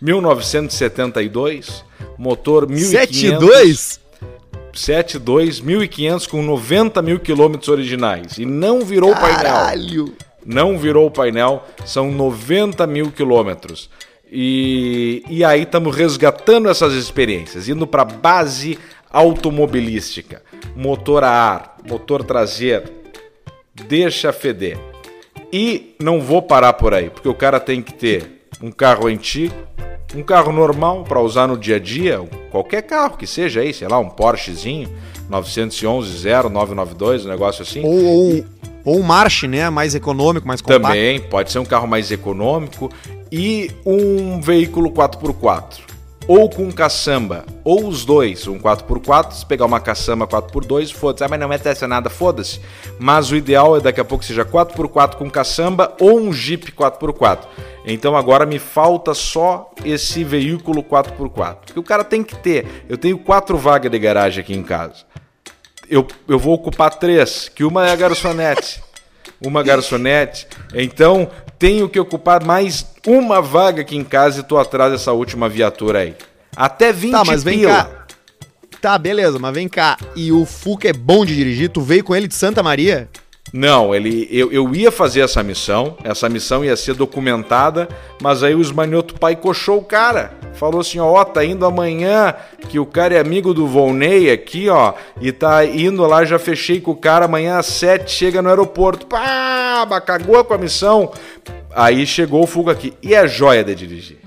1972, 0.01 1.83
motor 2.17 2.67
1500. 2.67 3.99
72, 4.73 5.61
1500 5.61 6.27
com 6.27 6.43
90 6.43 7.01
mil 7.01 7.19
quilômetros 7.19 7.69
originais. 7.69 8.37
E 8.37 8.45
não 8.45 8.81
virou 8.81 9.13
painel. 9.13 9.35
Caralho. 9.35 10.15
Não 10.45 10.77
virou 10.77 11.07
o 11.07 11.11
painel, 11.11 11.65
são 11.85 12.11
90 12.11 12.87
mil 12.87 13.11
quilômetros. 13.11 13.89
E, 14.31 15.23
e 15.27 15.43
aí 15.43 15.63
estamos 15.63 15.95
resgatando 15.95 16.69
essas 16.69 16.93
experiências, 16.93 17.67
indo 17.67 17.87
para 17.87 18.05
base 18.05 18.77
automobilística. 19.11 20.41
Motor 20.75 21.23
a 21.23 21.31
ar, 21.31 21.77
motor 21.87 22.23
traseiro, 22.23 22.89
deixa 23.87 24.31
feder. 24.31 24.77
E 25.51 25.95
não 25.99 26.21
vou 26.21 26.41
parar 26.41 26.73
por 26.73 26.93
aí, 26.93 27.09
porque 27.09 27.27
o 27.27 27.33
cara 27.33 27.59
tem 27.59 27.81
que 27.81 27.93
ter 27.93 28.45
um 28.61 28.71
carro 28.71 29.07
antigo, 29.07 29.55
um 30.15 30.21
carro 30.21 30.51
normal 30.51 31.03
para 31.03 31.19
usar 31.19 31.47
no 31.47 31.57
dia 31.57 31.77
a 31.77 31.79
dia, 31.79 32.19
qualquer 32.51 32.83
carro 32.83 33.17
que 33.17 33.25
seja 33.25 33.61
aí, 33.61 33.73
sei 33.73 33.87
lá, 33.87 33.97
um 33.97 34.09
Porschezinho, 34.09 34.89
911 35.27 36.27
0992, 36.27 37.25
um 37.25 37.29
negócio 37.29 37.63
assim. 37.63 37.83
Ou, 37.83 38.05
ou, 38.05 38.45
ou 38.83 38.99
um 38.99 39.03
March, 39.03 39.43
né? 39.43 39.69
Mais 39.69 39.95
econômico, 39.95 40.47
mais 40.47 40.61
compacto. 40.61 40.87
Também, 40.87 41.19
pode 41.19 41.51
ser 41.51 41.59
um 41.59 41.65
carro 41.65 41.87
mais 41.87 42.11
econômico 42.11 42.91
e 43.31 43.71
um 43.85 44.39
veículo 44.41 44.91
4x4. 44.91 45.89
Ou 46.27 46.47
com 46.47 46.71
caçamba, 46.71 47.43
ou 47.63 47.87
os 47.87 48.05
dois, 48.05 48.47
um 48.47 48.59
4x4, 48.59 49.31
se 49.31 49.45
pegar 49.47 49.65
uma 49.65 49.79
caçamba 49.79 50.27
4x2, 50.27 50.93
foda-se. 50.93 51.23
Ah, 51.23 51.27
mas 51.27 51.39
não 51.39 51.51
é 51.51 51.55
estacionada, 51.55 52.07
foda-se. 52.07 52.61
Mas 52.99 53.31
o 53.31 53.35
ideal 53.35 53.75
é 53.75 53.79
daqui 53.79 53.99
a 53.99 54.05
pouco 54.05 54.23
seja 54.23 54.45
4x4 54.45 55.15
com 55.15 55.27
caçamba 55.27 55.95
ou 55.99 56.19
um 56.19 56.31
Jeep 56.31 56.71
4x4. 56.71 57.39
Então 57.83 58.15
agora 58.15 58.45
me 58.45 58.59
falta 58.59 59.15
só 59.15 59.71
esse 59.83 60.23
veículo 60.23 60.83
4x4. 60.83 61.73
Que 61.73 61.79
o 61.79 61.83
cara 61.83 62.03
tem 62.03 62.23
que 62.23 62.35
ter. 62.35 62.85
Eu 62.87 62.97
tenho 62.99 63.17
quatro 63.17 63.57
vagas 63.57 63.91
de 63.91 63.97
garagem 63.97 64.41
aqui 64.41 64.53
em 64.53 64.61
casa 64.61 65.08
eu, 65.89 66.07
eu 66.27 66.37
vou 66.39 66.53
ocupar 66.53 66.91
três, 66.95 67.49
que 67.53 67.63
uma 67.63 67.87
é 67.87 67.91
a 67.91 67.95
garçonete. 67.95 68.81
Uma 69.41 69.63
garçonete. 69.63 70.47
Então, 70.73 71.29
tenho 71.57 71.87
que 71.87 71.99
ocupar 71.99 72.43
mais 72.43 72.85
uma 73.05 73.41
vaga 73.41 73.81
aqui 73.81 73.95
em 73.95 74.03
casa 74.03 74.39
e 74.39 74.43
tô 74.43 74.57
atrás 74.57 74.91
dessa 74.91 75.11
última 75.13 75.47
viatura 75.47 75.99
aí. 75.99 76.15
Até 76.55 76.91
20 76.91 77.11
Tá, 77.11 77.23
mas 77.25 77.43
vem 77.43 77.59
pila. 77.59 77.83
cá. 77.83 78.05
Tá, 78.81 78.97
beleza, 78.97 79.37
mas 79.39 79.53
vem 79.53 79.67
cá. 79.67 79.97
E 80.15 80.31
o 80.31 80.45
Fuca 80.45 80.89
é 80.89 80.93
bom 80.93 81.25
de 81.25 81.35
dirigir? 81.35 81.69
Tu 81.69 81.81
veio 81.81 82.03
com 82.03 82.15
ele 82.15 82.27
de 82.27 82.35
Santa 82.35 82.63
Maria? 82.63 83.09
Não, 83.51 83.95
ele, 83.95 84.27
eu, 84.31 84.51
eu 84.51 84.75
ia 84.75 84.91
fazer 84.91 85.21
essa 85.21 85.41
missão, 85.41 85.97
essa 86.03 86.29
missão 86.29 86.63
ia 86.63 86.75
ser 86.75 86.93
documentada, 86.93 87.89
mas 88.21 88.43
aí 88.43 88.53
o 88.53 88.61
Esmanhoto 88.61 89.15
pai 89.15 89.35
coxou 89.35 89.79
o 89.79 89.83
cara. 89.83 90.31
Falou 90.53 90.81
assim, 90.81 90.99
ó, 90.99 91.23
tá 91.23 91.43
indo 91.43 91.65
amanhã, 91.65 92.35
que 92.67 92.77
o 92.77 92.85
cara 92.85 93.15
é 93.15 93.19
amigo 93.19 93.53
do 93.53 93.65
Volney 93.65 94.29
aqui, 94.29 94.69
ó, 94.69 94.93
e 95.19 95.31
tá 95.31 95.65
indo 95.65 96.05
lá, 96.05 96.25
já 96.25 96.37
fechei 96.37 96.79
com 96.79 96.91
o 96.91 96.95
cara, 96.95 97.25
amanhã 97.25 97.57
às 97.57 97.65
sete 97.65 98.11
chega 98.11 98.41
no 98.41 98.49
aeroporto. 98.49 99.07
Pá, 99.07 99.87
cagou 100.05 100.43
com 100.43 100.53
a 100.53 100.57
missão. 100.57 101.11
Aí 101.71 102.05
chegou 102.05 102.43
o 102.43 102.47
Fuga 102.47 102.71
aqui. 102.71 102.93
E 103.01 103.15
é 103.15 103.27
joia 103.27 103.63
de 103.63 103.73
dirigir. 103.73 104.17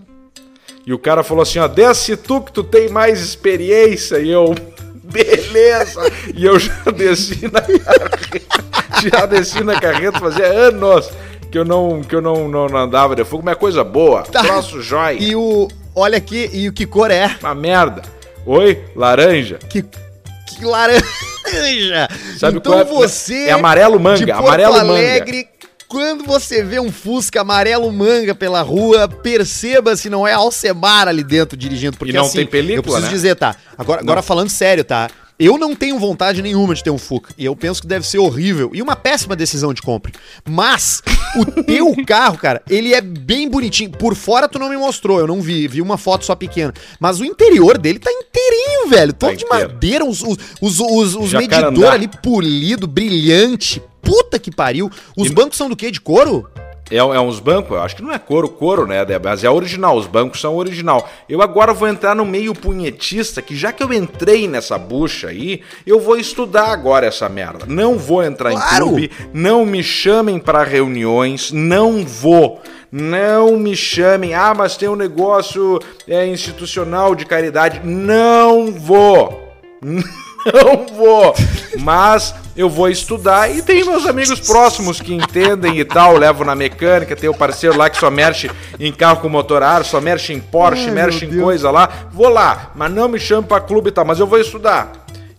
E 0.86 0.92
o 0.92 0.98
cara 0.98 1.22
falou 1.22 1.42
assim, 1.42 1.58
ó, 1.58 1.68
desce 1.68 2.16
tu 2.16 2.40
que 2.40 2.52
tu 2.52 2.64
tem 2.64 2.88
mais 2.88 3.20
experiência. 3.20 4.18
E 4.18 4.30
eu, 4.30 4.54
beleza. 5.04 6.00
E 6.34 6.44
eu 6.44 6.58
já 6.58 6.84
desci 6.94 7.50
na 7.52 7.60
carreta, 7.60 8.71
já 9.10 9.26
desci 9.26 9.62
na 9.62 9.80
carreta, 9.80 10.18
fazia 10.18 10.46
anos 10.46 11.10
que 11.50 11.58
eu 11.58 11.64
não, 11.64 12.02
que 12.02 12.14
eu 12.16 12.22
não, 12.22 12.48
não, 12.48 12.66
não 12.66 12.78
andava 12.78 13.14
de 13.14 13.24
fogo, 13.24 13.42
mas 13.44 13.52
é 13.56 13.58
coisa 13.58 13.84
boa, 13.84 14.22
Tá. 14.22 14.42
troço 14.42 14.80
jóia. 14.82 15.18
E 15.20 15.36
o. 15.36 15.68
Olha 15.94 16.16
aqui, 16.16 16.48
e 16.52 16.68
o 16.68 16.72
que 16.72 16.86
cor 16.86 17.10
é? 17.10 17.36
Uma 17.40 17.54
merda. 17.54 18.02
Oi, 18.46 18.82
laranja. 18.96 19.58
Que, 19.68 19.82
que 19.82 20.64
laranja! 20.64 22.08
Sabe 22.38 22.56
então 22.56 22.72
qual 22.72 22.80
é? 22.80 22.84
você. 22.84 23.44
É 23.48 23.52
amarelo 23.52 24.00
manga, 24.00 24.34
amarelo 24.34 24.72
manga. 24.72 24.90
Alegre, 24.90 25.46
quando 25.86 26.24
você 26.24 26.62
vê 26.62 26.80
um 26.80 26.90
Fusca 26.90 27.42
amarelo 27.42 27.92
manga 27.92 28.34
pela 28.34 28.62
rua, 28.62 29.06
perceba 29.06 29.94
se 29.94 30.08
não 30.08 30.26
é 30.26 30.32
Alcemar 30.32 31.06
ali 31.08 31.22
dentro 31.22 31.54
dirigindo. 31.56 31.98
Porque 31.98 32.12
E 32.12 32.16
não 32.16 32.24
assim, 32.24 32.38
tem 32.38 32.46
película, 32.46 32.78
Eu 32.78 32.82
preciso 33.02 33.06
né? 33.06 33.10
dizer, 33.12 33.34
tá? 33.36 33.54
Agora, 33.76 34.00
agora 34.00 34.22
falando 34.22 34.48
sério, 34.48 34.82
tá? 34.84 35.10
Eu 35.38 35.58
não 35.58 35.74
tenho 35.74 35.98
vontade 35.98 36.40
nenhuma 36.40 36.74
de 36.74 36.84
ter 36.84 36.90
um 36.90 36.98
Fuca. 36.98 37.34
E 37.36 37.44
eu 37.44 37.56
penso 37.56 37.80
que 37.80 37.86
deve 37.88 38.06
ser 38.06 38.18
horrível. 38.18 38.70
E 38.74 38.80
uma 38.80 38.94
péssima 38.94 39.34
decisão 39.34 39.74
de 39.74 39.82
compra. 39.82 40.12
Mas, 40.48 41.02
o 41.36 41.44
teu 41.64 41.92
carro, 42.06 42.38
cara, 42.38 42.62
ele 42.70 42.94
é 42.94 43.00
bem 43.00 43.48
bonitinho. 43.48 43.90
Por 43.90 44.14
fora 44.14 44.48
tu 44.48 44.58
não 44.58 44.68
me 44.68 44.76
mostrou, 44.76 45.18
eu 45.18 45.26
não 45.26 45.40
vi. 45.40 45.66
Vi 45.66 45.82
uma 45.82 45.98
foto 45.98 46.24
só 46.24 46.34
pequena. 46.36 46.72
Mas 47.00 47.18
o 47.18 47.24
interior 47.24 47.76
dele 47.76 47.98
tá 47.98 48.10
inteirinho, 48.12 48.88
velho. 48.88 49.12
Todo 49.12 49.34
de 49.36 49.44
inteiro. 49.44 49.68
madeira, 49.72 50.04
os, 50.04 50.22
os, 50.22 50.36
os, 50.60 50.78
os, 50.80 51.16
os 51.16 51.32
medidores 51.32 51.90
ali 51.90 52.08
polido, 52.08 52.86
brilhante. 52.86 53.82
Puta 54.00 54.38
que 54.38 54.50
pariu. 54.50 54.90
Os 55.16 55.28
E- 55.28 55.32
bancos 55.32 55.56
são 55.56 55.68
do 55.68 55.76
quê? 55.76 55.90
De 55.90 56.00
couro? 56.00 56.48
É, 56.90 56.96
é 56.96 57.20
uns 57.20 57.40
bancos, 57.40 57.70
eu 57.72 57.80
acho 57.82 57.96
que 57.96 58.02
não 58.02 58.12
é 58.12 58.18
couro, 58.18 58.48
couro, 58.48 58.86
né? 58.86 58.98
Mas 59.22 59.44
é 59.44 59.50
original, 59.50 59.96
os 59.96 60.06
bancos 60.06 60.40
são 60.40 60.56
original. 60.56 61.08
Eu 61.28 61.40
agora 61.40 61.72
vou 61.72 61.88
entrar 61.88 62.14
no 62.14 62.24
meio 62.24 62.54
punhetista, 62.54 63.40
que 63.40 63.56
já 63.56 63.72
que 63.72 63.82
eu 63.82 63.92
entrei 63.92 64.46
nessa 64.46 64.76
bucha 64.76 65.28
aí, 65.28 65.62
eu 65.86 66.00
vou 66.00 66.18
estudar 66.18 66.66
agora 66.70 67.06
essa 67.06 67.28
merda. 67.28 67.64
Não 67.66 67.96
vou 67.96 68.22
entrar 68.22 68.50
Claro. 68.50 68.66
em 68.86 68.88
clube, 68.88 69.10
não 69.32 69.64
me 69.64 69.82
chamem 69.82 70.38
para 70.38 70.62
reuniões, 70.64 71.50
não 71.52 72.04
vou. 72.04 72.60
Não 72.90 73.56
me 73.56 73.74
chamem, 73.74 74.34
ah, 74.34 74.52
mas 74.54 74.76
tem 74.76 74.86
um 74.86 74.96
negócio 74.96 75.80
é, 76.06 76.26
institucional 76.26 77.14
de 77.14 77.24
caridade. 77.24 77.80
Não 77.82 78.70
vou. 78.70 79.40
Não 80.44 80.86
vou, 80.96 81.32
mas 81.80 82.34
eu 82.56 82.68
vou 82.68 82.88
estudar 82.88 83.50
e 83.50 83.62
tem 83.62 83.84
meus 83.84 84.06
amigos 84.06 84.40
próximos 84.40 85.00
que 85.00 85.14
entendem 85.14 85.78
e 85.78 85.84
tal, 85.84 86.16
levo 86.16 86.44
na 86.44 86.54
mecânica, 86.54 87.16
tem 87.16 87.28
o 87.30 87.34
parceiro 87.34 87.76
lá 87.76 87.88
que 87.88 87.96
só 87.98 88.10
mexe 88.10 88.50
em 88.78 88.92
carro 88.92 89.20
com 89.20 89.28
motor 89.28 89.62
a 89.62 89.70
ar, 89.70 89.84
só 89.84 90.00
mexe 90.00 90.32
em 90.32 90.40
Porsche, 90.40 90.86
Ai, 90.88 90.90
mexe 90.90 91.24
em 91.24 91.28
Deus. 91.30 91.42
coisa 91.42 91.70
lá, 91.70 91.88
vou 92.12 92.28
lá, 92.28 92.70
mas 92.74 92.92
não 92.92 93.08
me 93.08 93.18
chame 93.18 93.46
pra 93.46 93.60
clube 93.60 93.88
e 93.88 93.92
tal, 93.92 94.04
mas 94.04 94.20
eu 94.20 94.26
vou 94.26 94.38
estudar. 94.38 94.92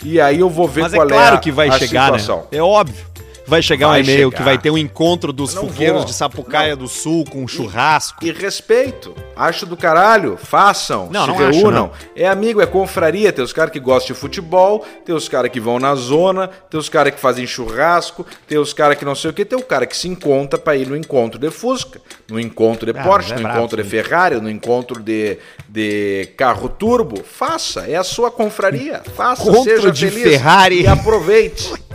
E 0.04 0.20
aí 0.20 0.40
eu 0.42 0.50
vou 0.50 0.68
ver 0.68 0.82
Mas 0.82 0.94
é 0.94 0.98
qual 0.98 1.08
claro 1.08 1.36
é 1.36 1.38
a, 1.38 1.40
que 1.40 1.50
vai 1.52 1.70
a 1.70 1.78
chegar, 1.80 2.06
situação. 2.06 2.40
né? 2.52 2.58
É 2.58 2.62
óbvio. 2.62 3.06
Vai 3.46 3.62
chegar 3.62 3.88
Vai 3.90 4.00
um 4.00 4.04
e-mail 4.04 4.30
chegar. 4.30 4.38
que 4.38 4.44
vai 4.44 4.58
ter 4.58 4.70
um 4.72 4.78
encontro 4.78 5.34
dos 5.34 5.54
Não 5.54 5.68
fuqueiros 5.68 5.98
vou. 5.98 6.06
de 6.06 6.14
Sapucaia 6.14 6.76
do 6.76 6.88
Sul 6.88 7.26
com 7.30 7.44
um 7.44 7.48
churrasco. 7.48 8.24
E 8.26 8.32
respeito. 8.32 9.14
Acho 9.36 9.66
do 9.66 9.76
caralho. 9.76 10.38
Façam. 10.42 11.10
Não, 11.12 11.22
se 11.26 11.28
não 11.28 11.36
acho, 11.36 11.60
reúnam. 11.60 11.72
não. 11.72 11.92
É 12.16 12.28
amigo, 12.28 12.62
é 12.62 12.66
confraria. 12.66 13.34
Tem 13.34 13.44
os 13.44 13.52
caras 13.52 13.72
que 13.74 13.80
gostam 13.80 14.14
de 14.14 14.20
futebol, 14.20 14.86
tem 15.06 15.14
os 15.14 15.28
caras 15.28 15.52
que 15.52 15.60
vão 15.60 15.78
na 15.80 15.94
zona, 15.96 16.48
tem 16.70 16.80
os 16.80 16.88
caras 16.88 17.14
que 17.14 17.20
fazem 17.20 17.46
churrasco, 17.46 18.26
tem 18.48 18.58
os 18.58 18.72
caras 18.74 18.98
que 18.98 19.04
não 19.06 19.16
sei 19.16 19.32
o 19.32 19.34
que, 19.34 19.44
tem 19.44 19.60
o 19.60 19.64
cara 19.64 19.86
que 19.86 19.98
se 19.98 20.08
encontra 20.08 20.58
pra 20.58 20.76
ir 20.76 20.88
no 20.88 20.96
encontro 20.96 21.38
de 21.38 21.52
Fusca, 21.52 22.00
no 22.30 22.40
encontro 22.40 22.92
de 22.92 22.98
Ah, 22.98 23.04
Porsche, 23.04 23.34
é 23.34 23.36
no 23.40 23.50
encontro 23.50 23.82
de 23.84 23.88
Ferrari, 23.90 24.40
no 24.40 24.50
encontro 24.50 25.02
de, 25.02 25.38
de 25.68 26.30
carro 26.38 26.70
turbo. 26.70 27.22
Faça. 27.24 27.82
É 27.90 27.96
a 27.96 28.04
sua 28.04 28.32
confraria. 28.32 29.02
Faça. 29.16 29.44
Encontro 29.44 29.64
seja 29.64 29.92
de 29.92 30.10
feliz. 30.10 30.24
Ferrari. 30.24 30.82
E 30.84 30.88
aproveite. 30.88 31.72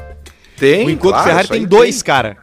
Tem. 0.58 0.86
o 0.86 0.90
encontro 0.90 1.10
claro, 1.10 1.28
Ferrari 1.28 1.48
tem 1.48 1.64
dois, 1.64 2.02
cara. 2.02 2.36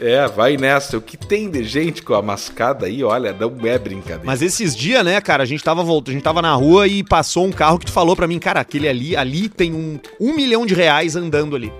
É, 0.00 0.26
vai 0.26 0.56
nessa. 0.56 0.96
O 0.96 1.02
que 1.02 1.16
tem 1.16 1.50
de 1.50 1.62
gente 1.62 2.02
com 2.02 2.14
a 2.14 2.22
mascada 2.22 2.86
aí, 2.86 3.04
olha, 3.04 3.34
não 3.34 3.54
é 3.66 3.78
brincadeira. 3.78 4.22
Mas 4.24 4.40
esses 4.40 4.74
dias, 4.74 5.04
né, 5.04 5.20
cara, 5.20 5.42
a 5.42 5.46
gente 5.46 5.62
tava 5.62 5.82
voltando, 5.82 6.12
a 6.12 6.14
gente 6.14 6.22
tava 6.22 6.40
na 6.40 6.54
rua 6.54 6.86
e 6.86 7.04
passou 7.04 7.44
um 7.44 7.52
carro 7.52 7.78
que 7.78 7.84
tu 7.86 7.92
falou 7.92 8.16
pra 8.16 8.26
mim, 8.26 8.38
cara, 8.38 8.60
aquele 8.60 8.88
ali, 8.88 9.14
ali 9.14 9.48
tem 9.48 9.74
um, 9.74 10.00
um 10.18 10.34
milhão 10.34 10.64
de 10.64 10.72
reais 10.72 11.16
andando 11.16 11.54
ali. 11.54 11.70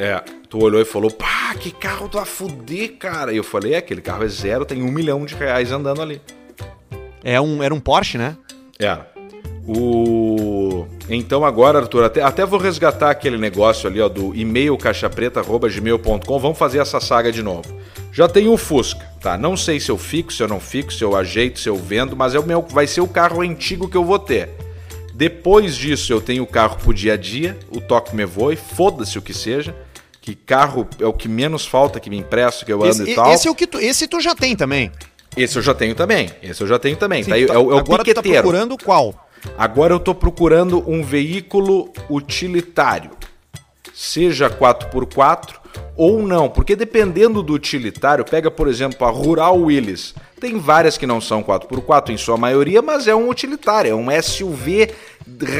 É, 0.00 0.20
tu 0.48 0.58
olhou 0.58 0.80
e 0.80 0.84
falou, 0.84 1.10
pá, 1.12 1.54
que 1.54 1.70
carro 1.70 2.08
tu 2.08 2.18
a 2.18 2.24
fuder, 2.24 2.96
cara. 2.98 3.32
E 3.32 3.36
eu 3.36 3.44
falei, 3.44 3.74
é, 3.74 3.76
aquele 3.76 4.00
carro 4.00 4.24
é 4.24 4.28
zero, 4.28 4.64
tem 4.64 4.82
um 4.82 4.90
milhão 4.90 5.24
de 5.24 5.36
reais 5.36 5.70
andando 5.70 6.02
ali. 6.02 6.20
É 7.22 7.40
um, 7.40 7.62
era 7.62 7.72
um 7.72 7.78
Porsche, 7.78 8.18
né? 8.18 8.36
Era. 8.78 9.09
O... 9.76 10.86
Então 11.08 11.44
agora, 11.44 11.78
Arthur, 11.78 12.04
até, 12.04 12.22
até 12.22 12.44
vou 12.44 12.58
resgatar 12.58 13.10
aquele 13.10 13.38
negócio 13.38 13.88
ali, 13.88 14.00
ó, 14.00 14.08
do 14.08 14.34
e-mail 14.34 14.76
caixapreta.gmail.com. 14.76 16.38
Vamos 16.38 16.58
fazer 16.58 16.78
essa 16.78 17.00
saga 17.00 17.30
de 17.30 17.42
novo. 17.42 17.64
Já 18.12 18.28
tenho 18.28 18.52
o 18.52 18.56
Fusca, 18.56 19.06
tá? 19.20 19.38
Não 19.38 19.56
sei 19.56 19.78
se 19.78 19.90
eu 19.90 19.96
fico, 19.96 20.32
se 20.32 20.42
eu 20.42 20.48
não 20.48 20.58
fico, 20.58 20.92
se 20.92 21.04
eu 21.04 21.14
ajeito, 21.14 21.60
se 21.60 21.68
eu 21.68 21.76
vendo, 21.76 22.16
mas 22.16 22.34
é 22.34 22.40
o 22.40 22.42
meu, 22.44 22.62
vai 22.62 22.86
ser 22.86 23.00
o 23.00 23.06
carro 23.06 23.42
antigo 23.42 23.88
que 23.88 23.96
eu 23.96 24.04
vou 24.04 24.18
ter. 24.18 24.50
Depois 25.14 25.76
disso, 25.76 26.12
eu 26.12 26.20
tenho 26.20 26.42
o 26.42 26.46
carro 26.46 26.76
pro 26.82 26.92
dia 26.92 27.12
a 27.12 27.16
dia, 27.16 27.56
o 27.70 27.80
toque 27.80 28.16
me 28.16 28.24
voe, 28.24 28.56
foda-se 28.56 29.18
o 29.18 29.22
que 29.22 29.34
seja. 29.34 29.74
Que 30.20 30.34
carro 30.34 30.86
é 30.98 31.06
o 31.06 31.12
que 31.12 31.28
menos 31.28 31.64
falta 31.64 32.00
que 32.00 32.10
me 32.10 32.16
empresta, 32.18 32.64
que 32.64 32.72
eu 32.72 32.82
ando 32.82 33.02
Esse, 33.02 33.10
e 33.10 33.14
tal. 33.14 33.32
esse 33.32 33.48
é 33.48 33.50
o 33.50 33.54
que 33.54 33.66
tu, 33.66 33.78
esse 33.78 34.08
tu 34.08 34.20
já 34.20 34.34
tem 34.34 34.56
também. 34.56 34.90
Esse 35.36 35.56
eu 35.56 35.62
já 35.62 35.74
tenho 35.74 35.94
também. 35.94 36.30
Esse 36.42 36.62
eu 36.62 36.66
já 36.66 36.78
tenho 36.78 36.96
também. 36.96 37.22
Sim, 37.22 37.30
tá 37.30 37.38
é, 37.38 37.42
o, 37.42 37.50
é 37.50 37.74
o 37.74 37.78
agora 37.78 37.84
tu 37.84 37.96
tá 37.96 37.98
piqueteiro. 37.98 38.42
procurando 38.42 38.76
qual? 38.76 39.19
Agora 39.56 39.94
eu 39.94 40.00
tô 40.00 40.14
procurando 40.14 40.82
um 40.88 41.02
veículo 41.02 41.92
utilitário. 42.08 43.10
Seja 43.94 44.48
4x4 44.48 45.60
ou 45.96 46.22
não, 46.22 46.48
porque 46.48 46.74
dependendo 46.74 47.42
do 47.42 47.52
utilitário, 47.52 48.24
pega 48.24 48.50
por 48.50 48.68
exemplo 48.68 49.06
a 49.06 49.10
Rural 49.10 49.58
Willys. 49.58 50.14
Tem 50.40 50.58
várias 50.58 50.96
que 50.96 51.06
não 51.06 51.20
são 51.20 51.42
4x4 51.42 52.10
em 52.10 52.16
sua 52.16 52.38
maioria, 52.38 52.80
mas 52.80 53.06
é 53.06 53.14
um 53.14 53.28
utilitário, 53.28 53.90
é 53.90 53.94
um 53.94 54.06
SUV 54.22 54.90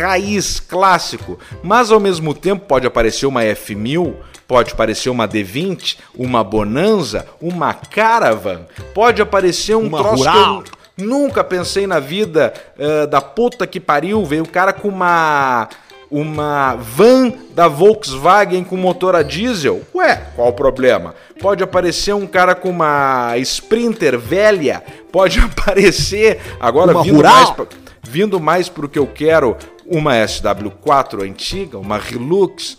raiz 0.00 0.58
clássico. 0.58 1.38
Mas 1.62 1.92
ao 1.92 2.00
mesmo 2.00 2.32
tempo 2.34 2.64
pode 2.66 2.86
aparecer 2.86 3.26
uma 3.26 3.42
F1000, 3.42 4.14
pode 4.48 4.72
aparecer 4.72 5.10
uma 5.10 5.28
D20, 5.28 5.98
uma 6.16 6.42
Bonanza, 6.42 7.26
uma 7.40 7.74
Caravan, 7.74 8.66
pode 8.94 9.20
aparecer 9.20 9.76
um 9.76 9.86
Uma 9.86 9.98
troço 9.98 10.22
que 10.22 10.28
eu 10.28 10.32
Rural. 10.32 10.64
Nunca 10.96 11.42
pensei 11.42 11.86
na 11.86 11.98
vida 11.98 12.52
eh, 12.78 13.06
da 13.06 13.20
puta 13.20 13.66
que 13.66 13.80
pariu. 13.80 14.24
Veio 14.24 14.44
o 14.44 14.48
cara 14.48 14.72
com 14.72 14.88
uma. 14.88 15.68
Uma 16.10 16.74
van 16.74 17.32
da 17.54 17.68
Volkswagen 17.68 18.64
com 18.64 18.76
motor 18.76 19.14
a 19.14 19.22
diesel. 19.22 19.82
Ué, 19.94 20.16
qual 20.34 20.48
o 20.48 20.52
problema? 20.52 21.14
Pode 21.40 21.62
aparecer 21.62 22.12
um 22.12 22.26
cara 22.26 22.52
com 22.56 22.68
uma 22.68 23.34
Sprinter 23.38 24.18
velha. 24.18 24.82
Pode 25.12 25.38
aparecer. 25.38 26.40
Agora 26.58 26.90
Uma 26.90 27.04
vindo 27.04 27.14
Rural. 27.14 27.32
mais, 27.32 27.50
pra, 27.50 27.66
vindo 28.02 28.40
mais 28.40 28.68
pro 28.68 28.88
que 28.88 28.98
eu 28.98 29.06
quero, 29.06 29.56
uma 29.86 30.14
SW4 30.14 31.22
antiga, 31.22 31.78
uma 31.78 31.96
Hilux. 31.98 32.76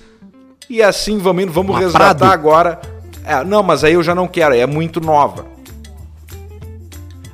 E 0.70 0.84
assim 0.84 1.18
vamos 1.18 1.44
indo. 1.44 1.54
Vamos 1.54 1.72
Uma 1.72 1.80
resgatar 1.80 2.16
Prado. 2.16 2.34
agora. 2.34 2.82
É, 3.24 3.46
não, 3.46 3.64
mas 3.64 3.86
aí 3.86 3.94
eu 3.94 4.04
já 4.04 4.14
não 4.14 4.28
quero, 4.28 4.54
é 4.54 4.66
muito 4.66 5.00
nova. 5.00 5.46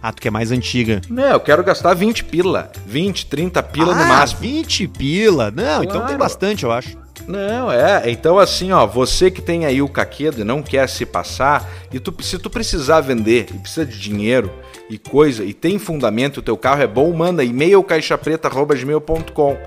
Ah, 0.08 0.12
tu 0.14 0.22
quer 0.22 0.32
mais 0.32 0.54
antiga. 0.54 1.02
Não, 1.10 1.32
eu 1.32 1.40
quero 1.42 1.62
gastar 1.66 1.94
20 1.94 2.24
pila. 2.24 2.72
20, 2.86 3.26
30 3.26 3.62
pila 3.64 3.94
no 3.94 4.04
ah, 4.04 4.06
máximo. 4.06 4.40
20 4.40 4.88
pila. 4.88 5.52
Não, 5.52 5.84
então 5.84 5.98
tem 5.98 6.02
Claro. 6.02 6.18
bastante, 6.18 6.64
eu 6.64 6.72
acho. 6.72 6.98
Não, 7.28 7.70
é. 7.70 8.10
Então, 8.10 8.40
assim, 8.40 8.72
ó, 8.72 8.88
você 8.88 9.30
que 9.30 9.42
tem 9.42 9.66
aí 9.66 9.82
o 9.82 9.90
caquedo 9.90 10.40
e 10.40 10.44
não 10.46 10.64
quer 10.64 10.88
se 10.88 11.06
passar, 11.06 11.70
e 11.92 12.00
tu, 12.00 12.16
se 12.24 12.40
tu 12.40 12.50
precisar 12.50 13.02
vender 13.02 13.48
e 13.54 13.58
precisa 13.58 13.86
de 13.86 14.00
dinheiro 14.00 14.50
e 14.90 14.98
coisa, 14.98 15.44
e 15.44 15.54
tem 15.54 15.78
fundamento, 15.78 16.38
o 16.38 16.42
teu 16.42 16.56
carro 16.56 16.82
é 16.82 16.88
bom, 16.88 17.12
manda 17.12 17.44
e-mail 17.44 17.84
caixapreta.gmail.com. 17.84 19.58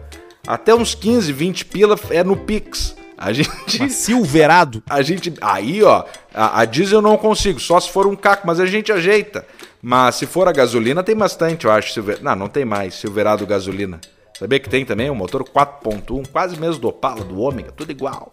Até 0.47 0.75
uns 0.75 0.95
15, 0.95 1.35
20 1.35 1.65
pila 1.67 1.99
é 2.09 2.25
no 2.25 2.35
Pix. 2.35 2.97
A 3.19 3.31
gente. 3.35 3.91
Silverado. 3.91 4.83
A 4.89 5.03
gente. 5.03 5.35
Aí, 5.43 5.83
ó, 5.83 6.05
a, 6.35 6.63
a 6.63 6.65
diesel 6.65 7.01
eu 7.01 7.03
não 7.03 7.19
consigo, 7.19 7.61
só 7.61 7.79
se 7.79 7.91
for 7.91 8.07
um 8.07 8.17
caco, 8.17 8.47
mas 8.47 8.59
a 8.59 8.65
gente 8.65 8.91
ajeita. 8.91 9.45
Mas 9.83 10.17
se 10.17 10.27
for 10.27 10.47
a 10.49 10.53
gasolina, 10.53 11.03
tem 11.03 11.17
bastante, 11.17 11.65
eu 11.65 11.71
acho. 11.71 11.93
Silver... 11.93 12.23
Não, 12.23 12.37
não 12.37 12.49
tem 12.49 12.65
mais. 12.65 12.95
Silverado 12.95 13.47
gasolina. 13.47 14.01
Sabia 14.39 14.59
que 14.59 14.71
tem 14.71 14.87
também 14.87 15.11
um 15.11 15.15
motor 15.15 15.45
4.1, 15.45 16.29
quase 16.33 16.59
mesmo 16.59 16.81
do 16.81 16.89
Opala, 16.89 17.23
do 17.23 17.39
Ômega, 17.41 17.73
tudo 17.73 17.91
igual. 17.91 18.33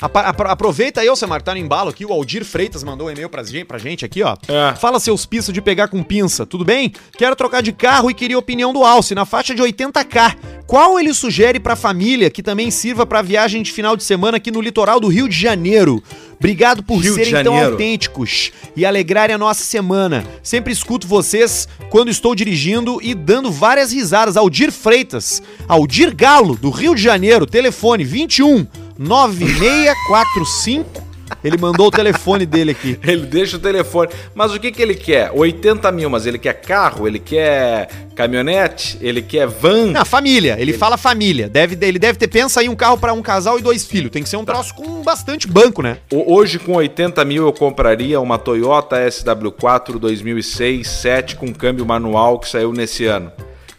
Aproveita 0.00 1.00
aí, 1.00 1.08
Alcemar, 1.08 1.42
tá 1.42 1.52
no 1.52 1.58
embalo 1.58 1.90
aqui. 1.90 2.06
O 2.06 2.12
Aldir 2.12 2.44
Freitas 2.44 2.82
mandou 2.82 3.08
um 3.08 3.10
e-mail 3.10 3.28
pra 3.28 3.42
gente, 3.42 3.64
pra 3.64 3.78
gente 3.78 4.04
aqui, 4.04 4.22
ó. 4.22 4.36
É. 4.48 4.74
Fala 4.76 4.98
seus 4.98 5.26
pistas 5.26 5.52
de 5.52 5.60
pegar 5.60 5.88
com 5.88 6.02
pinça, 6.02 6.46
tudo 6.46 6.64
bem? 6.64 6.92
Quero 7.16 7.36
trocar 7.36 7.62
de 7.62 7.72
carro 7.72 8.10
e 8.10 8.14
queria 8.14 8.38
opinião 8.38 8.72
do 8.72 8.84
Alce 8.84 9.14
na 9.14 9.26
faixa 9.26 9.54
de 9.54 9.62
80k. 9.62 10.36
Qual 10.66 10.98
ele 10.98 11.12
sugere 11.12 11.58
pra 11.58 11.76
família 11.76 12.30
que 12.30 12.42
também 12.42 12.70
sirva 12.70 13.04
pra 13.04 13.22
viagem 13.22 13.62
de 13.62 13.72
final 13.72 13.96
de 13.96 14.04
semana 14.04 14.36
aqui 14.36 14.50
no 14.50 14.60
litoral 14.60 15.00
do 15.00 15.08
Rio 15.08 15.28
de 15.28 15.36
Janeiro? 15.36 16.02
Obrigado 16.38 16.82
por 16.82 16.96
Rio 16.96 17.14
serem 17.14 17.44
tão 17.44 17.62
autênticos 17.62 18.50
e 18.74 18.86
alegrarem 18.86 19.34
a 19.34 19.38
nossa 19.38 19.62
semana. 19.62 20.24
Sempre 20.42 20.72
escuto 20.72 21.06
vocês 21.06 21.68
quando 21.90 22.10
estou 22.10 22.34
dirigindo 22.34 22.98
e 23.02 23.14
dando 23.14 23.50
várias 23.50 23.92
risadas. 23.92 24.38
Aldir 24.38 24.72
Freitas, 24.72 25.42
Aldir 25.68 26.14
Galo, 26.16 26.56
do 26.56 26.70
Rio 26.70 26.94
de 26.94 27.02
Janeiro, 27.02 27.44
telefone 27.44 28.04
21 28.04 28.66
9645. 28.98 31.10
Ele 31.42 31.56
mandou 31.56 31.86
o 31.86 31.90
telefone 31.90 32.44
dele 32.44 32.72
aqui. 32.72 32.98
Ele 33.06 33.26
deixa 33.26 33.56
o 33.56 33.60
telefone. 33.60 34.10
Mas 34.34 34.52
o 34.52 34.60
que, 34.60 34.70
que 34.70 34.82
ele 34.82 34.94
quer? 34.94 35.30
80 35.32 35.90
mil, 35.92 36.10
mas 36.10 36.26
ele 36.26 36.38
quer 36.38 36.54
carro, 36.54 37.06
ele 37.06 37.18
quer 37.18 37.88
caminhonete, 38.14 38.98
ele 39.00 39.22
quer 39.22 39.46
van. 39.46 39.92
Na 39.92 40.04
família, 40.04 40.56
ele 40.58 40.72
fala 40.72 40.96
família. 40.96 41.48
Deve, 41.48 41.78
ele 41.86 41.98
deve 41.98 42.18
ter, 42.18 42.28
pensa 42.28 42.60
aí, 42.60 42.68
um 42.68 42.76
carro 42.76 42.98
pra 42.98 43.12
um 43.12 43.22
casal 43.22 43.58
e 43.58 43.62
dois 43.62 43.86
filhos. 43.86 44.10
Tem 44.10 44.22
que 44.22 44.28
ser 44.28 44.36
um 44.36 44.44
troço 44.44 44.74
com 44.74 45.02
bastante 45.02 45.46
banco, 45.46 45.82
né? 45.82 45.98
Hoje, 46.12 46.58
com 46.58 46.74
80 46.74 47.24
mil, 47.24 47.46
eu 47.46 47.52
compraria 47.52 48.20
uma 48.20 48.38
Toyota 48.38 48.96
SW4 49.06 49.98
2006 49.98 50.88
7 50.88 51.36
com 51.36 51.52
câmbio 51.52 51.86
manual 51.86 52.38
que 52.38 52.48
saiu 52.48 52.72
nesse 52.72 53.06
ano. 53.06 53.32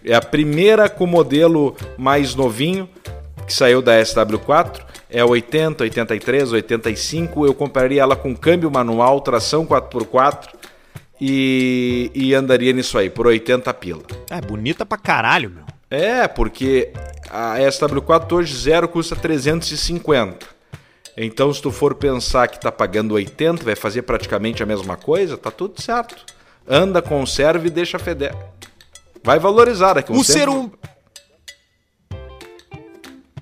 É 0.04 0.16
a 0.16 0.22
primeira 0.22 0.90
com 0.90 1.06
modelo 1.06 1.76
mais 1.98 2.34
novinho 2.34 2.90
que 3.46 3.54
saiu 3.54 3.82
da 3.82 4.02
SW4. 4.02 4.82
É 5.12 5.24
80, 5.24 5.84
83, 5.84 6.54
85. 6.54 7.46
Eu 7.46 7.54
compraria 7.54 8.02
ela 8.02 8.16
com 8.16 8.36
câmbio 8.36 8.72
manual, 8.72 9.20
tração 9.22 9.66
4x4 9.66 10.48
e, 11.20 12.10
e 12.16 12.34
andaria 12.34 12.72
nisso 12.72 12.98
aí, 12.98 13.10
por 13.10 13.28
80 13.28 13.74
pila. 13.74 14.04
É 14.30 14.40
bonita 14.40 14.86
pra 14.86 14.98
caralho, 14.98 15.50
meu. 15.50 15.66
É, 15.90 16.28
porque 16.28 16.94
a 17.30 17.58
SW4 17.58 18.32
hoje 18.32 18.56
zero 18.56 18.88
custa 18.88 19.16
350. 19.16 20.48
Então, 21.18 21.54
se 21.54 21.62
tu 21.62 21.72
for 21.72 21.94
pensar 21.96 22.48
que 22.48 22.58
tá 22.60 22.72
pagando 22.72 23.14
80, 23.16 23.66
vai 23.66 23.76
fazer 23.76 24.04
praticamente 24.04 24.64
a 24.64 24.66
mesma 24.66 24.96
coisa, 24.96 25.38
tá 25.38 25.52
tudo 25.52 25.82
certo. 25.82 26.16
Anda, 26.68 27.02
conserva 27.02 27.68
e 27.68 27.70
deixa 27.70 28.00
feder. 28.00 28.34
Vai 29.22 29.38
valorizar 29.38 29.94
daqui 29.94 30.12
a 30.12 30.16
um 30.16 30.20
O 30.20 30.24
tempo. 30.24 30.34
ser 30.40 30.48
um. 30.48 30.72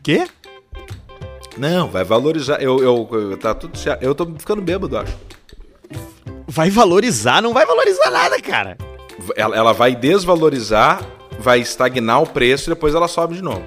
Quê? 0.02 0.28
Não, 1.60 1.90
vai 1.90 2.04
valorizar. 2.06 2.62
Eu, 2.62 2.80
eu, 2.82 3.10
eu- 3.12 3.38
tá 3.38 3.54
tudo 3.54 3.78
certo. 3.78 4.02
Eu 4.02 4.16
tô 4.16 4.26
ficando 4.38 4.62
bêbado, 4.62 4.98
acho. 4.98 5.14
Vai 6.48 6.70
valorizar? 6.70 7.42
Não 7.42 7.54
vai 7.54 7.66
valorizar 7.66 8.10
nada, 8.10 8.42
cara. 8.42 8.78
Ela, 9.36 9.56
ela 9.58 9.74
vai 9.74 9.94
desvalorizar, 9.94 11.06
vai 11.38 11.60
estagnar 11.60 12.22
o 12.24 12.28
preço 12.28 12.70
e 12.70 12.74
depois 12.74 12.96
ela 12.96 13.08
sobe 13.10 13.36
de 13.36 13.42
novo. 13.42 13.66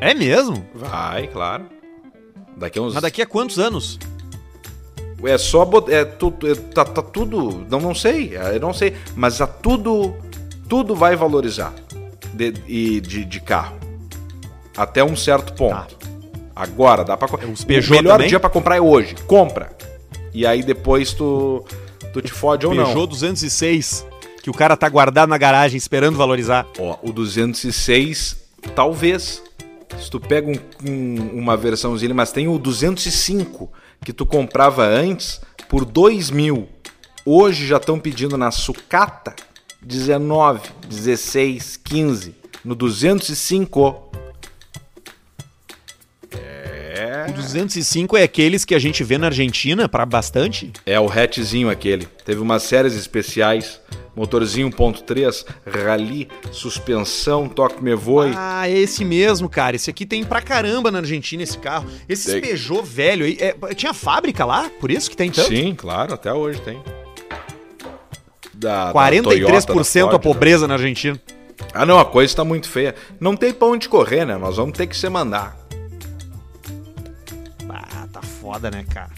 É 0.00 0.14
mesmo? 0.14 0.66
Vai, 0.74 1.26
claro. 1.28 1.66
Daqui 2.56 2.78
a 2.78 2.82
uns. 2.82 2.94
Mas 2.94 3.02
daqui 3.02 3.20
a 3.20 3.26
quantos 3.26 3.58
anos? 3.58 3.98
É 5.22 5.36
só 5.36 5.66
bot- 5.66 5.92
é, 5.92 6.02
tu, 6.06 6.32
é, 6.44 6.54
tá, 6.54 6.82
tá 6.82 7.02
tudo, 7.02 7.66
não, 7.70 7.78
não 7.78 7.94
sei, 7.94 8.34
é, 8.34 8.56
eu 8.56 8.60
não 8.60 8.72
sei, 8.72 8.96
mas 9.14 9.36
tá 9.36 9.46
tudo, 9.46 10.14
tudo 10.66 10.94
vai 10.94 11.14
valorizar 11.14 11.74
de, 12.32 12.54
e 12.66 13.02
de, 13.02 13.26
de 13.26 13.38
carro 13.38 13.76
até 14.74 15.04
um 15.04 15.14
certo 15.14 15.52
ponto. 15.52 15.99
Agora 16.60 17.02
dá 17.04 17.16
para 17.16 17.26
Os 17.48 17.62
o 17.62 17.66
Peugeot 17.66 17.90
melhor 17.90 18.12
também? 18.14 18.28
dia 18.28 18.38
pra 18.38 18.50
comprar 18.50 18.76
é 18.76 18.80
hoje, 18.80 19.14
compra 19.26 19.72
e 20.34 20.46
aí 20.46 20.62
depois 20.62 21.12
tu 21.14 21.64
tu 22.12 22.20
te 22.20 22.32
fode 22.32 22.66
ou 22.66 22.72
Peugeot 22.72 22.94
não. 22.94 23.06
206, 23.06 24.06
que 24.42 24.50
o 24.50 24.52
cara 24.52 24.76
tá 24.76 24.88
guardado 24.88 25.28
na 25.28 25.38
garagem 25.38 25.76
esperando 25.78 26.16
valorizar. 26.18 26.66
Ó, 26.78 26.96
o 27.02 27.12
206 27.12 28.36
talvez 28.74 29.42
se 29.98 30.10
tu 30.10 30.20
pega 30.20 30.48
um- 30.50 30.88
um- 30.90 31.30
uma 31.38 31.56
versãozinha, 31.56 32.14
mas 32.14 32.30
tem 32.32 32.46
o 32.46 32.58
205 32.58 33.70
que 34.04 34.12
tu 34.12 34.24
comprava 34.26 34.84
antes 34.86 35.40
por 35.68 35.84
2 35.84 36.30
mil. 36.30 36.68
Hoje 37.24 37.66
já 37.66 37.76
estão 37.76 37.98
pedindo 37.98 38.36
na 38.38 38.50
sucata 38.50 39.34
19, 39.82 40.68
16, 40.88 41.76
15. 41.76 42.34
No 42.64 42.74
205. 42.74 44.10
O 47.28 47.32
205 47.32 48.16
é 48.16 48.22
aqueles 48.22 48.64
que 48.64 48.74
a 48.74 48.78
gente 48.78 49.02
vê 49.04 49.18
na 49.18 49.26
Argentina 49.26 49.88
pra 49.88 50.06
bastante? 50.06 50.72
É 50.86 50.98
o 50.98 51.08
hatchzinho 51.08 51.68
aquele. 51.68 52.06
Teve 52.24 52.40
umas 52.40 52.62
séries 52.62 52.94
especiais. 52.94 53.80
Motorzinho 54.14 54.68
1.3, 54.70 55.46
rally, 55.64 56.28
suspensão, 56.50 57.48
toque 57.48 57.82
me 57.82 57.94
voe. 57.94 58.32
Ah, 58.36 58.68
é 58.68 58.76
esse 58.76 59.04
mesmo, 59.04 59.48
cara. 59.48 59.76
Esse 59.76 59.88
aqui 59.88 60.04
tem 60.04 60.24
pra 60.24 60.42
caramba 60.42 60.90
na 60.90 60.98
Argentina, 60.98 61.42
esse 61.42 61.56
carro. 61.56 61.88
Esses 62.08 62.32
Tem. 62.32 62.42
Peugeot 62.42 62.82
velho 62.82 63.24
aí. 63.24 63.38
é, 63.40 63.54
tinha 63.74 63.94
fábrica 63.94 64.44
lá? 64.44 64.68
Por 64.80 64.90
isso 64.90 65.08
que 65.08 65.16
tem 65.16 65.30
tanto? 65.30 65.48
Sim, 65.48 65.74
claro, 65.76 66.12
até 66.12 66.32
hoje 66.32 66.60
tem. 66.60 66.82
Da, 68.52 68.92
da 68.92 68.94
43% 68.94 69.22
Toyota, 69.22 69.52
da 69.52 69.58
a 69.58 69.62
Ford, 69.62 70.12
né? 70.12 70.18
pobreza 70.18 70.68
na 70.68 70.74
Argentina. 70.74 71.18
Ah, 71.72 71.86
não, 71.86 71.98
a 71.98 72.04
coisa 72.04 72.34
tá 72.34 72.44
muito 72.44 72.68
feia. 72.68 72.94
Não 73.18 73.36
tem 73.36 73.52
pra 73.52 73.68
onde 73.68 73.88
correr, 73.88 74.24
né? 74.24 74.36
Nós 74.36 74.56
vamos 74.56 74.76
ter 74.76 74.86
que 74.86 74.96
se 74.96 75.08
mandar. 75.08 75.56
Foda, 78.52 78.68
né, 78.68 78.84
cara? 78.92 79.10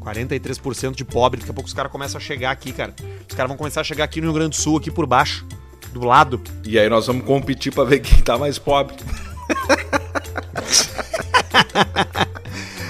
43% 0.00 0.94
de 0.94 1.06
pobre. 1.06 1.40
Daqui 1.40 1.50
a 1.50 1.54
pouco 1.54 1.66
os 1.66 1.72
caras 1.72 1.90
começam 1.90 2.18
a 2.18 2.20
chegar 2.20 2.50
aqui, 2.50 2.70
cara. 2.70 2.94
Os 3.26 3.34
caras 3.34 3.48
vão 3.48 3.56
começar 3.56 3.80
a 3.80 3.84
chegar 3.84 4.04
aqui 4.04 4.20
no 4.20 4.26
Rio 4.26 4.34
Grande 4.34 4.50
do 4.50 4.56
Sul, 4.56 4.76
aqui 4.76 4.90
por 4.90 5.06
baixo, 5.06 5.46
do 5.90 6.04
lado. 6.04 6.38
E 6.66 6.78
aí 6.78 6.86
nós 6.86 7.06
vamos 7.06 7.24
competir 7.24 7.72
pra 7.72 7.84
ver 7.84 8.00
quem 8.00 8.20
tá 8.20 8.36
mais 8.36 8.58
pobre. 8.58 8.94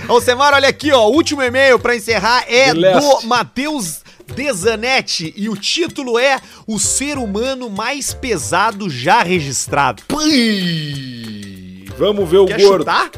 Ô, 0.09 0.21
Semar, 0.21 0.53
olha 0.53 0.69
aqui, 0.69 0.91
ó. 0.91 1.07
O 1.07 1.15
último 1.15 1.43
e-mail 1.43 1.79
pra 1.79 1.95
encerrar 1.95 2.45
é 2.49 2.75
do 2.75 3.21
Matheus 3.29 4.01
Dezanetti. 4.35 5.33
E 5.37 5.49
o 5.49 5.57
título 5.57 6.19
é 6.19 6.41
O 6.67 6.81
Ser 6.81 7.19
Humano 7.19 7.71
Mais 7.71 8.13
Pesado 8.13 8.91
Já 8.91 9.23
Registrado. 9.23 10.03
Pui! 10.09 11.85
Vamos 11.97 12.29
ver 12.29 12.39
o 12.39 12.47
Quer 12.47 12.61
gordo. 12.61 12.79
chutar? 12.81 13.11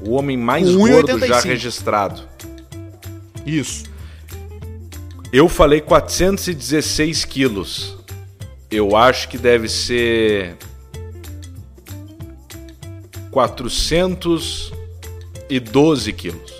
o 0.05 0.11
homem 0.11 0.37
mais 0.37 0.69
1,85. 0.69 0.77
gordo 0.77 1.27
já 1.27 1.41
registrado. 1.41 2.21
Isso. 3.45 3.90
Eu 5.33 5.47
falei 5.47 5.79
416 5.79 7.23
quilos. 7.23 7.95
Eu 8.69 8.97
acho 8.97 9.29
que 9.29 9.37
deve 9.37 9.69
ser 9.69 10.57
412 13.31 16.13
quilos. 16.13 16.51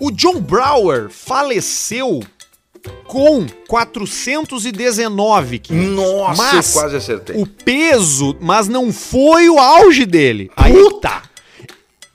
O 0.00 0.10
John 0.10 0.40
Brower 0.40 1.08
faleceu 1.08 2.20
com 3.06 3.46
419 3.68 5.58
quilos. 5.60 5.96
Nossa, 5.96 6.42
Mas 6.42 6.74
eu 6.74 6.80
quase 6.80 6.96
acertei. 6.96 7.40
O 7.40 7.46
peso, 7.46 8.36
mas 8.40 8.66
não 8.68 8.92
foi 8.92 9.48
o 9.48 9.56
auge 9.58 10.04
dele. 10.04 10.50
Aí 10.56 10.74
tá. 11.00 11.27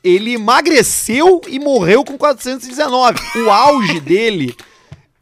Ele 0.03 0.33
emagreceu 0.33 1.39
e 1.47 1.59
morreu 1.59 2.03
com 2.03 2.17
419. 2.17 3.19
O 3.45 3.49
auge 3.49 3.99
dele, 3.99 4.55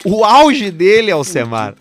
o 0.04 0.26
auge 0.26 0.72
dele, 0.72 1.12
Alcemar, 1.12 1.76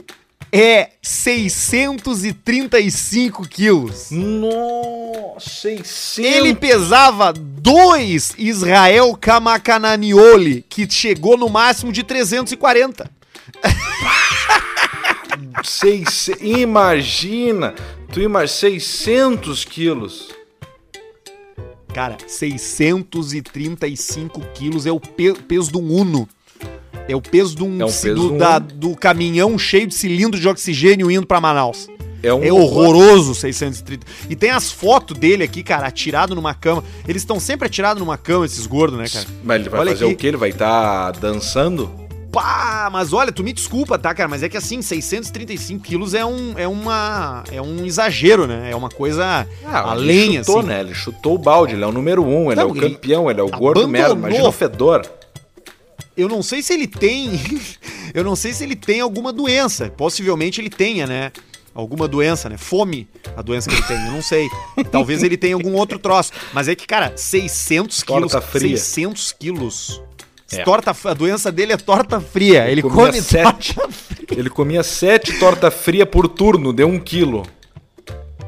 é 0.52 0.90
635 1.00 3.48
quilos. 3.48 4.10
Nossa, 4.10 5.62
600. 5.62 6.18
Ele 6.18 6.54
pesava 6.54 7.32
dois 7.32 8.34
Israel 8.36 9.16
Kamakananioli, 9.18 10.62
que 10.68 10.90
chegou 10.90 11.36
no 11.36 11.48
máximo 11.48 11.92
de 11.92 12.02
340. 12.02 13.08
Seis, 15.62 16.30
imagina, 16.40 17.74
tu 18.12 18.20
imagina 18.20 18.48
600 18.48 19.64
quilos. 19.64 20.39
Cara, 21.94 22.16
635 22.26 24.40
quilos 24.54 24.86
é 24.86 24.92
o 24.92 25.00
pe- 25.00 25.34
peso 25.34 25.70
de 25.72 25.78
um 25.78 25.92
Uno. 25.92 26.28
É 27.08 27.16
o 27.16 27.20
peso 27.20 27.56
de 27.56 27.62
um, 27.64 27.80
É 27.80 27.84
o 27.84 27.88
ci- 27.88 28.02
peso 28.08 28.14
do, 28.22 28.28
de 28.28 28.34
um 28.34 28.38
da- 28.38 28.58
do 28.58 28.94
caminhão 28.96 29.58
cheio 29.58 29.86
de 29.86 29.94
cilindro 29.94 30.38
de 30.38 30.48
oxigênio 30.48 31.10
indo 31.10 31.26
pra 31.26 31.40
Manaus. 31.40 31.88
É, 32.22 32.32
um 32.32 32.44
É 32.44 32.52
horroroso 32.52 33.34
630. 33.34 34.06
E 34.28 34.36
tem 34.36 34.50
as 34.50 34.70
fotos 34.70 35.16
dele 35.18 35.42
aqui, 35.42 35.62
cara, 35.62 35.86
atirado 35.86 36.34
numa 36.34 36.52
cama. 36.54 36.84
Eles 37.08 37.22
estão 37.22 37.40
sempre 37.40 37.66
atirados 37.66 38.00
numa 38.00 38.18
cama, 38.18 38.44
esses 38.44 38.66
gordos, 38.66 38.98
né, 38.98 39.08
cara? 39.08 39.26
Mas 39.42 39.60
ele 39.60 39.70
vai 39.70 39.80
Olha 39.80 39.92
fazer 39.92 40.04
aqui. 40.04 40.14
o 40.14 40.16
quê? 40.16 40.26
Ele 40.26 40.36
vai 40.36 40.50
estar 40.50 41.12
dançando? 41.12 41.90
Pá, 42.32 42.88
mas 42.92 43.12
olha, 43.12 43.32
tu 43.32 43.42
me 43.42 43.52
desculpa, 43.52 43.98
tá, 43.98 44.14
cara? 44.14 44.28
Mas 44.28 44.42
é 44.42 44.48
que 44.48 44.56
assim, 44.56 44.80
635 44.80 45.82
quilos 45.82 46.14
é 46.14 46.24
um, 46.24 46.56
é 46.56 46.68
uma, 46.68 47.42
é 47.50 47.60
um 47.60 47.84
exagero, 47.84 48.46
né? 48.46 48.70
É 48.70 48.76
uma 48.76 48.88
coisa 48.88 49.46
além, 49.66 50.36
ele 50.36 50.44
chutou, 50.44 50.58
assim. 50.60 50.68
né? 50.68 50.80
Ele 50.80 50.94
chutou 50.94 51.34
o 51.34 51.38
balde, 51.38 51.74
ele 51.74 51.82
é 51.82 51.86
o 51.86 51.92
número 51.92 52.24
um, 52.24 52.52
ele 52.52 52.60
Não, 52.60 52.68
é 52.68 52.72
o 52.72 52.76
ele 52.76 52.90
campeão, 52.94 53.30
ele 53.30 53.40
é 53.40 53.42
o 53.42 53.48
gordo 53.48 53.88
merda. 53.88 54.14
Imagina 54.14 54.48
o 54.48 54.52
fedor. 54.52 55.04
Eu 56.16 56.28
não 56.28 56.42
sei 56.42 56.62
se 56.62 56.72
ele 56.72 56.86
tem, 56.86 57.40
eu 58.14 58.22
não 58.22 58.36
sei 58.36 58.52
se 58.52 58.62
ele 58.62 58.76
tem 58.76 59.00
alguma 59.00 59.32
doença. 59.32 59.90
Possivelmente 59.90 60.60
ele 60.60 60.70
tenha, 60.70 61.06
né? 61.06 61.32
Alguma 61.74 62.06
doença, 62.06 62.48
né? 62.48 62.56
Fome, 62.56 63.08
a 63.36 63.42
doença 63.42 63.70
que 63.70 63.76
ele 63.76 63.86
tem, 63.86 64.06
eu 64.06 64.12
não 64.12 64.22
sei. 64.22 64.48
Talvez 64.90 65.22
ele 65.22 65.36
tenha 65.36 65.54
algum 65.54 65.74
outro 65.74 65.98
troço. 65.98 66.32
Mas 66.52 66.68
é 66.68 66.74
que, 66.74 66.86
cara, 66.86 67.12
600 67.16 68.02
quilos. 68.02 68.32
Fria. 68.50 68.76
600 68.76 69.32
quilos. 69.32 70.02
É. 70.52 70.64
Torta, 70.64 70.94
a 71.04 71.14
doença 71.14 71.52
dele 71.52 71.72
é 71.72 71.76
torta 71.76 72.20
fria. 72.20 72.68
Ele 72.68 72.82
comia 72.82 72.96
come 73.06 73.20
sete. 73.22 73.74
torta 73.74 73.92
fria. 73.92 74.26
Ele 74.38 74.50
comia 74.50 74.82
sete 74.82 75.38
torta 75.38 75.70
fria 75.70 76.04
por 76.04 76.26
turno, 76.28 76.72
deu 76.72 76.88
um 76.88 76.98
quilo. 76.98 77.46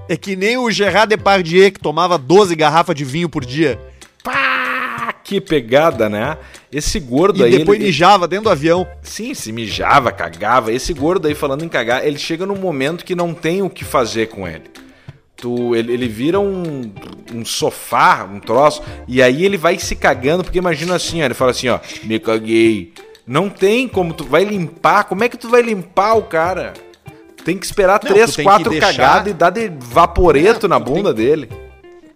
É 0.09 0.17
que 0.17 0.35
nem 0.35 0.57
o 0.59 0.71
Gerard 0.71 1.09
Depardieu, 1.09 1.71
que 1.71 1.79
tomava 1.81 2.19
12 2.19 2.55
garrafas 2.57 2.95
de 2.97 3.05
vinho 3.05 3.29
por 3.29 3.45
dia. 3.45 3.79
Pá, 4.23 5.15
que 5.25 5.41
pegada, 5.41 6.09
né? 6.09 6.37
Esse 6.73 6.99
gordo 6.99 7.41
E 7.41 7.45
aí. 7.45 7.59
depois 7.59 7.77
ele- 7.79 7.87
mijava 7.87 8.27
dentro 8.27 8.45
do 8.45 8.51
avião. 8.51 8.87
Sim, 9.03 9.33
se 9.35 9.53
mijava, 9.53 10.11
cagava. 10.11 10.73
Esse 10.73 10.93
gordo 10.93 11.29
aí, 11.29 11.35
falando 11.35 11.65
em 11.65 11.69
cagar, 11.69 12.05
ele 12.07 12.19
chega 12.19 12.45
num 12.45 12.57
momento 12.57 13.05
que 13.05 13.15
não 13.15 13.33
tem 13.33 13.63
o 13.63 13.71
que 13.71 13.85
fazer 13.85 14.27
com 14.29 14.47
ele. 14.47 14.65
Tu, 15.43 15.75
ele, 15.75 15.93
ele 15.93 16.07
vira 16.07 16.39
um, 16.39 16.93
um 17.35 17.45
sofá, 17.45 18.23
um 18.33 18.39
troço, 18.39 18.81
e 19.09 19.21
aí 19.21 19.45
ele 19.45 19.57
vai 19.57 19.77
se 19.77 19.97
cagando, 19.97 20.45
porque 20.45 20.59
imagina 20.59 20.95
assim, 20.95 21.21
ó, 21.21 21.25
ele 21.25 21.35
fala 21.35 21.51
assim, 21.51 21.67
ó, 21.69 21.81
me 22.05 22.21
caguei. 22.21 22.93
Não 23.27 23.49
tem 23.51 23.89
como 23.89 24.15
tu 24.15 24.23
vai 24.23 24.45
limpar, 24.45 25.03
como 25.03 25.25
é 25.25 25.29
que 25.29 25.37
tu 25.37 25.49
vai 25.49 25.61
limpar 25.61 26.15
o 26.15 26.23
cara? 26.23 26.75
Tem 27.45 27.59
que 27.59 27.67
esperar 27.67 28.01
Não, 28.05 28.13
três, 28.13 28.37
quatro 28.37 28.71
deixar- 28.71 28.93
cagadas 28.95 29.33
e 29.33 29.35
dar 29.35 29.51
de 29.51 29.69
vaporeto 29.81 30.67
É, 30.67 30.69
na 30.69 30.79
tem- 30.81 30.95
bunda 30.95 31.13
dele. 31.13 31.49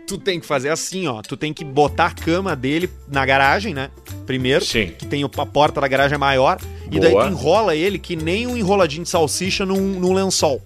Tu 0.07 0.19
tem 0.19 0.39
que 0.39 0.47
fazer 0.47 0.69
assim, 0.69 1.09
ó. 1.09 1.21
Tu 1.21 1.37
tem 1.37 1.53
que 1.53 1.65
botar 1.65 2.07
a 2.07 2.11
cama 2.13 2.55
dele 2.55 2.89
na 3.11 3.27
garagem, 3.27 3.75
né? 3.75 3.91
Primeiro. 4.25 4.65
Sim. 4.65 4.93
Que 4.97 5.05
tem 5.05 5.25
a 5.25 5.29
porta 5.29 5.81
da 5.81 5.89
garagem 5.89 6.15
é 6.15 6.19
maior. 6.19 6.59
E 6.93 7.01
daí 7.01 7.11
Boa. 7.11 7.25
tu 7.27 7.33
enrola 7.33 7.75
ele 7.75 7.99
que 7.99 8.15
nem 8.15 8.47
um 8.47 8.57
enroladinho 8.57 9.03
de 9.03 9.09
salsicha 9.11 9.67
num, 9.67 9.81
num 9.99 10.13
lençol. 10.13 10.63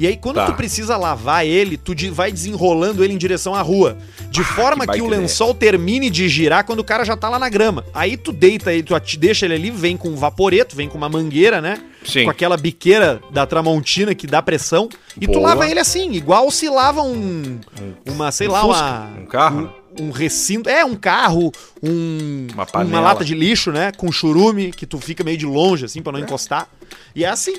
E 0.00 0.06
aí, 0.06 0.16
quando 0.16 0.36
Tá. 0.36 0.46
tu 0.46 0.54
precisa 0.54 0.96
lavar 0.96 1.44
ele, 1.44 1.76
tu 1.76 1.94
vai 2.10 2.32
desenrolando 2.32 3.04
ele 3.04 3.12
em 3.12 3.18
direção 3.18 3.54
à 3.54 3.60
rua. 3.60 3.98
De 4.30 4.42
forma 4.42 4.86
que 4.86 4.94
que, 4.94 5.02
o 5.02 5.06
lençol 5.06 5.52
termine 5.52 6.08
de 6.08 6.26
girar 6.26 6.64
quando 6.64 6.78
o 6.78 6.84
cara 6.84 7.04
já 7.04 7.18
tá 7.18 7.28
lá 7.28 7.38
na 7.38 7.50
grama. 7.50 7.84
Aí 7.92 8.16
tu 8.16 8.32
deita 8.32 8.72
ele, 8.72 8.82
tu 8.82 8.94
deixa 9.18 9.44
ele 9.44 9.54
ali, 9.56 9.70
vem 9.70 9.98
com 9.98 10.08
um 10.08 10.16
vaporeto, 10.16 10.74
vem 10.74 10.88
com 10.88 10.96
uma 10.96 11.10
mangueira, 11.10 11.60
né? 11.60 11.82
Sim. 12.02 12.24
Com 12.24 12.30
aquela 12.30 12.56
biqueira 12.56 13.20
da 13.30 13.44
Tramontina 13.44 14.14
que 14.14 14.26
dá 14.26 14.40
pressão. 14.40 14.88
E 15.20 15.26
tu 15.26 15.34
Boa. 15.34 15.48
lava 15.50 15.68
ele 15.68 15.80
assim, 15.80 16.10
igual 16.12 16.50
se 16.50 16.70
lava 16.70 17.02
um. 17.02 17.60
Uma, 18.06 18.32
sei 18.32 18.48
um 18.48 18.52
lá, 18.52 18.60
Fusca, 18.62 18.82
uma. 18.82 19.20
um 19.20 19.26
carro. 19.26 19.74
Um, 20.00 20.06
um 20.06 20.10
recinto. 20.10 20.66
É, 20.70 20.82
um 20.82 20.94
carro, 20.94 21.52
um. 21.82 22.46
Uma. 22.54 22.66
Uma 22.84 23.00
lata 23.00 23.22
de 23.22 23.34
lixo, 23.34 23.70
né? 23.70 23.92
Com 23.92 24.10
churume, 24.10 24.70
que 24.72 24.86
tu 24.86 24.98
fica 24.98 25.22
meio 25.22 25.36
de 25.36 25.44
longe, 25.44 25.84
assim, 25.84 26.00
pra 26.00 26.10
não 26.10 26.20
encostar. 26.20 26.66
E 27.14 27.22
é 27.22 27.28
assim. 27.28 27.56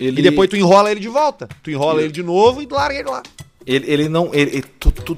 Ele, 0.00 0.20
E 0.20 0.22
depois 0.22 0.48
tu 0.50 0.56
enrola 0.56 0.90
ele 0.90 1.00
de 1.00 1.08
volta. 1.08 1.48
Tu 1.62 1.70
enrola 1.70 2.02
ele 2.02 2.12
de 2.12 2.22
novo 2.22 2.62
e 2.62 2.66
larga 2.70 2.98
ele 2.98 3.08
lá. 3.08 3.22
Ele, 3.66 3.90
ele 3.90 4.08
não. 4.08 4.30
Ele, 4.34 4.62
tu, 4.62 4.90
tu- 4.90 5.16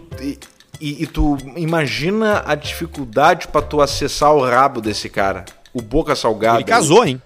e, 0.80 1.02
e- 1.02 1.06
tu 1.06 1.36
imagina 1.56 2.42
a 2.46 2.54
dificuldade 2.54 3.48
pra 3.48 3.62
tu 3.62 3.80
acessar 3.80 4.32
o 4.34 4.44
rabo 4.44 4.80
desse 4.80 5.08
cara. 5.08 5.44
O 5.72 5.80
boca 5.82 6.14
salgada. 6.14 6.58
Ele 6.58 6.64
casou, 6.64 7.04
hein? 7.04 7.20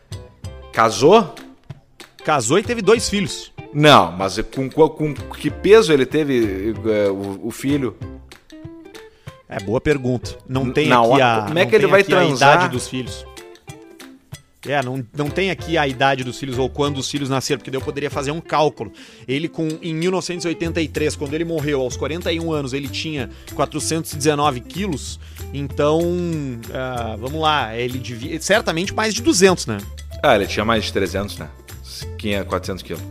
Casou? 0.72 1.34
Casou 2.24 2.58
e 2.58 2.62
teve 2.62 2.80
dois 2.82 3.08
filhos. 3.08 3.52
Não, 3.72 4.10
mas 4.12 4.38
com, 4.54 4.68
com 4.70 5.14
que 5.14 5.50
peso 5.50 5.92
ele 5.92 6.04
teve 6.06 6.74
eh, 6.86 7.08
o, 7.10 7.48
o 7.48 7.50
filho? 7.50 7.96
É 9.48 9.58
boa 9.60 9.80
pergunta. 9.80 10.36
Não 10.48 10.70
tem 10.70 10.88
na 10.88 11.00
aqui 11.00 11.08
hora- 11.08 11.36
a. 11.38 11.46
como 11.46 11.58
é 11.58 11.66
que 11.66 11.74
ele 11.74 11.86
vai 11.86 12.04
transar? 12.04 12.54
idade 12.56 12.68
dos 12.72 12.88
filhos. 12.88 13.26
É, 14.66 14.82
não, 14.82 15.02
não 15.16 15.30
tem 15.30 15.50
aqui 15.50 15.78
a 15.78 15.88
idade 15.88 16.22
dos 16.22 16.38
filhos 16.38 16.58
ou 16.58 16.68
quando 16.68 16.98
os 16.98 17.10
filhos 17.10 17.30
nasceram, 17.30 17.58
porque 17.58 17.70
daí 17.70 17.80
eu 17.80 17.84
poderia 17.84 18.10
fazer 18.10 18.30
um 18.30 18.40
cálculo. 18.42 18.92
Ele 19.26 19.48
com 19.48 19.66
em 19.80 19.94
1983, 19.94 21.16
quando 21.16 21.32
ele 21.32 21.46
morreu 21.46 21.80
aos 21.80 21.96
41 21.96 22.52
anos, 22.52 22.74
ele 22.74 22.86
tinha 22.88 23.30
419 23.54 24.60
quilos. 24.60 25.18
Então, 25.54 26.00
ah, 26.74 27.16
vamos 27.18 27.40
lá, 27.40 27.74
ele 27.74 27.98
devia 27.98 28.38
certamente 28.40 28.92
mais 28.92 29.14
de 29.14 29.22
200, 29.22 29.64
né? 29.66 29.78
Ah, 30.22 30.34
ele 30.36 30.46
tinha 30.46 30.64
mais 30.64 30.84
de 30.84 30.92
300, 30.92 31.38
né? 31.38 31.48
500, 32.18 32.48
400 32.48 32.82
quilos. 32.82 33.02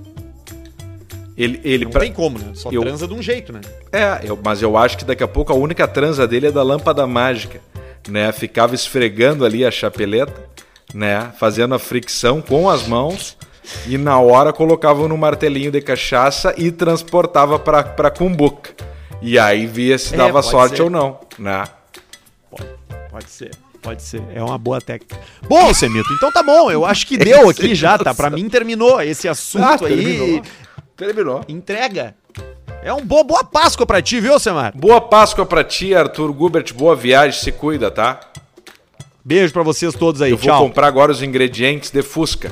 Ele, 1.35 1.59
ele 1.63 1.85
Não 1.85 1.91
pra- 1.91 2.01
tem 2.01 2.11
como, 2.13 2.37
né? 2.37 2.51
Só 2.53 2.69
eu- 2.71 2.81
transa 2.81 3.07
de 3.07 3.13
um 3.13 3.21
jeito, 3.23 3.51
né? 3.53 3.61
É, 3.91 4.19
eu- 4.23 4.37
mas 4.43 4.61
eu 4.61 4.77
acho 4.77 4.97
que 4.97 5.05
daqui 5.05 5.23
a 5.23 5.27
pouco 5.27 5.51
a 5.51 5.55
única 5.55 5.87
transa 5.87 6.27
dele 6.27 6.47
é 6.47 6.51
da 6.51 6.61
lâmpada 6.61 7.07
mágica, 7.07 7.61
né? 8.07 8.31
Ficava 8.33 8.75
esfregando 8.75 9.45
ali 9.45 9.65
a 9.65 9.71
chapeleta, 9.71 10.47
né? 10.93 11.31
Fazendo 11.39 11.75
a 11.75 11.79
fricção 11.79 12.41
com 12.41 12.69
as 12.69 12.87
mãos 12.87 13.37
e 13.87 13.97
na 13.97 14.19
hora 14.19 14.51
colocava 14.51 15.07
no 15.07 15.17
martelinho 15.17 15.71
de 15.71 15.81
cachaça 15.81 16.53
e 16.57 16.71
transportava 16.71 17.59
pra, 17.59 17.83
pra 17.83 18.09
cumbuca. 18.09 18.71
E 19.21 19.37
aí 19.37 19.65
via 19.67 19.97
se 19.97 20.13
É, 20.13 20.17
dava 20.17 20.33
pode 20.41 20.47
sorte 20.47 20.77
ser. 20.77 20.83
ou 20.83 20.89
não, 20.89 21.19
né? 21.37 21.63
Pode, 22.49 22.69
pode 23.11 23.29
ser. 23.29 23.51
Pode 23.81 24.01
ser, 24.03 24.21
é 24.35 24.43
uma 24.43 24.57
boa 24.57 24.81
técnica. 24.81 25.17
Bom, 25.47 25.73
Semito, 25.73 26.11
então 26.13 26.29
tá 26.31 26.43
bom. 26.43 26.69
Eu 26.69 26.85
acho 26.85 27.07
que 27.07 27.15
deu 27.17 27.49
aqui 27.49 27.73
já, 27.73 27.97
tá? 27.97 28.13
Pra 28.13 28.29
mim 28.29 28.49
terminou 28.49 29.01
esse 29.01 29.27
assunto 29.27 29.85
aí. 29.85 29.93
Ah, 29.93 29.97
terminou. 30.05 30.41
Terminou. 30.97 31.45
Entrega. 31.47 32.15
É 32.83 32.93
um 32.93 33.05
boa, 33.05 33.23
boa 33.23 33.43
Páscoa 33.43 33.85
pra 33.85 34.01
ti, 34.01 34.19
viu, 34.19 34.37
Semar? 34.39 34.73
Boa 34.75 34.99
Páscoa 34.99 35.45
pra 35.45 35.63
ti, 35.63 35.93
Arthur 35.95 36.31
Gubert. 36.33 36.73
Boa 36.73 36.95
viagem, 36.95 37.39
se 37.39 37.51
cuida, 37.53 37.89
tá? 37.89 38.19
Beijo 39.29 39.53
pra 39.53 39.61
vocês 39.61 39.93
todos 39.93 40.23
aí. 40.23 40.31
Eu 40.31 40.37
vou 40.37 40.49
Tchau. 40.49 40.63
comprar 40.63 40.87
agora 40.87 41.11
os 41.11 41.21
ingredientes 41.21 41.91
de 41.91 42.01
Fusca. 42.01 42.51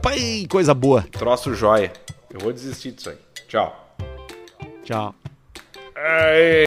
Pai, 0.00 0.46
coisa 0.48 0.72
boa. 0.72 1.04
Troço 1.12 1.52
joia. 1.52 1.92
Eu 2.32 2.40
vou 2.40 2.50
desistir 2.50 2.92
disso 2.92 3.10
aí. 3.10 3.16
Tchau. 3.46 3.94
Tchau. 4.84 5.14
Aê. 5.94 6.66